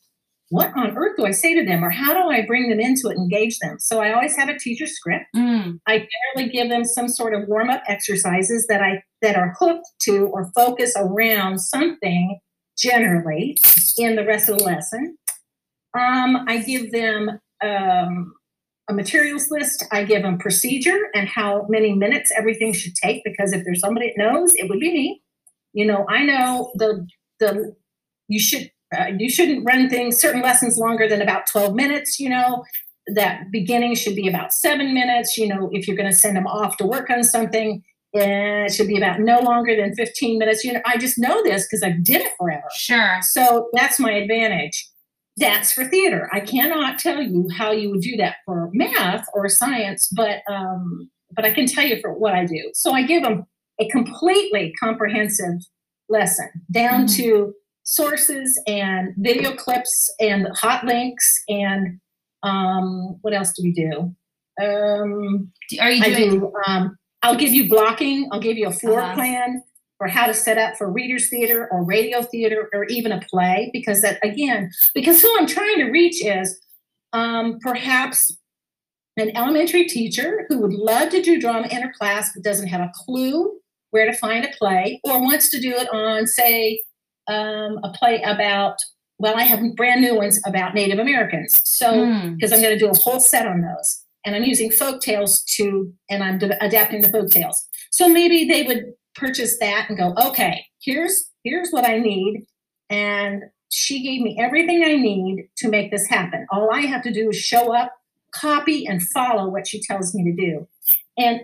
what 0.49 0.71
on 0.77 0.95
earth 0.97 1.17
do 1.17 1.25
I 1.25 1.31
say 1.31 1.53
to 1.55 1.65
them 1.65 1.83
or 1.83 1.89
how 1.89 2.13
do 2.13 2.29
I 2.29 2.45
bring 2.45 2.69
them 2.69 2.79
into 2.79 3.09
it, 3.09 3.17
engage 3.17 3.59
them. 3.59 3.77
So 3.79 3.99
I 3.99 4.13
always 4.13 4.35
have 4.37 4.47
a 4.49 4.57
teacher 4.57 4.87
script. 4.87 5.25
Mm, 5.35 5.79
I 5.87 6.07
generally 6.35 6.51
give 6.51 6.69
them 6.69 6.85
some 6.85 7.09
sort 7.09 7.33
of 7.33 7.47
warm 7.47 7.69
up 7.69 7.83
exercises 7.87 8.65
that 8.69 8.81
I 8.81 9.03
that 9.21 9.35
are 9.35 9.55
hooked 9.59 9.87
to 10.03 10.27
or 10.27 10.49
focus 10.55 10.93
around 10.95 11.59
something 11.59 12.39
generally 12.77 13.57
in 13.97 14.15
the 14.15 14.25
rest 14.25 14.47
of 14.47 14.59
the 14.59 14.63
lesson. 14.63 15.17
Um, 15.97 16.45
I 16.47 16.59
give 16.59 16.91
them 16.91 17.39
um, 17.61 18.33
a 18.89 18.93
materials 18.93 19.49
list. 19.51 19.85
I 19.91 20.03
give 20.03 20.23
them 20.23 20.37
procedure 20.37 21.09
and 21.13 21.27
how 21.27 21.65
many 21.69 21.93
minutes 21.93 22.31
everything 22.37 22.73
should 22.73 22.95
take 22.95 23.23
because 23.23 23.53
if 23.53 23.63
there's 23.65 23.79
somebody 23.79 24.13
that 24.15 24.23
knows, 24.23 24.53
it 24.55 24.69
would 24.69 24.79
be 24.79 24.91
me. 24.91 25.21
You 25.73 25.85
know, 25.85 26.05
I 26.09 26.23
know 26.23 26.71
the 26.75 27.07
the 27.39 27.75
you 28.27 28.39
should 28.39 28.71
uh, 28.97 29.07
you 29.17 29.29
shouldn't 29.29 29.65
run 29.65 29.89
things 29.89 30.19
certain 30.19 30.41
lessons 30.41 30.77
longer 30.77 31.07
than 31.07 31.21
about 31.21 31.45
12 31.47 31.75
minutes. 31.75 32.19
You 32.19 32.29
know, 32.29 32.63
that 33.13 33.51
beginning 33.51 33.95
should 33.95 34.15
be 34.15 34.27
about 34.27 34.53
seven 34.53 34.93
minutes. 34.93 35.37
You 35.37 35.47
know, 35.47 35.69
if 35.71 35.87
you're 35.87 35.97
going 35.97 36.09
to 36.11 36.17
send 36.17 36.37
them 36.37 36.47
off 36.47 36.77
to 36.77 36.85
work 36.85 37.09
on 37.09 37.23
something, 37.23 37.83
eh, 38.15 38.65
it 38.65 38.73
should 38.73 38.87
be 38.87 38.97
about 38.97 39.19
no 39.19 39.39
longer 39.39 39.75
than 39.75 39.93
15 39.95 40.39
minutes. 40.39 40.63
You 40.63 40.73
know, 40.73 40.81
I 40.85 40.97
just 40.97 41.17
know 41.17 41.43
this 41.43 41.65
because 41.65 41.83
I 41.83 41.91
did 42.01 42.21
it 42.21 42.31
forever. 42.37 42.63
sure. 42.75 43.19
So 43.21 43.69
that's 43.73 43.99
my 43.99 44.11
advantage. 44.11 44.89
That's 45.37 45.71
for 45.71 45.85
theater. 45.85 46.29
I 46.33 46.39
cannot 46.39 46.97
tell 46.99 47.21
you 47.21 47.47
how 47.55 47.71
you 47.71 47.91
would 47.91 48.01
do 48.01 48.17
that 48.17 48.37
for 48.45 48.69
math 48.73 49.25
or 49.33 49.47
science, 49.49 50.07
but 50.15 50.39
um, 50.49 51.09
but 51.35 51.45
I 51.45 51.51
can 51.53 51.67
tell 51.67 51.85
you 51.85 51.99
for 52.01 52.11
what 52.13 52.33
I 52.33 52.45
do. 52.45 52.71
So 52.73 52.91
I 52.91 53.03
give 53.03 53.21
them 53.23 53.45
a 53.79 53.87
completely 53.89 54.73
comprehensive 54.79 55.61
lesson 56.09 56.49
down 56.71 57.05
Mhm. 57.05 57.15
to 57.17 57.53
sources 57.83 58.59
and 58.67 59.13
video 59.17 59.55
clips 59.55 60.13
and 60.19 60.47
hot 60.55 60.83
links 60.85 61.43
and 61.47 61.99
um, 62.43 63.17
what 63.21 63.33
else 63.33 63.51
do 63.53 63.63
we 63.63 63.71
do? 63.73 64.15
Um, 64.63 65.51
Are 65.79 65.91
you 65.91 66.03
I 66.03 66.13
doing 66.13 66.39
do. 66.39 66.51
Um, 66.65 66.97
I'll 67.21 67.35
give 67.35 67.53
you 67.53 67.67
blocking. 67.69 68.27
I'll 68.31 68.39
give 68.39 68.57
you 68.57 68.67
a 68.67 68.71
floor 68.71 69.01
Uh-huh. 69.01 69.13
plan 69.15 69.63
for 69.97 70.07
how 70.07 70.25
to 70.27 70.33
set 70.33 70.57
up 70.57 70.77
for 70.77 70.91
readers 70.91 71.29
theater 71.29 71.67
or 71.71 71.83
radio 71.83 72.21
theater 72.21 72.69
or 72.73 72.85
even 72.85 73.11
a 73.11 73.19
play 73.29 73.69
because 73.73 74.01
that 74.01 74.19
again 74.23 74.69
because 74.93 75.21
who 75.21 75.35
I'm 75.39 75.47
trying 75.47 75.77
to 75.77 75.85
reach 75.85 76.23
is 76.23 76.59
um, 77.13 77.57
perhaps 77.61 78.35
an 79.17 79.35
elementary 79.35 79.85
teacher 79.85 80.45
who 80.49 80.59
would 80.59 80.73
love 80.73 81.09
to 81.09 81.21
do 81.21 81.39
drama 81.39 81.67
in 81.69 81.81
her 81.81 81.91
class 81.97 82.31
but 82.33 82.43
doesn't 82.43 82.67
have 82.67 82.81
a 82.81 82.91
clue 82.93 83.51
where 83.91 84.05
to 84.05 84.15
find 84.17 84.45
a 84.45 84.49
play 84.57 84.99
or 85.03 85.19
wants 85.21 85.49
to 85.49 85.59
do 85.59 85.71
it 85.71 85.87
on 85.93 86.27
say 86.27 86.81
um, 87.27 87.79
a 87.83 87.91
play 87.95 88.21
about 88.21 88.75
well 89.17 89.35
I 89.35 89.43
have 89.43 89.59
brand 89.75 90.01
new 90.01 90.15
ones 90.15 90.39
about 90.45 90.75
Native 90.75 90.99
Americans 90.99 91.59
so 91.63 91.87
Mm, 91.93 92.35
because 92.35 92.53
I'm 92.53 92.61
going 92.61 92.77
to 92.77 92.79
do 92.85 92.89
a 92.91 92.97
whole 92.97 93.19
set 93.19 93.47
on 93.47 93.61
those. 93.61 94.03
and 94.25 94.35
I'm 94.35 94.43
using 94.43 94.69
folk 94.71 95.01
tales 95.01 95.41
to, 95.55 95.91
and 96.09 96.21
I'm 96.23 96.37
de- 96.37 96.63
adapting 96.63 97.01
the 97.01 97.09
folk 97.09 97.29
tales. 97.29 97.57
So 97.91 98.09
maybe 98.09 98.45
they 98.45 98.63
would 98.63 98.83
purchase 99.17 99.57
that 99.59 99.87
and 99.89 99.97
go, 99.97 100.13
okay, 100.29 100.65
here's 100.81 101.29
here's 101.43 101.69
what 101.71 101.85
I 101.85 101.97
need, 101.99 102.45
and 102.89 103.43
she 103.69 104.01
gave 104.03 104.21
me 104.21 104.37
everything 104.39 104.83
I 104.83 104.93
need 104.95 105.49
to 105.57 105.69
make 105.69 105.91
this 105.91 106.07
happen. 106.07 106.45
All 106.51 106.69
I 106.73 106.81
have 106.81 107.01
to 107.03 107.11
do 107.11 107.29
is 107.29 107.35
show 107.37 107.75
up, 107.75 107.91
copy, 108.31 108.85
and 108.85 109.01
follow 109.09 109.49
what 109.49 109.67
she 109.67 109.81
tells 109.81 110.13
me 110.15 110.23
to 110.23 110.33
do. 110.33 110.67
And 111.17 111.41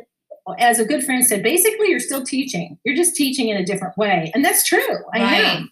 as 0.59 0.79
a 0.79 0.85
good 0.85 1.03
friend 1.03 1.25
said, 1.25 1.41
basically 1.43 1.89
you're 1.89 1.99
still 1.99 2.23
teaching. 2.23 2.77
You're 2.83 2.95
just 2.95 3.15
teaching 3.15 3.49
in 3.49 3.57
a 3.57 3.65
different 3.65 3.97
way, 3.97 4.31
and 4.33 4.43
that's 4.43 4.63
true. 4.63 4.97
I 5.13 5.19
Right. 5.21 5.43
am. 5.45 5.71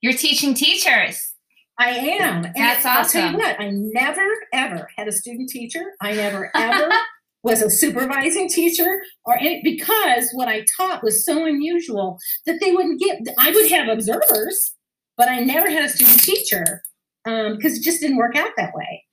You're 0.00 0.12
teaching 0.12 0.54
teachers. 0.54 1.32
I 1.78 1.90
am. 1.90 2.44
And 2.44 2.54
That's 2.54 2.84
I'll 2.84 3.04
tell 3.04 3.22
awesome. 3.22 3.32
you 3.32 3.38
what, 3.38 3.58
I 3.60 3.70
never 3.72 4.24
ever 4.52 4.88
had 4.96 5.08
a 5.08 5.12
student 5.12 5.48
teacher. 5.48 5.94
I 6.00 6.12
never 6.12 6.50
ever 6.54 6.88
was 7.44 7.62
a 7.62 7.70
supervising 7.70 8.48
teacher 8.48 9.02
or 9.24 9.36
any 9.38 9.62
because 9.62 10.30
what 10.32 10.48
I 10.48 10.64
taught 10.76 11.04
was 11.04 11.24
so 11.24 11.44
unusual 11.44 12.18
that 12.46 12.58
they 12.60 12.72
wouldn't 12.72 12.98
get 12.98 13.20
I 13.38 13.52
would 13.52 13.70
have 13.70 13.88
observers, 13.88 14.74
but 15.16 15.28
I 15.28 15.40
never 15.40 15.70
had 15.70 15.84
a 15.84 15.88
student 15.88 16.20
teacher 16.20 16.82
because 17.24 17.78
it 17.78 17.82
just 17.82 18.00
didn't 18.00 18.16
work 18.16 18.34
out 18.34 18.50
that 18.56 18.74
way, 18.74 19.04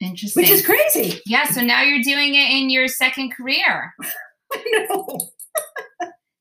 Interesting. 0.00 0.42
which 0.42 0.50
is 0.50 0.64
crazy. 0.64 1.20
yeah, 1.26 1.44
so 1.50 1.60
now 1.60 1.82
you're 1.82 2.02
doing 2.02 2.34
it 2.34 2.50
in 2.50 2.70
your 2.70 2.88
second 2.88 3.32
career. 3.34 3.92
I 4.52 4.86
know. 4.88 5.18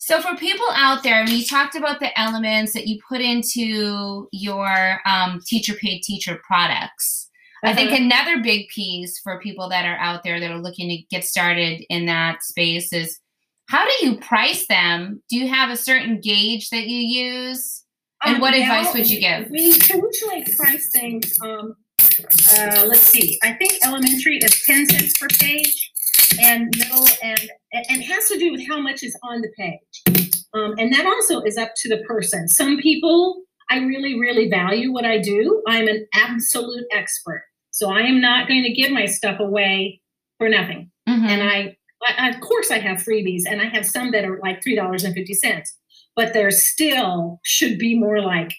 So 0.07 0.21
for 0.21 0.37
people 0.37 0.65
out 0.71 1.03
there, 1.03 1.15
I 1.15 1.25
mean, 1.25 1.39
you 1.39 1.45
talked 1.45 1.75
about 1.75 1.99
the 1.99 2.17
elements 2.17 2.71
that 2.71 2.87
you 2.87 2.97
put 3.09 3.19
into 3.19 4.29
your 4.31 5.01
um, 5.05 5.41
teacher 5.45 5.73
paid 5.73 6.01
teacher 6.01 6.39
products. 6.47 7.26
I 7.63 7.73
think 7.73 7.91
Uh-huh. 7.91 8.03
another 8.03 8.41
big 8.43 8.67
piece 8.69 9.19
for 9.19 9.39
people 9.39 9.69
that 9.69 9.85
are 9.85 9.97
out 9.97 10.23
there 10.23 10.39
that 10.39 10.51
are 10.51 10.61
looking 10.61 10.89
to 10.89 10.97
get 11.09 11.25
started 11.25 11.83
in 11.89 12.05
that 12.05 12.43
space 12.43 12.93
is 12.93 13.19
how 13.67 13.83
do 13.83 14.05
you 14.05 14.17
price 14.19 14.67
them? 14.67 15.21
Do 15.29 15.37
you 15.37 15.47
have 15.49 15.69
a 15.69 15.75
certain 15.77 16.21
gauge 16.21 16.69
that 16.69 16.87
you 16.87 16.99
use? 16.99 17.83
And 18.23 18.35
Um, 18.35 18.41
what 18.41 18.53
advice 18.53 18.93
would 18.93 19.09
you 19.09 19.19
give? 19.19 19.49
We 19.49 19.61
usually 19.61 20.45
price 20.55 20.89
things. 20.89 21.33
Um, 21.41 21.75
uh, 22.01 22.85
let's 22.87 23.01
see. 23.01 23.37
I 23.43 23.53
think 23.53 23.73
elementary 23.83 24.37
is 24.37 24.63
ten 24.65 24.87
cents 24.87 25.17
per 25.17 25.27
page, 25.39 25.91
and 26.39 26.73
middle 26.77 27.05
and 27.21 27.49
and 27.73 28.01
it 28.01 28.05
has 28.05 28.27
to 28.29 28.39
do 28.39 28.51
with 28.51 28.65
how 28.67 28.79
much 28.79 29.03
is 29.03 29.15
on 29.23 29.41
the 29.41 29.49
page. 29.57 30.27
Um, 30.53 30.73
and 30.79 30.91
that 30.93 31.05
also 31.05 31.41
is 31.41 31.57
up 31.57 31.71
to 31.77 31.89
the 31.89 31.97
person. 32.07 32.47
Some 32.47 32.77
people, 32.77 33.41
I 33.69 33.79
really, 33.79 34.17
really 34.19 34.49
value 34.49 34.91
what 34.91 35.05
I 35.05 35.19
do. 35.19 35.61
I'm 35.67 35.87
an 35.87 36.07
absolute 36.15 36.85
expert, 36.91 37.43
so 37.77 37.91
I 37.91 38.01
am 38.01 38.19
not 38.21 38.47
going 38.47 38.63
to 38.63 38.71
give 38.73 38.91
my 38.91 39.05
stuff 39.05 39.39
away 39.39 40.01
for 40.37 40.49
nothing 40.49 40.91
Mhm. 41.09 41.27
and 41.33 41.41
I, 41.43 41.75
I 42.17 42.29
of 42.29 42.39
course 42.41 42.69
I 42.71 42.79
have 42.79 42.97
freebies 43.07 43.43
and 43.49 43.61
I 43.61 43.65
have 43.65 43.85
some 43.85 44.11
that 44.11 44.25
are 44.25 44.39
like 44.41 44.61
three 44.63 44.75
dollars 44.75 45.03
and 45.03 45.13
fifty 45.15 45.33
cents, 45.33 45.75
but 46.15 46.33
there 46.33 46.51
still 46.51 47.39
should 47.43 47.77
be 47.79 47.97
more 47.97 48.21
like 48.21 48.51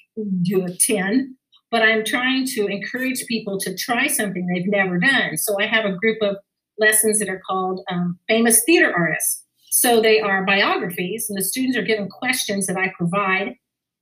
do 0.43 0.65
a 0.65 0.71
ten. 0.91 1.37
But 1.71 1.83
I'm 1.83 2.03
trying 2.05 2.47
to 2.55 2.67
encourage 2.67 3.27
people 3.27 3.59
to 3.61 3.77
try 3.77 4.07
something 4.07 4.47
they've 4.47 4.67
never 4.67 4.99
done. 4.99 5.37
So 5.37 5.61
I 5.61 5.67
have 5.67 5.85
a 5.85 5.93
group 6.03 6.17
of 6.23 6.37
lessons 6.79 7.19
that 7.19 7.29
are 7.29 7.43
called 7.47 7.81
um, 7.91 8.19
famous 8.27 8.63
theater 8.65 8.91
artists. 8.97 9.45
So 9.71 10.01
they 10.01 10.19
are 10.21 10.47
biographies, 10.47 11.27
and 11.29 11.37
the 11.39 11.45
students 11.45 11.77
are 11.77 11.83
given 11.83 12.09
questions 12.09 12.67
that 12.69 12.79
I 12.79 12.91
provide. 12.97 13.55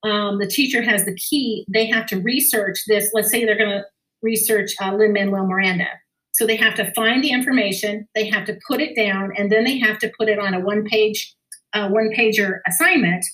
Um, 0.04 0.38
the 0.38 0.46
teacher 0.46 0.80
has 0.82 1.04
the 1.06 1.14
key. 1.16 1.64
They 1.68 1.86
have 1.86 2.06
to 2.06 2.20
research 2.20 2.78
this. 2.86 3.10
Let's 3.12 3.30
say 3.32 3.44
they're 3.44 3.58
going 3.58 3.70
to 3.80 3.84
research 4.22 4.72
uh, 4.82 4.94
Lin 4.94 5.12
Manuel 5.12 5.46
Miranda. 5.46 5.86
So 6.32 6.46
they 6.46 6.56
have 6.56 6.74
to 6.74 6.92
find 6.92 7.24
the 7.24 7.30
information, 7.30 8.06
they 8.14 8.28
have 8.28 8.44
to 8.46 8.58
put 8.68 8.80
it 8.80 8.94
down, 8.94 9.32
and 9.38 9.50
then 9.50 9.64
they 9.64 9.78
have 9.78 9.98
to 10.00 10.12
put 10.18 10.28
it 10.28 10.38
on 10.38 10.52
a 10.52 10.60
one 10.60 10.84
page, 10.84 11.34
uh, 11.72 11.88
one 11.88 12.10
pager 12.16 12.58
assignment 12.68 13.24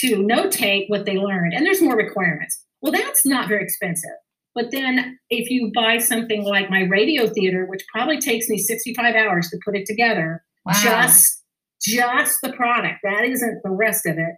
to 0.00 0.16
notate 0.16 0.84
what 0.88 1.04
they 1.04 1.16
learned. 1.16 1.52
And 1.52 1.66
there's 1.66 1.82
more 1.82 1.96
requirements. 1.96 2.62
Well, 2.80 2.92
that's 2.92 3.26
not 3.26 3.48
very 3.48 3.62
expensive. 3.62 4.10
But 4.54 4.70
then 4.70 5.18
if 5.28 5.50
you 5.50 5.70
buy 5.74 5.98
something 5.98 6.44
like 6.44 6.70
my 6.70 6.84
radio 6.84 7.28
theater, 7.28 7.66
which 7.66 7.84
probably 7.92 8.18
takes 8.18 8.48
me 8.48 8.56
65 8.56 9.14
hours 9.14 9.50
to 9.50 9.58
put 9.64 9.76
it 9.76 9.84
together, 9.86 10.42
Wow. 10.64 10.72
just 10.82 11.42
just 11.82 12.38
the 12.42 12.52
product, 12.54 13.00
that 13.04 13.24
isn't 13.24 13.60
the 13.62 13.70
rest 13.70 14.06
of 14.06 14.16
it. 14.18 14.34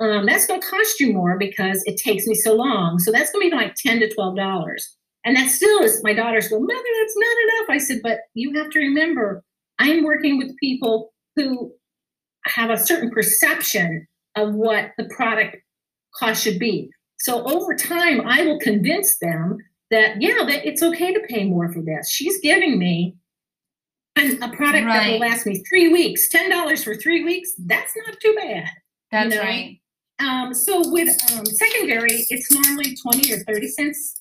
Um, 0.00 0.26
that's 0.26 0.46
going 0.46 0.60
to 0.60 0.66
cost 0.66 1.00
you 1.00 1.12
more 1.12 1.36
because 1.36 1.82
it 1.86 1.96
takes 1.96 2.24
me 2.26 2.34
so 2.36 2.54
long. 2.54 3.00
So 3.00 3.10
that's 3.10 3.32
going 3.32 3.50
to 3.50 3.56
be 3.56 3.60
like 3.62 3.74
10 3.74 3.98
to 3.98 4.14
12 4.14 4.36
dollars. 4.36 4.96
And 5.28 5.36
that 5.36 5.50
still 5.50 5.82
is 5.82 6.02
my 6.02 6.14
daughters 6.14 6.48
go, 6.48 6.58
Mother, 6.58 6.72
that's 6.72 7.16
not 7.18 7.36
enough. 7.42 7.68
I 7.68 7.76
said, 7.76 8.00
but 8.02 8.20
you 8.32 8.54
have 8.54 8.70
to 8.70 8.78
remember, 8.78 9.44
I'm 9.78 10.02
working 10.02 10.38
with 10.38 10.56
people 10.56 11.12
who 11.36 11.70
have 12.46 12.70
a 12.70 12.78
certain 12.78 13.10
perception 13.10 14.08
of 14.36 14.54
what 14.54 14.92
the 14.96 15.04
product 15.14 15.58
cost 16.14 16.42
should 16.42 16.58
be. 16.58 16.88
So 17.18 17.44
over 17.44 17.74
time, 17.74 18.22
I 18.26 18.46
will 18.46 18.58
convince 18.58 19.18
them 19.18 19.58
that, 19.90 20.22
yeah, 20.22 20.46
that 20.46 20.66
it's 20.66 20.82
okay 20.82 21.12
to 21.12 21.20
pay 21.28 21.44
more 21.44 21.70
for 21.70 21.82
this. 21.82 22.10
She's 22.10 22.40
giving 22.40 22.78
me 22.78 23.14
an, 24.16 24.42
a 24.42 24.48
product 24.56 24.86
that 24.86 25.10
will 25.10 25.18
last 25.18 25.44
me 25.44 25.62
three 25.68 25.88
weeks, 25.88 26.30
$10 26.30 26.82
for 26.82 26.94
three 26.94 27.22
weeks. 27.22 27.50
That's 27.58 27.92
not 28.06 28.18
too 28.18 28.34
bad. 28.34 28.64
That's 29.12 29.34
know, 29.34 29.42
right. 29.42 29.78
Um, 30.20 30.54
so 30.54 30.90
with 30.90 31.10
um, 31.32 31.44
secondary, 31.44 32.24
it's 32.30 32.50
normally 32.50 32.96
20 32.96 33.30
or 33.34 33.40
30 33.40 33.68
cents 33.68 34.17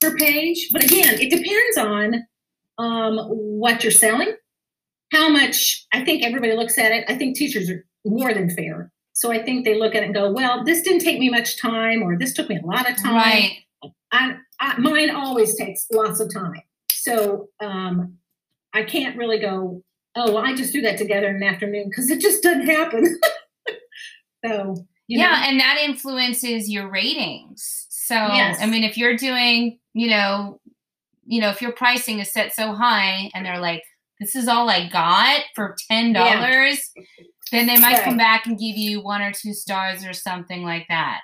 page. 0.00 0.68
But 0.72 0.84
again, 0.84 1.18
it 1.20 1.30
depends 1.30 1.78
on 1.78 2.26
um, 2.78 3.18
what 3.28 3.82
you're 3.82 3.92
selling, 3.92 4.34
how 5.12 5.28
much. 5.28 5.86
I 5.92 6.04
think 6.04 6.22
everybody 6.22 6.54
looks 6.54 6.78
at 6.78 6.92
it. 6.92 7.04
I 7.08 7.16
think 7.16 7.36
teachers 7.36 7.70
are 7.70 7.84
more 8.04 8.32
than 8.32 8.50
fair. 8.50 8.92
So 9.12 9.32
I 9.32 9.42
think 9.42 9.64
they 9.64 9.78
look 9.78 9.94
at 9.94 10.02
it 10.02 10.06
and 10.06 10.14
go, 10.14 10.30
well, 10.30 10.64
this 10.64 10.82
didn't 10.82 11.00
take 11.00 11.18
me 11.18 11.28
much 11.28 11.60
time, 11.60 12.02
or 12.02 12.16
this 12.16 12.32
took 12.32 12.48
me 12.48 12.58
a 12.62 12.64
lot 12.64 12.88
of 12.88 12.96
time. 12.96 13.14
Right. 13.14 13.52
I, 14.12 14.36
I, 14.60 14.78
mine 14.78 15.10
always 15.10 15.56
takes 15.56 15.86
lots 15.92 16.20
of 16.20 16.32
time. 16.32 16.62
So 16.92 17.48
um, 17.60 18.18
I 18.72 18.84
can't 18.84 19.16
really 19.16 19.40
go, 19.40 19.82
oh, 20.14 20.32
well, 20.34 20.44
I 20.44 20.54
just 20.54 20.72
do 20.72 20.80
that 20.82 20.98
together 20.98 21.28
in 21.28 21.36
an 21.36 21.42
afternoon 21.42 21.88
because 21.90 22.10
it 22.10 22.20
just 22.20 22.44
doesn't 22.44 22.66
happen. 22.66 23.18
so, 24.46 24.86
you 25.08 25.18
know. 25.18 25.24
yeah, 25.24 25.48
and 25.48 25.58
that 25.58 25.78
influences 25.84 26.70
your 26.70 26.88
ratings. 26.88 27.87
So, 28.08 28.14
Yes. 28.14 28.58
I 28.62 28.66
mean, 28.66 28.84
if 28.84 28.96
you're 28.96 29.16
doing, 29.16 29.78
you 29.92 30.08
know, 30.08 30.60
you 31.26 31.42
know, 31.42 31.50
if 31.50 31.60
your 31.60 31.72
pricing 31.72 32.20
is 32.20 32.32
set 32.32 32.54
so 32.54 32.72
high 32.72 33.30
and 33.34 33.44
they're 33.44 33.60
like, 33.60 33.82
this 34.18 34.34
is 34.34 34.48
all 34.48 34.68
I 34.70 34.88
got 34.88 35.42
for 35.54 35.76
ten 35.90 36.14
dollars, 36.14 36.90
then 37.52 37.66
they 37.66 37.76
might 37.78 38.02
come 38.02 38.16
back 38.16 38.46
and 38.46 38.58
give 38.58 38.76
you 38.78 39.02
one 39.02 39.20
or 39.20 39.30
two 39.32 39.52
stars 39.52 40.04
or 40.06 40.12
something 40.14 40.62
like 40.62 40.86
that. 40.88 41.20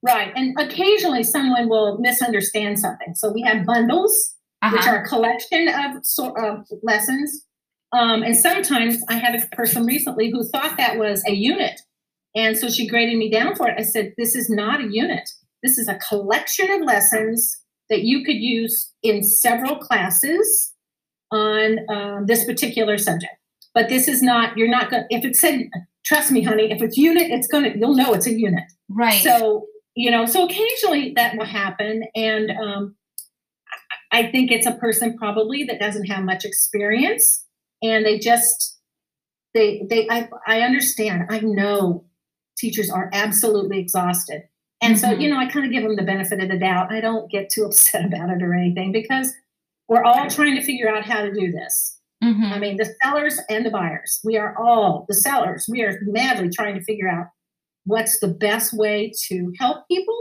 Right. 0.00 0.32
And 0.36 0.56
occasionally 0.58 1.24
someone 1.24 1.68
will 1.68 1.98
misunderstand 1.98 2.78
something. 2.78 3.14
So 3.16 3.32
we 3.32 3.42
have 3.42 3.66
bundles, 3.66 4.34
which 4.70 4.80
Uh-huh. 4.80 4.90
are 4.90 5.02
a 5.04 5.08
collection 5.08 5.68
of, 5.68 6.04
so, 6.04 6.34
of 6.36 6.66
lessons. 6.82 7.46
Um, 7.92 8.22
and 8.22 8.36
sometimes 8.36 9.02
I 9.08 9.14
had 9.14 9.34
a 9.34 9.46
person 9.54 9.84
recently 9.84 10.30
who 10.30 10.44
thought 10.48 10.76
that 10.78 10.98
was 10.98 11.22
a 11.26 11.32
unit. 11.32 11.80
And 12.34 12.56
so 12.56 12.68
she 12.70 12.86
graded 12.88 13.18
me 13.18 13.28
down 13.28 13.54
for 13.56 13.68
it. 13.68 13.74
I 13.78 13.82
said, 13.82 14.14
This 14.16 14.34
is 14.34 14.48
not 14.48 14.80
a 14.80 14.88
unit. 14.90 15.28
This 15.62 15.78
is 15.78 15.88
a 15.88 15.98
collection 16.08 16.70
of 16.70 16.82
lessons 16.82 17.58
that 17.88 18.02
you 18.02 18.24
could 18.24 18.36
use 18.36 18.90
in 19.02 19.22
several 19.22 19.76
classes 19.76 20.72
on 21.30 21.78
um, 21.88 22.26
this 22.26 22.44
particular 22.44 22.98
subject. 22.98 23.34
But 23.74 23.88
this 23.88 24.08
is 24.08 24.22
not, 24.22 24.56
you're 24.56 24.68
not 24.68 24.90
going 24.90 25.04
to, 25.08 25.16
if 25.16 25.24
it 25.24 25.36
said, 25.36 25.68
trust 26.04 26.30
me, 26.30 26.42
honey, 26.42 26.70
if 26.70 26.82
it's 26.82 26.96
unit, 26.96 27.30
it's 27.30 27.46
going 27.46 27.64
to, 27.64 27.78
you'll 27.78 27.94
know 27.94 28.12
it's 28.12 28.26
a 28.26 28.32
unit. 28.32 28.64
right. 28.88 29.22
So, 29.22 29.66
you 29.94 30.10
know, 30.10 30.26
so 30.26 30.44
occasionally 30.44 31.12
that 31.16 31.36
will 31.36 31.46
happen. 31.46 32.04
And 32.14 32.50
um, 32.50 32.96
I 34.12 34.20
I 34.20 34.30
think 34.30 34.50
it's 34.50 34.66
a 34.66 34.72
person 34.72 35.16
probably 35.16 35.64
that 35.64 35.80
doesn't 35.80 36.04
have 36.04 36.24
much 36.24 36.44
experience 36.44 37.46
and 37.82 38.04
they 38.04 38.18
just, 38.18 38.78
they, 39.54 39.86
they, 39.88 40.06
I, 40.10 40.28
I 40.46 40.60
understand. 40.60 41.26
I 41.30 41.40
know 41.40 42.04
teachers 42.58 42.90
are 42.90 43.08
absolutely 43.12 43.78
exhausted. 43.78 44.42
And 44.82 44.98
so, 44.98 45.08
Mhm. 45.08 45.20
you 45.22 45.30
know, 45.30 45.38
I 45.38 45.46
kind 45.46 45.64
of 45.64 45.72
give 45.72 45.84
them 45.84 45.96
the 45.96 46.02
benefit 46.02 46.42
of 46.42 46.48
the 46.48 46.58
doubt. 46.58 46.92
I 46.92 47.00
don't 47.00 47.30
get 47.30 47.48
too 47.50 47.64
upset 47.66 48.04
about 48.04 48.30
it 48.30 48.42
or 48.42 48.52
anything 48.54 48.92
because 48.92 49.32
we're 49.88 50.02
all 50.04 50.28
trying 50.28 50.56
to 50.56 50.62
figure 50.62 50.88
out 50.94 51.04
how 51.04 51.22
to 51.22 51.32
do 51.32 51.50
this. 51.52 51.98
Mhm. 52.22 52.52
I 52.52 52.58
mean, 52.58 52.76
the 52.76 52.92
sellers 53.02 53.38
and 53.50 53.64
the 53.66 53.70
buyers, 53.70 54.20
we 54.24 54.36
are 54.36 54.56
all 54.56 55.04
the 55.08 55.14
sellers. 55.14 55.66
We 55.68 55.82
are 55.82 55.98
madly 56.02 56.50
trying 56.50 56.74
to 56.76 56.82
figure 56.84 57.08
out 57.08 57.26
what's 57.84 58.20
the 58.20 58.28
best 58.28 58.72
way 58.72 59.12
to 59.28 59.52
help 59.58 59.88
people. 59.88 60.16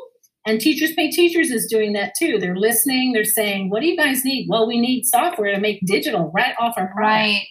And 0.47 0.59
Teachers 0.59 0.93
Pay 0.93 1.11
Teachers 1.11 1.51
is 1.51 1.67
doing 1.67 1.93
that 1.93 2.13
too. 2.17 2.39
They're 2.39 2.55
listening. 2.55 3.13
They're 3.13 3.23
saying, 3.23 3.69
"What 3.69 3.81
do 3.81 3.87
you 3.87 3.95
guys 3.95 4.25
need?" 4.25 4.47
Well, 4.49 4.65
we 4.67 4.79
need 4.81 5.05
software 5.05 5.53
to 5.53 5.59
make 5.59 5.79
digital 5.85 6.31
right 6.33 6.55
off 6.59 6.73
our 6.77 6.87
product, 6.87 6.97
Right. 6.97 7.47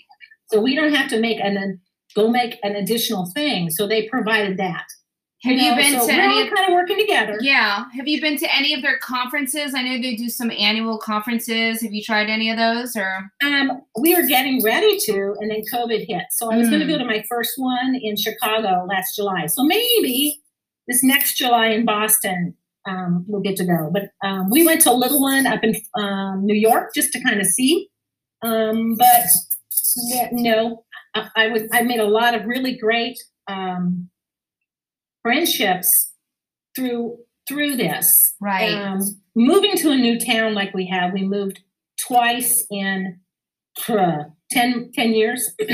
so 0.50 0.60
we 0.60 0.74
don't 0.74 0.92
have 0.92 1.08
to 1.10 1.20
make 1.20 1.38
an 1.38 1.56
an- 1.56 1.80
go 2.16 2.28
make 2.28 2.58
an 2.64 2.74
additional 2.74 3.26
thing. 3.26 3.70
So 3.70 3.86
they 3.86 4.08
provided 4.08 4.56
that. 4.56 4.84
Have 5.42 5.56
you, 5.56 5.70
know, 5.70 5.74
been 5.76 5.98
so 5.98 6.06
to 6.06 6.12
we're 6.12 6.20
any 6.20 6.34
all 6.34 6.42
of 6.48 6.54
kind 6.54 6.68
of 6.68 6.74
working 6.74 6.98
together. 6.98 7.38
Yeah. 7.40 7.84
Have 7.96 8.06
you 8.06 8.20
been 8.20 8.36
to 8.36 8.54
any 8.54 8.74
of 8.74 8.82
their 8.82 8.98
conferences? 8.98 9.74
I 9.74 9.80
know 9.82 10.00
they 10.02 10.14
do 10.14 10.28
some 10.28 10.50
annual 10.50 10.98
conferences. 10.98 11.80
Have 11.80 11.92
you 11.94 12.02
tried 12.02 12.28
any 12.28 12.50
of 12.50 12.58
those 12.58 12.94
or 12.94 13.30
Um, 13.42 13.80
we 13.98 14.14
were 14.14 14.26
getting 14.26 14.62
ready 14.62 14.98
to, 15.06 15.34
and 15.40 15.50
then 15.50 15.62
COVID 15.72 16.04
hit. 16.06 16.24
So 16.32 16.52
I 16.52 16.58
was 16.58 16.68
going 16.68 16.80
to 16.80 16.86
Mm. 16.86 16.90
go 16.90 16.98
to 16.98 17.04
my 17.06 17.24
first 17.28 17.52
one 17.56 17.94
in 18.02 18.16
Chicago 18.16 18.84
last 18.86 19.16
July. 19.16 19.46
So 19.46 19.64
maybe 19.64 20.40
this 20.88 21.02
next 21.02 21.38
July 21.38 21.68
in 21.68 21.86
Boston, 21.86 22.54
um, 22.86 23.24
we'll 23.26 23.40
get 23.40 23.56
to 23.56 23.64
go. 23.64 23.90
But 23.90 24.10
um, 24.22 24.50
we 24.50 24.62
went 24.66 24.82
to 24.82 24.90
a 24.90 24.92
little 24.92 25.22
one 25.22 25.46
up 25.46 25.64
in 25.64 25.74
um, 25.98 26.44
New 26.44 26.54
York 26.54 26.90
just 26.94 27.12
to 27.12 27.22
kind 27.22 27.40
of 27.40 27.46
see. 27.46 27.88
Um, 28.42 28.94
but 28.98 29.24
yeah, 30.08 30.28
no, 30.32 30.84
I, 31.14 31.28
I 31.36 31.48
would. 31.48 31.68
I 31.72 31.80
made 31.82 32.00
a 32.00 32.04
lot 32.06 32.34
of 32.34 32.44
really 32.44 32.76
great 32.76 33.18
um, 33.48 34.10
friendships 35.22 36.12
through 36.74 37.18
through 37.48 37.76
this. 37.76 38.34
right? 38.40 38.72
Um, 38.72 39.00
moving 39.34 39.76
to 39.78 39.90
a 39.90 39.96
new 39.96 40.18
town 40.18 40.54
like 40.54 40.72
we 40.72 40.86
have, 40.86 41.12
we 41.12 41.26
moved 41.26 41.60
twice 42.06 42.64
in 42.70 43.18
uh, 43.88 44.24
10, 44.50 44.92
10 44.94 45.12
years. 45.12 45.50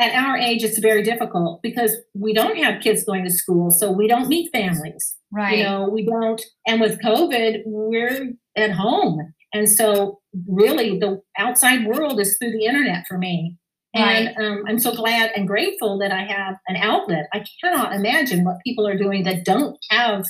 At 0.00 0.12
our 0.12 0.36
age, 0.36 0.64
it's 0.64 0.80
very 0.80 1.04
difficult 1.04 1.62
because 1.62 1.96
we 2.14 2.34
don't 2.34 2.56
have 2.56 2.82
kids 2.82 3.04
going 3.04 3.22
to 3.24 3.30
school, 3.30 3.70
so 3.70 3.92
we 3.92 4.08
don't 4.08 4.26
meet 4.26 4.50
families. 4.50 5.16
right. 5.32 5.58
You 5.58 5.64
know, 5.64 5.88
we 5.88 6.04
don't. 6.04 6.42
And 6.66 6.80
with 6.80 7.00
COVID, 7.00 7.62
we're 7.64 8.32
at 8.56 8.72
home. 8.72 9.32
And 9.52 9.70
so, 9.70 10.18
really, 10.48 10.98
the 10.98 11.22
outside 11.38 11.86
world 11.86 12.18
is 12.18 12.36
through 12.38 12.50
the 12.50 12.64
internet 12.64 13.06
for 13.06 13.18
me. 13.18 13.56
And 13.94 14.36
um, 14.38 14.64
I'm 14.66 14.78
so 14.78 14.94
glad 14.94 15.30
and 15.36 15.46
grateful 15.46 15.98
that 15.98 16.10
I 16.10 16.24
have 16.24 16.56
an 16.66 16.76
outlet. 16.76 17.28
I 17.32 17.44
cannot 17.62 17.94
imagine 17.94 18.44
what 18.44 18.58
people 18.64 18.86
are 18.86 18.98
doing 18.98 19.22
that 19.24 19.44
don't 19.44 19.76
have 19.90 20.24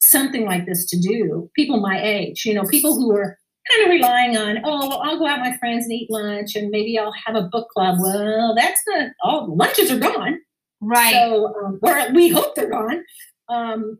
something 0.00 0.46
like 0.46 0.66
this 0.66 0.86
to 0.86 0.98
do. 0.98 1.50
People 1.56 1.80
my 1.80 2.00
age, 2.00 2.44
you 2.44 2.54
know, 2.54 2.64
people 2.64 2.94
who 2.94 3.10
are 3.12 3.36
kind 3.70 3.86
of 3.86 3.90
relying 3.90 4.36
on, 4.36 4.58
oh, 4.64 4.88
well, 4.88 5.00
I'll 5.02 5.18
go 5.18 5.26
out 5.26 5.40
with 5.40 5.50
my 5.50 5.56
friends 5.58 5.84
and 5.84 5.92
eat 5.92 6.10
lunch, 6.10 6.54
and 6.54 6.70
maybe 6.70 6.98
I'll 6.98 7.14
have 7.26 7.36
a 7.36 7.48
book 7.50 7.68
club. 7.70 7.98
Well, 8.00 8.54
that's 8.54 8.80
not 8.88 9.08
all. 9.22 9.56
Lunches 9.56 9.90
are 9.90 9.98
gone. 9.98 10.38
right. 10.80 11.12
So, 11.12 11.54
um, 11.64 11.78
or 11.82 12.12
we 12.14 12.28
hope 12.28 12.54
they're 12.54 12.70
gone. 12.70 13.02
Um, 13.48 13.98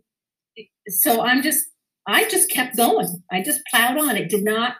so 0.88 1.22
I'm 1.22 1.42
just, 1.42 1.66
I 2.06 2.28
just 2.28 2.50
kept 2.50 2.76
going. 2.76 3.22
I 3.30 3.42
just 3.42 3.60
plowed 3.70 3.98
on. 3.98 4.16
It 4.16 4.30
did 4.30 4.44
not 4.44 4.76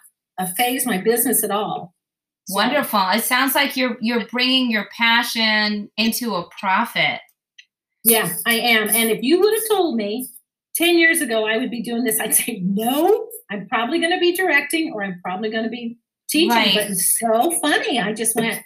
faze 0.57 0.87
my 0.87 0.99
business 0.99 1.45
at 1.45 1.51
all. 1.51 1.95
Wonderful. 2.49 3.03
It 3.11 3.25
sounds 3.25 3.55
like 3.55 3.77
you're 3.77 3.97
you're 4.01 4.27
bringing 4.27 4.71
your 4.71 4.89
passion 4.97 5.91
into 5.97 6.35
a 6.35 6.49
profit. 6.59 7.21
Yeah, 8.05 8.33
I 8.47 8.55
am. 8.55 8.89
And 8.89 9.11
if 9.11 9.23
you 9.23 9.41
would 9.41 9.53
have 9.53 9.69
told 9.69 9.97
me 9.97 10.29
10 10.77 10.99
years 10.99 11.21
ago 11.21 11.47
I 11.47 11.59
would 11.59 11.71
be 11.71 11.83
doing 11.83 12.05
this, 12.05 12.19
I'd 12.19 12.35
say, 12.35 12.63
no, 12.65 13.27
I'm 13.51 13.69
probably 13.69 13.99
going 13.99 14.13
to 14.13 14.21
be 14.21 14.35
directing 14.35 14.93
or 14.93 15.05
I'm 15.05 15.21
probably 15.23 15.51
going 15.51 15.65
to 15.65 15.71
be 15.71 15.99
teaching. 16.29 16.51
Right. 16.51 16.75
But 16.75 16.91
it's 16.91 17.19
so 17.19 17.51
funny. 17.61 18.01
I 18.01 18.13
just 18.13 18.35
went, 18.37 18.63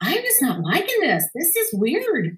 I'm 0.00 0.22
just 0.22 0.42
not 0.42 0.60
liking 0.60 1.00
this. 1.00 1.24
This 1.34 1.56
is 1.56 1.70
weird. 1.72 2.36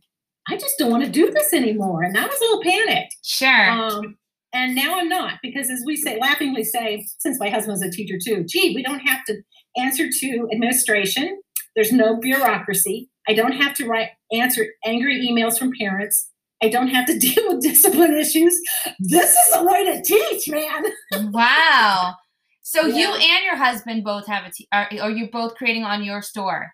I 0.49 0.57
just 0.57 0.79
don't 0.79 0.91
want 0.91 1.05
to 1.05 1.11
do 1.11 1.33
this 1.33 1.53
anymore. 1.53 2.03
And 2.03 2.17
I 2.17 2.25
was 2.25 2.41
a 2.41 2.45
little 2.45 2.63
panicked. 2.63 3.17
Sure. 3.25 3.71
Um, 3.71 4.17
and 4.53 4.77
now 4.77 4.99
I'm 4.99 5.09
not 5.09 5.35
because, 5.43 5.69
as 5.69 5.83
we 5.85 5.97
say, 5.97 6.19
laughingly 6.21 6.63
say, 6.63 7.05
since 7.19 7.41
my 7.41 7.51
husband's 7.51 7.83
a 7.83 7.91
teacher 7.91 8.19
too, 8.23 8.45
gee, 8.49 8.75
we 8.75 8.83
don't 8.83 9.01
have 9.01 9.25
to 9.25 9.35
answer 9.77 10.09
to 10.11 10.49
administration. 10.53 11.41
There's 11.75 11.93
no 11.93 12.17
bureaucracy. 12.17 13.11
I 13.29 13.35
don't 13.35 13.53
have 13.53 13.75
to 13.75 13.87
write 13.87 14.11
answer 14.33 14.67
angry 14.85 15.27
emails 15.29 15.59
from 15.59 15.73
parents. 15.79 16.31
I 16.63 16.69
don't 16.69 16.89
have 16.89 17.07
to 17.07 17.19
deal 17.19 17.49
with 17.49 17.63
discipline 17.63 18.17
issues. 18.17 18.59
This 18.99 19.31
is 19.31 19.55
a 19.55 19.65
way 19.65 19.85
to 19.85 20.03
teach, 20.03 20.49
man. 20.49 21.33
wow. 21.33 22.15
So 22.63 22.87
you 22.87 23.09
and 23.09 23.45
your 23.45 23.57
husband 23.57 24.03
both 24.03 24.27
have 24.27 24.45
a 24.45 24.51
t- 24.51 24.67
are, 24.73 24.89
are 25.01 25.11
you 25.11 25.31
both 25.31 25.55
creating 25.55 25.85
on 25.85 26.03
your 26.03 26.21
store? 26.21 26.73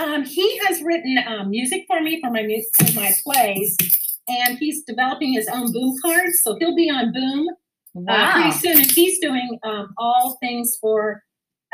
Um, 0.00 0.24
he 0.24 0.58
has 0.58 0.82
written 0.82 1.18
um, 1.26 1.50
music 1.50 1.84
for 1.86 2.00
me 2.00 2.20
for 2.20 2.30
my 2.30 2.42
music, 2.42 2.70
for 2.76 2.98
my 2.98 3.12
plays, 3.22 3.76
and 4.26 4.58
he's 4.58 4.82
developing 4.82 5.32
his 5.34 5.46
own 5.48 5.70
Boom 5.70 5.96
cards. 6.02 6.40
So 6.42 6.56
he'll 6.58 6.74
be 6.74 6.90
on 6.90 7.12
Boom 7.12 7.48
uh, 8.08 8.32
pretty 8.32 8.50
soon. 8.52 8.78
And 8.78 8.90
he's 8.90 9.20
doing 9.20 9.58
um, 9.62 9.94
all 9.98 10.36
things 10.40 10.76
for 10.80 11.22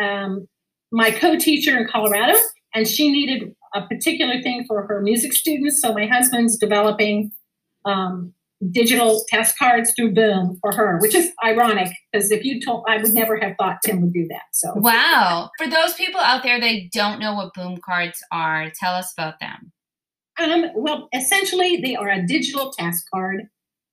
um, 0.00 0.48
my 0.90 1.10
co-teacher 1.10 1.76
in 1.76 1.86
Colorado, 1.88 2.38
and 2.74 2.86
she 2.86 3.10
needed 3.10 3.54
a 3.74 3.86
particular 3.86 4.40
thing 4.42 4.64
for 4.66 4.86
her 4.86 5.00
music 5.02 5.32
students. 5.32 5.80
So 5.82 5.92
my 5.92 6.06
husband's 6.06 6.56
developing 6.56 7.32
um, 7.84 8.32
digital 8.70 9.24
test 9.28 9.56
cards 9.58 9.92
through 9.94 10.14
Boom 10.14 10.58
for 10.60 10.72
her, 10.72 10.98
which 11.00 11.14
is 11.14 11.30
ironic 11.44 11.92
because 12.12 12.30
if 12.30 12.44
you 12.44 12.60
told, 12.60 12.84
I 12.88 12.98
would 12.98 13.14
never 13.14 13.36
have 13.38 13.54
thought 13.58 13.78
Tim 13.84 14.00
would 14.02 14.12
do 14.12 14.26
that. 14.28 14.42
So 14.52 14.72
Wow. 14.74 15.50
For 15.58 15.68
those 15.68 15.94
people 15.94 16.20
out 16.20 16.42
there 16.42 16.60
that 16.60 16.90
don't 16.92 17.20
know 17.20 17.34
what 17.34 17.54
boom 17.54 17.78
cards 17.84 18.22
are, 18.32 18.70
tell 18.78 18.94
us 18.94 19.12
about 19.16 19.38
them. 19.40 19.72
Um, 20.40 20.66
well, 20.74 21.08
essentially, 21.14 21.78
they 21.78 21.96
are 21.96 22.08
a 22.08 22.26
digital 22.26 22.70
task 22.72 23.04
card. 23.12 23.48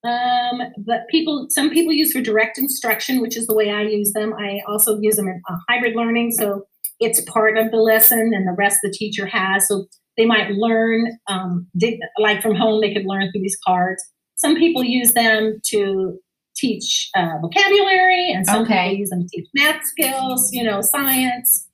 Um, 0.05 0.61
but 0.85 1.07
people, 1.09 1.47
some 1.49 1.69
people 1.69 1.91
use 1.91 2.11
for 2.11 2.21
direct 2.21 2.57
instruction, 2.57 3.21
which 3.21 3.35
is 3.35 3.47
the 3.47 3.55
way 3.55 3.71
I 3.71 3.81
use 3.81 4.13
them. 4.13 4.33
I 4.37 4.59
also 4.67 4.99
use 5.01 5.15
them 5.15 5.27
in 5.27 5.41
uh, 5.49 5.55
hybrid 5.67 5.95
learning, 5.95 6.31
so 6.31 6.65
it's 6.99 7.21
part 7.21 7.57
of 7.57 7.71
the 7.71 7.77
lesson, 7.77 8.31
and 8.33 8.47
the 8.47 8.55
rest 8.57 8.79
the 8.83 8.91
teacher 8.91 9.25
has. 9.25 9.67
So 9.67 9.85
they 10.17 10.25
might 10.25 10.51
learn, 10.51 11.17
um, 11.27 11.67
did, 11.77 11.99
like 12.19 12.41
from 12.41 12.55
home, 12.55 12.81
they 12.81 12.93
could 12.93 13.05
learn 13.05 13.31
through 13.31 13.41
these 13.41 13.57
cards. 13.65 14.03
Some 14.35 14.55
people 14.55 14.83
use 14.83 15.13
them 15.13 15.59
to 15.71 16.17
teach 16.55 17.09
uh, 17.17 17.37
vocabulary, 17.41 18.31
and 18.31 18.45
some 18.45 18.61
Okay. 18.63 18.89
people 18.89 18.99
use 18.99 19.09
them 19.09 19.21
to 19.23 19.27
teach 19.27 19.47
math 19.55 19.83
skills, 19.85 20.53
you 20.53 20.63
know, 20.63 20.81
science. 20.81 21.67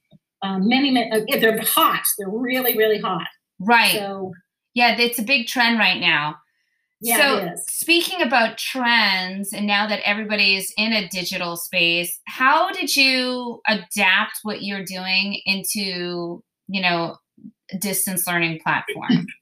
Um, 0.44 0.68
many, 0.68 0.90
many, 0.90 1.12
uh, 1.12 1.20
they're 1.40 1.62
hot. 1.62 2.04
They're 2.18 2.30
really, 2.30 2.76
really 2.76 2.98
hot. 3.00 3.28
Right. 3.60 3.92
So 3.92 4.32
yeah, 4.74 4.96
it's 4.98 5.20
a 5.20 5.24
big 5.24 5.46
trend 5.48 5.78
right 5.78 6.00
now. 6.00 6.36
Yeah, 7.02 7.56
so 7.56 7.62
speaking 7.68 8.22
about 8.22 8.60
trends 8.60 9.54
and 9.54 9.66
now 9.66 9.88
that 9.88 10.02
everybody 10.06 10.56
is 10.56 10.72
in 10.78 10.94
a 10.94 11.08
digital 11.10 11.58
space, 11.58 12.20
how 12.28 12.72
did 12.72 12.96
you 12.96 13.60
adapt 13.68 14.40
what 14.44 14.62
you're 14.62 14.86
doing 14.86 15.42
into, 15.46 16.44
you 16.68 16.82
know, 16.82 17.18
distance 17.80 18.28
learning 18.28 18.60
platform? 18.64 19.28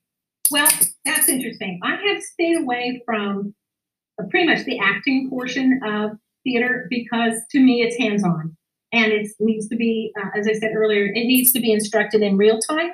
Well, 0.51 0.67
that's 1.05 1.29
interesting. 1.29 1.79
I 1.83 1.91
have 1.91 2.23
stayed 2.23 2.57
away 2.57 3.03
from 3.05 3.53
uh, 4.19 4.25
pretty 4.31 4.47
much 4.47 4.65
the 4.65 4.79
acting 4.79 5.29
portion 5.29 5.79
of 5.85 6.17
theater 6.43 6.87
because 6.89 7.35
to 7.51 7.59
me 7.59 7.83
it's 7.83 7.95
hands 7.99 8.23
on 8.23 8.57
and 8.91 9.11
it 9.11 9.29
needs 9.39 9.67
to 9.67 9.75
be, 9.75 10.11
uh, 10.19 10.29
as 10.35 10.47
I 10.47 10.53
said 10.53 10.71
earlier, 10.75 11.05
it 11.05 11.27
needs 11.27 11.51
to 11.51 11.59
be 11.59 11.71
instructed 11.71 12.23
in 12.23 12.35
real 12.35 12.57
time. 12.59 12.89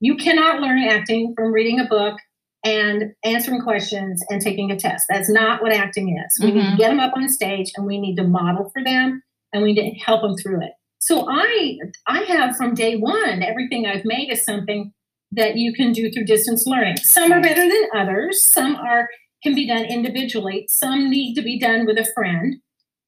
You 0.00 0.16
cannot 0.16 0.60
learn 0.60 0.82
acting 0.82 1.32
from 1.36 1.52
reading 1.52 1.78
a 1.78 1.84
book 1.84 2.16
and 2.64 3.12
answering 3.24 3.60
questions 3.60 4.22
and 4.28 4.40
taking 4.40 4.70
a 4.70 4.76
test. 4.76 5.04
That's 5.08 5.30
not 5.30 5.62
what 5.62 5.72
acting 5.72 6.16
is. 6.18 6.38
We 6.44 6.52
need 6.52 6.62
to 6.62 6.66
Mhm. 6.72 6.78
get 6.78 6.88
them 6.88 7.00
up 7.00 7.12
on 7.16 7.28
stage 7.28 7.70
and 7.76 7.86
we 7.86 7.98
need 8.00 8.16
to 8.16 8.24
model 8.24 8.70
for 8.72 8.82
them 8.82 9.22
and 9.52 9.62
we 9.62 9.72
need 9.72 9.90
to 9.90 9.98
help 10.00 10.22
them 10.22 10.34
through 10.36 10.62
it. 10.62 10.72
So 10.98 11.26
I 11.28 11.78
I 12.08 12.22
have 12.24 12.56
from 12.56 12.74
day 12.74 12.96
one 12.96 13.42
everything 13.42 13.86
I've 13.86 14.04
made 14.04 14.30
is 14.32 14.44
something 14.44 14.92
that 15.32 15.56
you 15.56 15.72
can 15.72 15.92
do 15.92 16.10
through 16.10 16.24
distance 16.24 16.64
learning. 16.66 16.96
Some 16.98 17.32
are 17.32 17.40
better 17.40 17.68
than 17.68 17.88
others. 17.94 18.42
Some 18.44 18.76
are 18.76 19.08
can 19.42 19.54
be 19.54 19.66
done 19.66 19.84
individually. 19.84 20.66
Some 20.68 21.08
need 21.10 21.34
to 21.34 21.42
be 21.42 21.58
done 21.58 21.86
with 21.86 21.98
a 21.98 22.04
friend. 22.14 22.56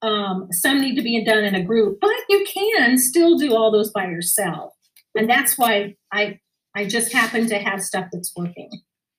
Um, 0.02 0.46
some 0.52 0.80
need 0.80 0.94
to 0.94 1.02
be 1.02 1.24
done 1.24 1.42
in 1.44 1.56
a 1.56 1.62
group, 1.64 1.98
but 2.00 2.14
you 2.28 2.44
can 2.52 2.98
still 2.98 3.36
do 3.36 3.56
all 3.56 3.72
those 3.72 3.90
by 3.90 4.06
yourself. 4.06 4.72
And 5.16 5.28
that's 5.28 5.58
why 5.58 5.96
I 6.12 6.38
I 6.76 6.84
just 6.84 7.12
happen 7.12 7.46
to 7.48 7.58
have 7.58 7.82
stuff 7.82 8.06
that's 8.12 8.32
working. 8.36 8.70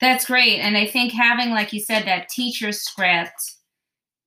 That's 0.02 0.26
great. 0.26 0.60
And 0.60 0.78
I 0.78 0.86
think 0.86 1.12
having, 1.14 1.50
like 1.50 1.74
you 1.74 1.80
said, 1.80 2.06
that 2.06 2.30
teacher 2.30 2.72
script 2.72 3.56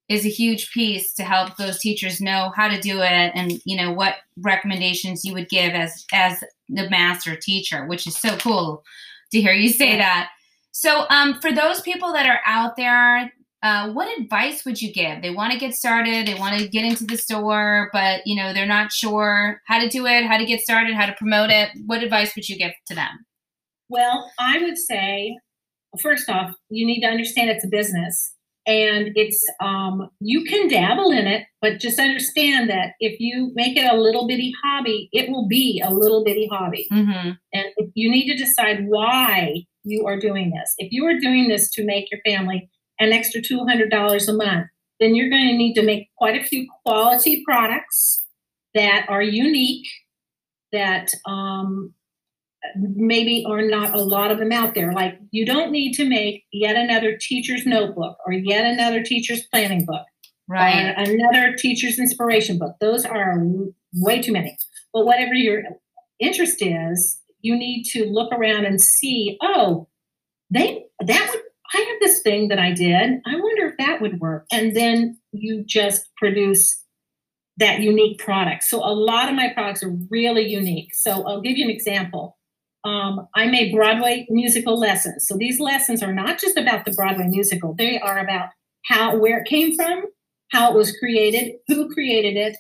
is 0.08 0.26
a 0.26 0.30
huge 0.30 0.70
piece 0.72 1.14
to 1.14 1.22
help 1.22 1.56
those 1.56 1.78
teachers 1.78 2.20
know 2.20 2.52
how 2.54 2.68
to 2.68 2.80
do 2.80 3.00
it 3.00 3.32
and 3.34 3.62
you 3.64 3.76
know 3.76 3.92
what 3.92 4.16
recommendations 4.36 5.24
you 5.24 5.32
would 5.32 5.48
give 5.48 5.72
as 5.72 6.04
as 6.12 6.42
the 6.68 6.90
master 6.90 7.36
teacher, 7.36 7.86
which 7.86 8.06
is 8.06 8.16
so 8.16 8.36
cool 8.36 8.82
to 9.30 9.40
hear 9.40 9.52
you 9.52 9.70
say 9.70 9.96
that. 9.96 10.30
So 10.72 11.06
um 11.08 11.40
for 11.40 11.52
those 11.52 11.80
people 11.80 12.12
that 12.12 12.26
are 12.26 12.40
out 12.44 12.76
there, 12.76 13.32
uh, 13.62 13.90
what 13.92 14.18
advice 14.18 14.64
would 14.64 14.82
you 14.82 14.92
give? 14.92 15.22
They 15.22 15.30
want 15.30 15.52
to 15.52 15.58
get 15.58 15.74
started, 15.74 16.26
they 16.26 16.34
want 16.34 16.58
to 16.58 16.68
get 16.68 16.84
into 16.84 17.04
the 17.04 17.16
store, 17.16 17.88
but 17.92 18.26
you 18.26 18.36
know, 18.36 18.52
they're 18.52 18.66
not 18.66 18.92
sure 18.92 19.62
how 19.66 19.78
to 19.78 19.88
do 19.88 20.04
it, 20.06 20.26
how 20.26 20.36
to 20.36 20.44
get 20.44 20.60
started, 20.60 20.94
how 20.94 21.06
to 21.06 21.14
promote 21.14 21.50
it. 21.50 21.70
What 21.86 22.02
advice 22.02 22.34
would 22.34 22.48
you 22.48 22.58
give 22.58 22.72
to 22.88 22.94
them? 22.94 23.24
Well, 23.88 24.30
I 24.38 24.58
would 24.58 24.78
say, 24.78 25.38
first 26.00 26.28
off, 26.28 26.52
you 26.68 26.86
need 26.86 27.00
to 27.00 27.08
understand 27.08 27.50
it's 27.50 27.64
a 27.64 27.68
business 27.68 28.34
and 28.66 29.10
it's, 29.16 29.44
um, 29.60 30.08
you 30.20 30.44
can 30.44 30.68
dabble 30.68 31.10
in 31.10 31.26
it, 31.26 31.44
but 31.60 31.80
just 31.80 31.98
understand 31.98 32.70
that 32.70 32.92
if 33.00 33.18
you 33.18 33.50
make 33.54 33.76
it 33.76 33.92
a 33.92 33.96
little 33.96 34.26
bitty 34.28 34.52
hobby, 34.62 35.08
it 35.12 35.28
will 35.30 35.48
be 35.48 35.82
a 35.84 35.92
little 35.92 36.24
bitty 36.24 36.48
hobby. 36.50 36.86
Mm-hmm. 36.92 37.30
And 37.52 37.66
if 37.76 37.90
you 37.94 38.10
need 38.10 38.30
to 38.30 38.36
decide 38.36 38.86
why 38.86 39.64
you 39.84 40.06
are 40.06 40.18
doing 40.18 40.52
this. 40.52 40.74
If 40.78 40.92
you 40.92 41.06
are 41.06 41.18
doing 41.18 41.48
this 41.48 41.70
to 41.72 41.84
make 41.84 42.10
your 42.10 42.20
family 42.24 42.70
an 42.98 43.12
extra 43.12 43.40
$200 43.40 44.28
a 44.28 44.32
month, 44.32 44.66
then 45.00 45.14
you're 45.14 45.30
going 45.30 45.48
to 45.48 45.56
need 45.56 45.74
to 45.74 45.82
make 45.82 46.08
quite 46.16 46.40
a 46.40 46.44
few 46.44 46.66
quality 46.84 47.42
products 47.44 48.24
that 48.74 49.06
are 49.08 49.22
unique, 49.22 49.86
that 50.70 51.12
um, 51.26 51.92
maybe 52.76 53.44
are 53.48 53.62
not 53.62 53.94
a 53.94 54.02
lot 54.02 54.30
of 54.30 54.38
them 54.38 54.52
out 54.52 54.74
there. 54.74 54.92
Like 54.92 55.18
you 55.30 55.44
don't 55.44 55.72
need 55.72 55.92
to 55.94 56.08
make 56.08 56.44
yet 56.52 56.76
another 56.76 57.16
teacher's 57.20 57.66
notebook 57.66 58.16
or 58.26 58.32
yet 58.32 58.64
another 58.64 59.02
teacher's 59.02 59.42
planning 59.52 59.84
book. 59.84 60.04
Right. 60.48 60.90
Or 60.90 61.02
another 61.02 61.56
teacher's 61.56 61.98
inspiration 61.98 62.58
book. 62.58 62.76
Those 62.80 63.04
are 63.04 63.42
way 63.94 64.20
too 64.20 64.32
many. 64.32 64.56
But 64.92 65.06
whatever 65.06 65.34
your 65.34 65.62
interest 66.20 66.60
is, 66.60 67.20
you 67.40 67.56
need 67.56 67.84
to 67.84 68.06
look 68.06 68.32
around 68.32 68.66
and 68.66 68.80
see, 68.80 69.38
oh, 69.42 69.88
they 70.50 70.84
that 71.00 71.28
would 71.30 71.42
I 71.74 71.78
have 71.78 72.00
this 72.00 72.20
thing 72.22 72.48
that 72.48 72.58
I 72.58 72.72
did. 72.72 73.20
I 73.26 73.36
wonder 73.36 73.66
if 73.66 73.76
that 73.78 74.00
would 74.00 74.20
work. 74.20 74.46
And 74.52 74.76
then 74.76 75.18
you 75.32 75.64
just 75.66 76.14
produce 76.16 76.82
that 77.56 77.80
unique 77.80 78.18
product. 78.18 78.64
So 78.64 78.78
a 78.78 78.92
lot 78.92 79.28
of 79.28 79.34
my 79.34 79.50
products 79.54 79.82
are 79.82 79.94
really 80.10 80.46
unique. 80.46 80.94
So 80.94 81.26
I'll 81.26 81.40
give 81.40 81.56
you 81.56 81.64
an 81.64 81.70
example. 81.70 82.36
Um, 82.84 83.28
I 83.34 83.46
made 83.46 83.72
Broadway 83.72 84.26
musical 84.28 84.78
lessons. 84.78 85.26
So 85.28 85.36
these 85.36 85.60
lessons 85.60 86.02
are 86.02 86.12
not 86.12 86.40
just 86.40 86.56
about 86.56 86.84
the 86.84 86.92
Broadway 86.92 87.28
musical. 87.28 87.74
They 87.74 88.00
are 88.00 88.18
about 88.18 88.48
how 88.86 89.16
where 89.16 89.38
it 89.38 89.48
came 89.48 89.76
from, 89.76 90.04
how 90.50 90.72
it 90.72 90.76
was 90.76 90.96
created, 90.98 91.54
who 91.68 91.92
created 91.92 92.36
it, 92.36 92.56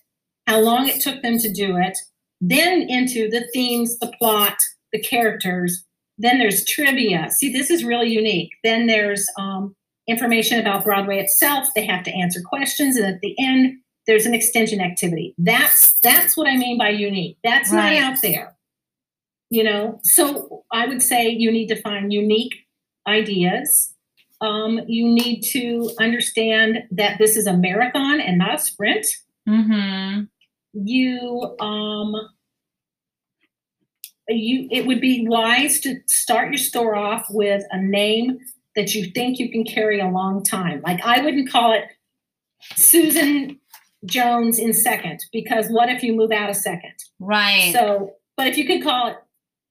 how 0.46 0.60
long 0.60 0.88
it 0.88 1.00
took 1.00 1.22
them 1.22 1.38
to 1.38 1.52
do 1.52 1.76
it, 1.76 1.98
then 2.40 2.82
into 2.82 3.28
the 3.30 3.46
themes, 3.52 3.98
the 3.98 4.12
plot, 4.18 4.58
the 4.92 5.00
characters. 5.00 5.84
Then 6.18 6.38
there's 6.38 6.64
trivia. 6.64 7.30
See, 7.30 7.52
this 7.52 7.70
is 7.70 7.84
really 7.84 8.10
unique. 8.10 8.50
Then 8.62 8.86
there's 8.86 9.26
um, 9.38 9.74
information 10.08 10.60
about 10.60 10.84
Broadway 10.84 11.18
itself. 11.18 11.68
They 11.74 11.86
have 11.86 12.04
to 12.04 12.12
answer 12.12 12.40
questions, 12.44 12.96
and 12.96 13.06
at 13.06 13.20
the 13.20 13.34
end, 13.38 13.78
there's 14.06 14.26
an 14.26 14.34
extension 14.34 14.80
activity. 14.80 15.34
That's 15.38 15.94
that's 16.00 16.36
what 16.36 16.48
I 16.48 16.56
mean 16.56 16.76
by 16.76 16.90
unique. 16.90 17.38
That's 17.44 17.72
right. 17.72 18.00
not 18.00 18.12
out 18.12 18.22
there. 18.22 18.56
You 19.52 19.64
know, 19.64 20.00
so 20.02 20.64
I 20.72 20.86
would 20.86 21.02
say 21.02 21.28
you 21.28 21.52
need 21.52 21.66
to 21.66 21.78
find 21.82 22.10
unique 22.10 22.54
ideas. 23.06 23.92
Um, 24.40 24.80
you 24.86 25.04
need 25.04 25.42
to 25.52 25.90
understand 26.00 26.84
that 26.90 27.18
this 27.18 27.36
is 27.36 27.46
a 27.46 27.52
marathon 27.52 28.18
and 28.18 28.38
not 28.38 28.54
a 28.54 28.58
sprint. 28.58 29.04
Mm-hmm. 29.46 30.22
You 30.72 31.54
um, 31.60 32.14
you 34.26 34.68
it 34.70 34.86
would 34.86 35.02
be 35.02 35.28
wise 35.28 35.80
to 35.80 36.00
start 36.06 36.48
your 36.48 36.56
store 36.56 36.96
off 36.96 37.26
with 37.28 37.62
a 37.72 37.78
name 37.78 38.38
that 38.74 38.94
you 38.94 39.10
think 39.10 39.38
you 39.38 39.52
can 39.52 39.64
carry 39.64 40.00
a 40.00 40.08
long 40.08 40.42
time. 40.42 40.80
Like 40.82 41.04
I 41.04 41.20
wouldn't 41.20 41.50
call 41.50 41.74
it 41.74 41.84
Susan 42.74 43.60
Jones 44.06 44.58
in 44.58 44.72
second 44.72 45.26
because 45.30 45.68
what 45.68 45.90
if 45.90 46.02
you 46.02 46.14
move 46.14 46.32
out 46.32 46.48
a 46.48 46.54
second? 46.54 46.94
Right. 47.20 47.70
So, 47.74 48.14
but 48.38 48.46
if 48.46 48.56
you 48.56 48.66
could 48.66 48.82
call 48.82 49.08
it 49.08 49.16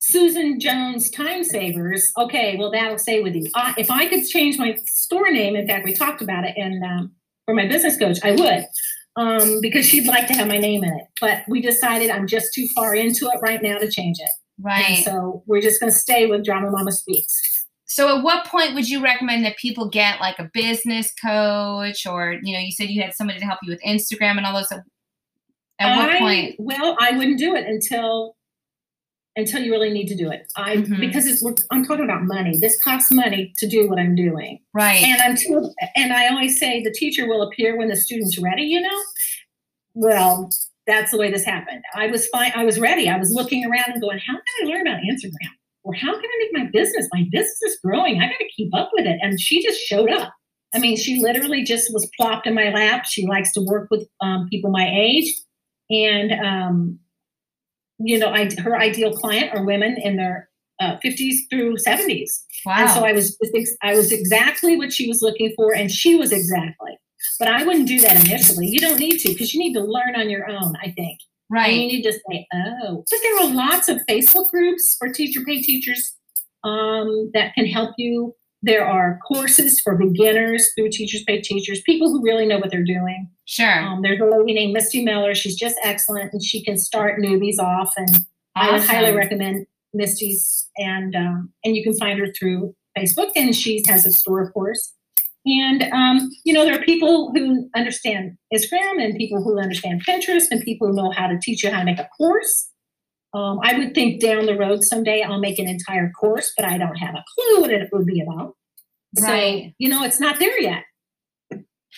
Susan 0.02 0.60
Jones 0.60 1.10
Time 1.12 1.44
Savers, 1.44 2.12
okay, 2.18 2.58
well 2.58 2.72
that'll 2.72 2.98
stay 2.98 3.22
with 3.22 3.36
you. 3.36 3.50
Uh, 3.54 3.74
if 3.78 3.90
I 3.90 4.08
could 4.08 4.26
change 4.26 4.58
my 4.58 4.76
store 4.86 5.32
name, 5.32 5.56
in 5.56 5.68
fact, 5.68 5.86
we 5.86 5.94
talked 5.94 6.22
about 6.22 6.44
it, 6.44 6.56
and 6.58 6.84
um, 6.84 7.12
for 7.46 7.54
my 7.54 7.68
business 7.68 7.98
coach, 7.98 8.20
I 8.24 8.32
would 8.32 8.66
um, 9.16 9.60
because 9.62 9.86
she'd 9.86 10.08
like 10.08 10.28
to 10.28 10.34
have 10.34 10.48
my 10.48 10.58
name 10.58 10.84
in 10.84 10.94
it. 10.94 11.06
But 11.20 11.44
we 11.48 11.62
decided 11.62 12.10
I'm 12.10 12.28
just 12.28 12.54
too 12.54 12.68
far 12.76 12.96
into 12.96 13.28
it 13.28 13.40
right 13.42 13.62
now 13.62 13.78
to 13.78 13.90
change 13.90 14.18
it. 14.20 14.30
Right. 14.60 14.90
And 14.90 15.04
so 15.04 15.44
we're 15.48 15.62
just 15.62 15.80
going 15.80 15.92
to 15.92 15.98
stay 15.98 16.28
with 16.28 16.46
Drama 16.46 16.70
Momma 16.72 16.92
Speaks. 16.92 17.66
So 17.86 18.18
at 18.18 18.24
what 18.24 18.46
point 18.46 18.74
would 18.74 18.88
you 18.88 19.04
recommend 19.04 19.44
that 19.44 19.58
people 19.58 19.90
get 19.90 20.22
like 20.22 20.40
a 20.40 20.50
business 20.54 21.12
coach 21.22 22.06
or, 22.06 22.38
you 22.42 22.54
know, 22.54 22.60
you 22.60 22.72
said 22.72 22.90
you 22.90 23.02
had 23.02 23.14
somebody 23.14 23.40
to 23.40 23.46
help 23.46 23.60
you 23.64 23.70
with 23.70 23.82
Instagram 23.82 24.38
and 24.38 24.46
all 24.46 24.54
those. 24.54 24.72
At 25.80 25.98
what 25.98 26.10
I, 26.10 26.20
point? 26.20 26.56
Well, 26.60 26.96
I 27.02 27.18
wouldn't 27.18 27.40
do 27.40 27.56
it 27.56 27.66
until 27.66 28.36
until 29.36 29.62
you 29.62 29.72
really 29.72 29.92
need 29.92 30.08
to 30.08 30.16
do 30.16 30.30
it. 30.30 30.52
I 30.58 30.78
Mhm. 30.78 31.00
because 31.00 31.26
it's, 31.26 31.44
I'm 31.72 31.86
talking 31.86 32.04
about 32.04 32.24
money. 32.24 32.58
This 32.60 32.78
costs 32.82 33.12
money 33.12 33.54
to 33.58 33.68
do 33.68 33.88
what 33.90 33.98
I'm 33.98 34.16
doing. 34.16 34.60
Right. 34.74 35.02
And 35.04 35.22
I'm 35.22 35.36
too, 35.36 35.72
and 35.96 36.12
I 36.12 36.28
always 36.30 36.60
say 36.60 36.84
the 36.84 36.92
teacher 36.92 37.28
will 37.28 37.42
appear 37.42 37.78
when 37.78 37.88
the 37.88 37.96
student's 37.96 38.38
ready, 38.40 38.64
you 38.64 38.82
know? 38.82 39.00
Well, 39.94 40.50
that's 40.88 41.12
the 41.12 41.18
way 41.18 41.32
this 41.32 41.46
happened. 41.46 41.84
I 41.96 42.08
was 42.08 42.28
fine, 42.28 42.52
I 42.56 42.66
was 42.66 42.80
ready. 42.80 43.08
I 43.08 43.18
was 43.18 43.32
looking 43.32 43.66
around 43.66 43.86
and 43.94 44.02
going, 44.02 44.20
how 44.20 44.34
can 44.34 44.68
I 44.68 44.70
learn 44.70 44.88
about 44.88 45.00
Instagram? 45.02 45.50
Or 45.84 45.94
how 45.94 46.12
can 46.14 46.26
I 46.26 46.38
make 46.40 46.54
my 46.66 46.70
business? 46.72 47.08
My 47.14 47.26
business 47.32 47.62
is 47.64 47.80
growing. 47.84 48.22
I 48.22 48.26
gotta 48.26 48.46
keep 48.56 48.74
up 48.76 48.92
with 48.94 49.06
it. 49.06 49.18
And 49.22 49.40
she 49.40 49.64
just 49.64 49.80
showed 49.80 50.12
up. 50.12 50.34
I 50.74 50.80
mean, 50.80 50.96
she 50.96 51.22
literally 51.22 51.64
just 51.64 51.92
was 51.94 52.10
plopped 52.18 52.48
in 52.48 52.54
my 52.54 52.70
lap. 52.70 53.06
She 53.06 53.26
likes 53.26 53.52
to 53.54 53.62
work 53.62 53.90
with 53.92 54.08
um, 54.22 54.48
people 54.50 54.72
my 54.72 54.90
age. 54.94 55.34
And 55.90 56.32
um, 56.34 57.00
you 58.04 58.20
know, 58.20 58.30
I, 58.30 58.50
her 58.62 58.78
ideal 58.78 59.14
client 59.14 59.56
are 59.56 59.64
women 59.64 59.98
in 60.04 60.18
their 60.18 60.50
uh, 60.80 60.98
50s 61.04 61.36
through 61.50 61.76
70s. 61.78 62.30
wow. 62.66 62.76
And 62.78 62.90
so 62.90 63.06
I 63.06 63.14
was 63.14 63.38
I 63.84 63.94
was 63.94 64.12
exactly 64.12 64.78
what 64.78 64.92
she 64.92 65.08
was 65.08 65.22
looking 65.22 65.54
for, 65.56 65.74
and 65.74 65.92
she 65.92 66.16
was 66.16 66.32
exactly. 66.32 66.98
But 67.38 67.50
I 67.50 67.64
wouldn't 67.64 67.88
do 67.88 68.00
that 68.02 68.26
initially. 68.26 68.68
You 68.68 68.80
don't 68.80 69.00
need 69.00 69.20
to 69.20 69.30
because 69.30 69.54
you 69.54 69.60
need 69.60 69.74
to 69.74 69.82
learn 69.82 70.16
on 70.16 70.30
your 70.30 70.50
own. 70.50 70.74
I 70.82 70.92
think. 70.92 71.20
And 71.52 71.60
right. 71.60 71.74
you 71.74 71.88
need 71.88 72.04
to 72.04 72.14
say, 72.14 72.48
oh. 72.54 73.04
But 73.10 73.20
there 73.22 73.42
are 73.42 73.54
lots 73.54 73.90
of 73.90 74.00
Facebook 74.10 74.50
groups 74.50 74.96
for 74.98 75.10
teacher 75.10 75.42
pay 75.46 75.62
teachers 75.62 76.16
um, 76.64 77.30
that 77.34 77.54
can 77.54 77.66
help 77.66 77.94
you. 77.98 78.34
There 78.64 78.86
are 78.86 79.20
courses 79.28 79.82
for 79.82 79.96
beginners 79.96 80.72
through 80.76 80.90
Teachers 80.90 81.24
Pay 81.24 81.42
Teachers, 81.42 81.82
people 81.82 82.12
who 82.12 82.24
really 82.24 82.46
know 82.46 82.60
what 82.60 82.70
they're 82.70 82.84
doing. 82.84 83.28
Sure. 83.52 83.82
Um, 83.84 84.02
there's 84.02 84.22
a 84.22 84.26
lady 84.26 84.54
named 84.54 84.72
Misty 84.72 85.04
Miller. 85.04 85.36
She's 85.36 85.58
just 85.58 85.76
excellent, 85.84 86.32
and 86.32 86.42
she 86.42 86.64
can 86.64 86.78
start 86.78 87.20
newbies 87.20 87.60
off. 87.60 87.92
And 87.98 88.20
I 88.56 88.72
would 88.72 88.82
highly 88.82 89.12
recommend 89.12 89.68
Misty's, 89.94 90.70
and 90.78 91.14
um, 91.18 91.52
and 91.66 91.76
you 91.76 91.84
can 91.84 91.94
find 91.98 92.18
her 92.20 92.28
through 92.32 92.74
Facebook, 92.98 93.32
and 93.36 93.54
she 93.54 93.84
has 93.88 94.06
a 94.06 94.14
store, 94.14 94.42
of 94.42 94.54
course. 94.54 94.94
And 95.46 95.84
um, 95.92 96.30
you 96.46 96.54
know, 96.54 96.64
there 96.64 96.80
are 96.80 96.84
people 96.84 97.34
who 97.36 97.70
understand 97.76 98.38
Instagram, 98.54 99.04
and 99.04 99.18
people 99.18 99.44
who 99.44 99.60
understand 99.60 100.06
Pinterest, 100.06 100.46
and 100.50 100.62
people 100.62 100.88
who 100.88 100.96
know 100.96 101.12
how 101.12 101.28
to 101.28 101.38
teach 101.38 101.62
you 101.62 101.72
how 101.72 101.80
to 101.80 101.86
make 101.86 102.00
a 102.00 102.08
course. 102.18 102.70
Um, 103.34 103.60
I 103.64 103.78
would 103.78 103.94
think 103.94 104.22
down 104.22 104.46
the 104.46 104.58
road 104.58 104.82
someday 104.82 105.24
I'll 105.24 105.40
make 105.40 105.60
an 105.60 105.68
entire 105.68 106.10
course, 106.12 106.54
but 106.56 106.66
I 106.66 106.78
don't 106.78 106.96
have 106.96 107.16
a 107.16 107.26
clue 107.36 107.62
what 107.62 107.72
it 107.72 107.90
would 107.92 108.06
be 108.06 108.22
about. 108.22 108.56
Right. 109.20 109.64
So 109.66 109.74
you 109.78 109.90
know, 109.90 110.06
it's 110.06 110.22
not 110.22 110.40
there 110.40 110.58
yet. 110.62 110.84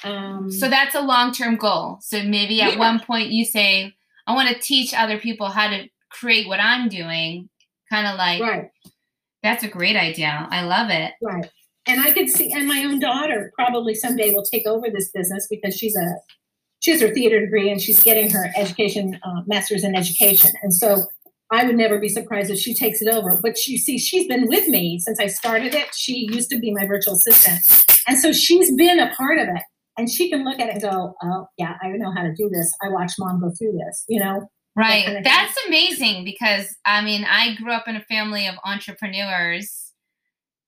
Um, 0.04 0.52
So 0.52 0.70
that's 0.70 0.96
a 0.96 1.02
long 1.02 1.32
term 1.32 1.56
goal. 1.56 2.00
So 2.02 2.24
maybe 2.24 2.62
at 2.62 2.74
Yeah. 2.74 2.80
one 2.80 3.00
point 3.00 3.30
you 3.30 3.46
say, 3.46 3.94
I 4.28 4.34
want 4.34 4.50
to 4.50 4.60
teach 4.60 4.94
other 4.94 5.20
people 5.20 5.48
how 5.48 5.70
to 5.70 5.88
create 6.10 6.48
what 6.48 6.60
I'm 6.60 6.90
doing. 6.90 7.50
Kind 7.90 8.08
of 8.08 8.18
like, 8.18 8.42
right. 8.42 8.70
that's 9.44 9.64
a 9.64 9.68
great 9.68 9.96
idea. 9.96 10.48
I 10.50 10.64
love 10.64 10.90
it. 10.90 11.14
Right. 11.22 11.50
And 11.86 12.02
I 12.02 12.12
could 12.12 12.30
see, 12.30 12.52
and 12.54 12.68
my 12.68 12.84
own 12.86 13.00
daughter 13.00 13.52
probably 13.56 13.94
someday 13.94 14.34
will 14.34 14.44
take 14.46 14.66
over 14.66 14.90
this 14.90 15.10
business 15.12 15.48
because 15.50 15.76
she's 15.76 15.96
a, 15.96 16.16
she 16.80 16.92
has 16.92 17.02
her 17.02 17.14
theater 17.14 17.40
degree 17.42 17.70
and 17.70 17.82
she's 17.82 18.02
getting 18.04 18.30
her 18.32 18.52
education, 18.56 19.20
uh, 19.24 19.42
master's 19.46 19.84
in 19.84 19.96
education. 19.96 20.52
And 20.64 20.74
so 20.74 21.06
I 21.52 21.66
would 21.66 21.76
never 21.76 22.00
be 22.00 22.10
surprised 22.10 22.50
if 22.52 22.58
she 22.58 22.74
takes 22.74 23.02
it 23.02 23.14
over. 23.14 23.40
But 23.44 23.68
you 23.68 23.78
see, 23.78 23.98
she's 24.00 24.28
been 24.28 24.48
with 24.48 24.68
me 24.68 24.98
since 25.00 25.20
I 25.20 25.28
started 25.28 25.76
it. 25.76 25.94
She 25.94 26.30
used 26.32 26.50
to 26.52 26.58
be 26.60 26.72
my 26.72 26.86
virtual 26.86 27.16
assistant. 27.16 27.86
And 28.08 28.18
so 28.18 28.32
she's 28.32 28.74
been 28.76 29.00
a 29.00 29.14
part 29.14 29.38
of 29.38 29.50
it. 29.50 29.64
And 29.98 30.10
she 30.10 30.30
can 30.30 30.44
look 30.44 30.60
at 30.60 30.70
it 30.70 30.74
and 30.74 30.82
go, 30.82 31.14
oh, 31.22 31.48
yeah, 31.58 31.76
I 31.82 31.90
know 31.90 32.12
how 32.12 32.24
to 32.24 32.34
do 32.34 32.50
this. 32.50 32.72
I 32.82 32.90
watched 32.90 33.16
mom 33.20 33.40
go 33.40 33.52
through 33.52 33.74
this, 33.74 34.06
you 34.08 34.20
know? 34.20 34.48
Right. 34.76 35.06
kind 35.06 35.18
of 35.20 35.24
That's 35.24 35.56
amazing 35.68 36.26
because 36.26 36.76
I 36.84 37.02
mean, 37.04 37.26
I 37.26 37.56
grew 37.56 37.72
up 37.72 37.88
in 37.88 37.96
a 37.96 38.04
family 38.06 38.48
of 38.48 38.56
entrepreneurs, 38.66 39.92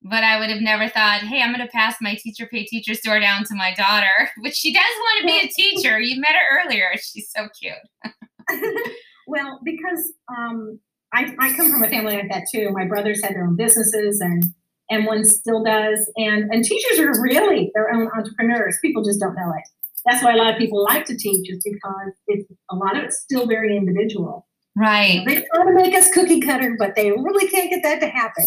but 0.04 0.24
I 0.24 0.40
would 0.40 0.50
have 0.50 0.62
never 0.62 0.88
thought, 0.88 1.22
hey, 1.22 1.42
I'm 1.42 1.54
going 1.54 1.66
to 1.66 1.72
pass 1.72 1.96
my 2.02 2.16
teacher 2.16 2.48
pay 2.52 2.66
teacher 2.66 2.94
store 2.94 3.20
down 3.20 3.44
to 3.46 3.56
my 3.56 3.74
daughter, 3.74 4.30
which 4.42 4.54
she 4.54 4.72
does 4.72 4.84
want 4.84 5.22
to 5.22 5.28
be 5.28 5.40
a 5.40 5.52
teacher. 5.52 6.00
You 6.00 6.22
met 6.22 6.36
her 6.36 6.62
earlier. 6.64 6.92
She's 7.02 7.32
so 7.36 7.48
cute. 7.60 7.74
well, 9.28 9.60
because 9.64 10.14
um, 10.38 10.80
I, 11.14 11.34
I 11.40 11.54
come 11.56 11.72
from 11.72 11.84
a 11.84 11.90
family 11.90 12.16
like 12.16 12.30
that 12.30 12.44
too. 12.52 12.70
My 12.72 12.86
brothers 12.86 13.24
had 13.24 13.34
their 13.34 13.46
own 13.46 13.56
businesses, 13.56 14.20
and 14.22 14.44
and 14.90 15.06
one 15.06 15.24
still 15.24 15.64
does. 15.64 16.12
And 16.18 16.52
and 16.52 16.64
teachers 16.64 17.00
are 17.00 17.22
really 17.22 17.72
their 17.74 17.94
own 17.94 18.10
entrepreneurs. 18.16 18.78
People 18.82 19.04
just 19.04 19.20
don't 19.20 19.36
know 19.36 19.52
it. 19.56 19.68
That's 20.06 20.24
why 20.24 20.34
a 20.34 20.38
lot 20.38 20.54
of 20.54 20.60
people 20.60 20.84
like 20.84 21.06
to 21.06 21.18
teach, 21.18 21.50
is 21.50 21.64
because 21.64 22.12
it's 22.28 22.52
a 22.70 22.76
lot 22.76 22.96
of 22.96 23.06
it's 23.06 23.20
still 23.20 23.48
very 23.48 23.76
individual. 23.76 24.48
Right. 24.76 25.24
They 25.26 25.36
try 25.54 25.66
to 25.66 25.74
make 25.74 25.96
us 25.96 26.12
cookie 26.12 26.42
cutter, 26.42 26.76
but 26.78 26.96
they 26.96 27.12
really 27.12 27.48
can't 27.48 27.70
get 27.70 27.82
that 27.84 28.02
to 28.02 28.08
happen. 28.08 28.46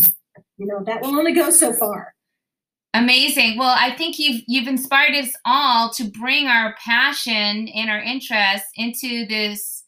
You 0.59 0.67
know, 0.67 0.85
that 0.85 1.03
will 1.03 1.17
only 1.17 1.33
go 1.33 1.51
so 1.51 1.73
far. 1.73 2.15
Amazing. 2.95 3.59
Well, 3.59 3.75
I 3.77 3.95
think 3.97 4.19
you've 4.19 4.43
you've 4.47 4.69
inspired 4.69 5.15
us 5.15 5.33
all 5.45 5.91
to 5.91 6.05
bring 6.05 6.47
our 6.47 6.75
passion 6.85 7.69
and 7.69 7.91
our 7.91 8.01
interests 8.01 8.69
into 8.77 9.27
this 9.27 9.85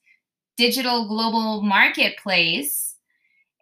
digital 0.57 1.09
global 1.09 1.63
marketplace. 1.63 2.90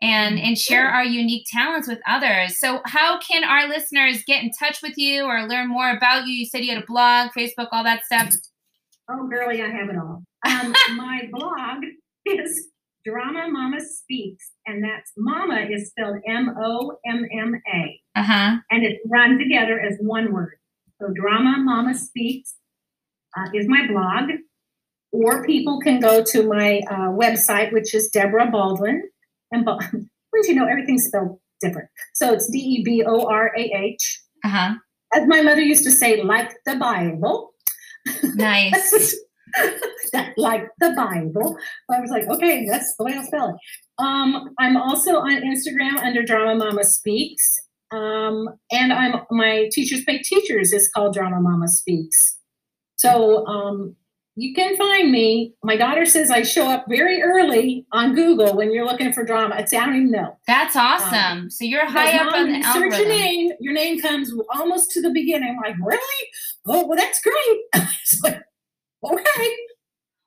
And 0.00 0.38
and 0.38 0.56
share 0.56 0.88
our 0.88 1.04
unique 1.04 1.44
talents 1.52 1.88
with 1.88 1.98
others. 2.06 2.60
So 2.60 2.80
how 2.86 3.18
can 3.18 3.42
our 3.42 3.66
listeners 3.68 4.22
get 4.28 4.44
in 4.44 4.52
touch 4.52 4.80
with 4.80 4.96
you 4.96 5.24
or 5.24 5.48
learn 5.48 5.68
more 5.68 5.90
about 5.90 6.26
you? 6.28 6.34
You 6.34 6.46
said 6.46 6.64
you 6.64 6.72
had 6.72 6.82
a 6.84 6.86
blog, 6.86 7.30
Facebook, 7.36 7.66
all 7.72 7.82
that 7.82 8.04
stuff. 8.04 8.30
Oh, 9.10 9.26
girly, 9.26 9.60
I 9.60 9.68
have 9.68 9.88
it 9.88 9.96
all. 9.96 10.22
Um, 10.48 10.72
my 10.96 11.22
blog 11.32 11.82
is 12.26 12.68
Drama 13.04 13.48
Momma 13.50 13.80
Speaks, 13.80 14.52
and 14.66 14.84
that's 14.84 15.10
Momma 15.16 15.66
is 15.68 15.88
spelled 15.88 16.18
M 16.28 16.54
O 16.62 16.96
M 17.04 17.24
M 17.36 17.60
A, 17.74 18.00
Uh 18.14 18.22
huh. 18.22 18.56
and 18.70 18.84
it's 18.84 19.00
run 19.06 19.36
together 19.36 19.80
as 19.80 19.96
one 20.00 20.32
word. 20.32 20.58
So 21.02 21.08
Drama 21.12 21.56
Momma 21.58 21.94
Speaks 21.94 22.54
uh, 23.36 23.48
is 23.52 23.66
my 23.66 23.88
blog, 23.88 24.30
or 25.10 25.44
people 25.44 25.80
can 25.80 25.98
go 25.98 26.22
to 26.22 26.46
my 26.48 26.82
uh, 26.88 27.08
website, 27.10 27.72
which 27.72 27.94
is 27.96 28.08
Deborah 28.10 28.48
Baldwin. 28.50 29.02
And 29.50 29.66
wouldn't 29.66 30.48
you 30.48 30.54
know 30.54 30.66
everything's 30.66 31.06
spelled 31.06 31.38
different? 31.60 31.88
So 32.14 32.32
it's 32.32 32.50
D 32.50 32.58
E 32.58 32.82
B 32.84 33.04
O 33.06 33.26
R 33.26 33.52
A 33.56 33.60
H. 33.60 34.22
Uh 34.44 34.48
huh. 34.48 34.74
As 35.14 35.26
my 35.26 35.40
mother 35.40 35.62
used 35.62 35.84
to 35.84 35.90
say, 35.90 36.22
like 36.22 36.52
the 36.66 36.76
Bible. 36.76 37.52
Nice. 38.34 39.16
like 40.36 40.68
the 40.80 40.90
Bible. 40.90 41.56
I 41.90 42.00
was 42.00 42.10
like, 42.10 42.26
okay, 42.28 42.66
that's 42.68 42.94
the 42.96 43.04
way 43.04 43.14
I'll 43.14 43.24
spell 43.24 43.48
it. 43.48 44.02
Um, 44.02 44.50
I'm 44.58 44.76
also 44.76 45.16
on 45.16 45.42
Instagram 45.42 45.98
under 46.02 46.22
Drama 46.22 46.54
Momma 46.56 46.84
Speaks. 46.84 47.54
Um, 47.90 48.48
and 48.70 48.92
I'm 48.92 49.14
my 49.30 49.68
Teachers 49.72 50.04
Pay 50.04 50.18
Teachers 50.18 50.72
is 50.72 50.90
called 50.94 51.14
Drama 51.14 51.40
Momma 51.40 51.68
Speaks. 51.68 52.36
So 52.96 53.46
um, 53.46 53.96
you 54.38 54.54
can 54.54 54.76
find 54.76 55.10
me. 55.10 55.52
My 55.64 55.76
daughter 55.76 56.06
says 56.06 56.30
I 56.30 56.42
show 56.42 56.68
up 56.68 56.84
very 56.88 57.20
early 57.20 57.84
on 57.90 58.14
Google 58.14 58.54
when 58.56 58.72
you're 58.72 58.84
looking 58.84 59.12
for 59.12 59.24
drama. 59.24 59.56
It's 59.58 59.74
I 59.74 59.84
don't 59.84 59.96
even 59.96 60.10
know. 60.12 60.38
That's 60.46 60.76
um, 60.76 60.86
awesome. 60.86 61.50
so 61.50 61.64
you're 61.64 61.84
high 61.84 62.16
up 62.16 62.32
on 62.32 62.52
the 62.52 62.58
you 62.58 62.62
search 62.62 62.98
your 62.98 63.08
name, 63.08 63.50
your 63.58 63.72
name 63.72 64.00
comes 64.00 64.32
almost 64.54 64.92
to 64.92 65.02
the 65.02 65.10
beginning. 65.10 65.48
I'm 65.48 65.56
like, 65.56 65.74
really? 65.84 66.28
Oh, 66.66 66.86
well, 66.86 66.96
that's 66.96 67.20
great. 67.20 67.60
It's 68.02 68.22
like, 68.22 68.40
okay. 69.04 69.56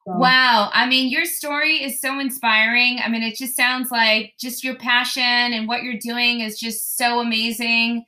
So, 0.05 0.17
Wow. 0.17 0.71
I 0.73 0.87
mean, 0.87 1.09
your 1.09 1.25
story 1.25 1.81
is 1.81 2.01
so 2.01 2.19
inspiring. 2.19 2.99
I 3.03 3.07
mean, 3.07 3.23
it 3.23 3.37
just 3.37 3.55
sounds 3.55 3.91
like 3.91 4.33
just 4.39 4.63
your 4.63 4.75
passion 4.75 5.23
and 5.23 5.67
what 5.67 5.83
you're 5.83 5.99
doing 5.99 6.41
is 6.41 6.59
just 6.59 6.97
so 6.97 7.21
amazing 7.21 8.03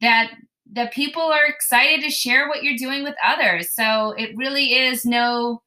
that 0.00 0.32
that 0.74 0.92
people 0.92 1.22
are 1.22 1.46
excited 1.46 2.02
to 2.02 2.10
share 2.10 2.48
what 2.48 2.62
you're 2.62 2.76
doing 2.76 3.04
with 3.04 3.14
others. 3.24 3.72
So 3.72 4.12
it 4.18 4.36
really 4.36 4.74
is 4.74 5.04
no, 5.04 5.62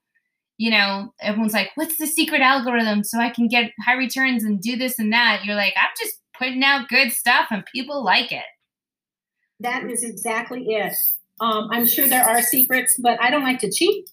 you 0.57 0.69
know, 0.69 1.13
everyone's 1.21 1.53
like, 1.53 1.71
what's 1.75 1.97
the 1.97 2.07
secret 2.07 2.41
algorithm 2.41 3.03
so 3.03 3.19
I 3.19 3.29
can 3.29 3.47
get 3.47 3.71
high 3.83 3.93
returns 3.93 4.43
and 4.43 4.61
do 4.61 4.75
this 4.75 4.99
and 4.99 5.11
that? 5.13 5.45
You're 5.45 5.55
like, 5.55 5.73
I'm 5.77 5.89
just 5.97 6.19
putting 6.37 6.63
out 6.63 6.89
good 6.89 7.11
stuff 7.11 7.47
and 7.51 7.65
people 7.73 8.03
like 8.03 8.31
it. 8.31 8.45
That 9.61 9.89
is 9.89 10.03
exactly 10.03 10.65
it. 10.67 10.93
Um, 11.39 11.69
I'm 11.71 11.87
sure 11.87 12.07
there 12.07 12.23
are 12.23 12.41
secrets, 12.41 12.99
but 13.01 13.21
I 13.21 13.29
don't 13.29 13.43
like 13.43 13.59
to 13.59 13.71
cheat, 13.71 14.09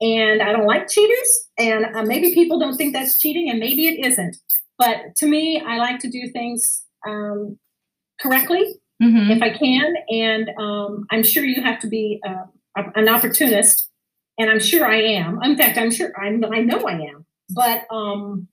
and 0.00 0.42
I 0.42 0.52
don't 0.52 0.66
like 0.66 0.88
cheaters. 0.88 1.48
And 1.58 1.86
uh, 1.94 2.02
maybe 2.02 2.34
people 2.34 2.58
don't 2.58 2.76
think 2.76 2.92
that's 2.92 3.18
cheating, 3.18 3.50
and 3.50 3.58
maybe 3.58 3.88
it 3.88 4.06
isn't. 4.06 4.36
But 4.78 5.16
to 5.18 5.26
me, 5.26 5.62
I 5.66 5.78
like 5.78 5.98
to 6.00 6.10
do 6.10 6.28
things 6.32 6.84
um, 7.06 7.58
correctly 8.20 8.74
hmm 9.02 9.30
if 9.30 9.42
I 9.42 9.50
can. 9.50 9.94
And 10.08 10.50
um, 10.58 11.06
I'm 11.10 11.22
sure 11.22 11.44
you 11.44 11.62
have 11.62 11.78
to 11.80 11.86
be 11.86 12.20
uh, 12.26 12.44
an 12.94 13.08
opportunist, 13.08 13.90
and 14.38 14.50
I'm 14.50 14.60
sure 14.60 14.86
I 14.86 15.00
am. 15.02 15.42
In 15.42 15.56
fact, 15.56 15.78
I'm 15.78 15.90
sure 15.90 16.12
I 16.20 16.30
know, 16.30 16.50
I 16.52 16.60
know 16.60 16.86
I 16.86 16.92
am. 16.92 17.26
But 17.50 17.84
um, 17.90 18.48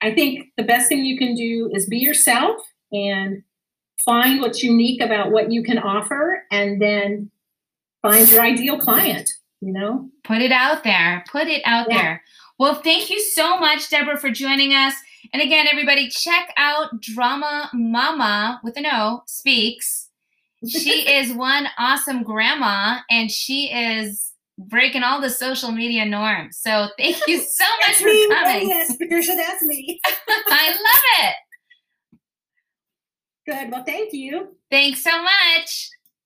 I 0.00 0.12
think 0.14 0.48
the 0.56 0.62
best 0.64 0.88
thing 0.88 1.04
you 1.04 1.16
can 1.18 1.34
do 1.34 1.70
is 1.72 1.86
be 1.86 1.98
yourself 1.98 2.60
and 2.92 3.42
find 4.04 4.40
what's 4.40 4.62
unique 4.62 5.00
about 5.02 5.32
what 5.32 5.50
you 5.50 5.62
can 5.62 5.78
offer, 5.78 6.42
and 6.50 6.80
then 6.80 7.30
find 8.02 8.30
your 8.30 8.42
ideal 8.42 8.78
client. 8.78 9.28
You 9.60 9.72
know, 9.72 10.08
Put 10.22 10.40
it 10.40 10.52
out 10.52 10.84
there. 10.84 11.24
Put 11.30 11.48
it 11.48 11.62
out 11.64 11.86
Yeah. 11.90 11.96
there. 12.02 12.22
Well, 12.60 12.76
thank 12.76 13.10
you 13.10 13.18
so 13.20 13.58
much, 13.58 13.90
Deborah, 13.90 14.16
for 14.18 14.30
joining 14.30 14.72
us. 14.72 14.94
And 15.32 15.42
again, 15.42 15.66
everybody, 15.70 16.08
check 16.08 16.52
out 16.56 17.00
Drama 17.00 17.70
Momma 17.74 18.60
with 18.64 18.76
an 18.76 18.86
O 18.86 19.22
speaks. 19.26 20.08
She 20.66 21.08
is 21.12 21.32
one 21.32 21.68
awesome 21.78 22.22
grandma, 22.22 22.98
and 23.10 23.30
she 23.30 23.70
is 23.72 24.32
breaking 24.58 25.02
all 25.02 25.20
the 25.20 25.30
social 25.30 25.70
media 25.70 26.04
norms. 26.04 26.58
So 26.58 26.88
thank 26.98 27.16
you 27.26 27.38
so 27.40 27.64
much 27.80 27.86
That's 27.86 28.00
for 28.00 28.06
me. 28.06 28.26
Oh, 28.30 28.42
coming. 28.44 28.68
yes, 28.68 28.96
Patricia, 28.96 29.34
that's 29.36 29.62
me. 29.62 30.00
I 30.28 30.70
love 30.70 31.26
it. 31.26 31.34
Good. 33.46 33.70
Well, 33.70 33.84
thank 33.84 34.12
you. 34.12 34.56
Thanks 34.70 35.02
so 35.02 35.22
much. 35.22 35.90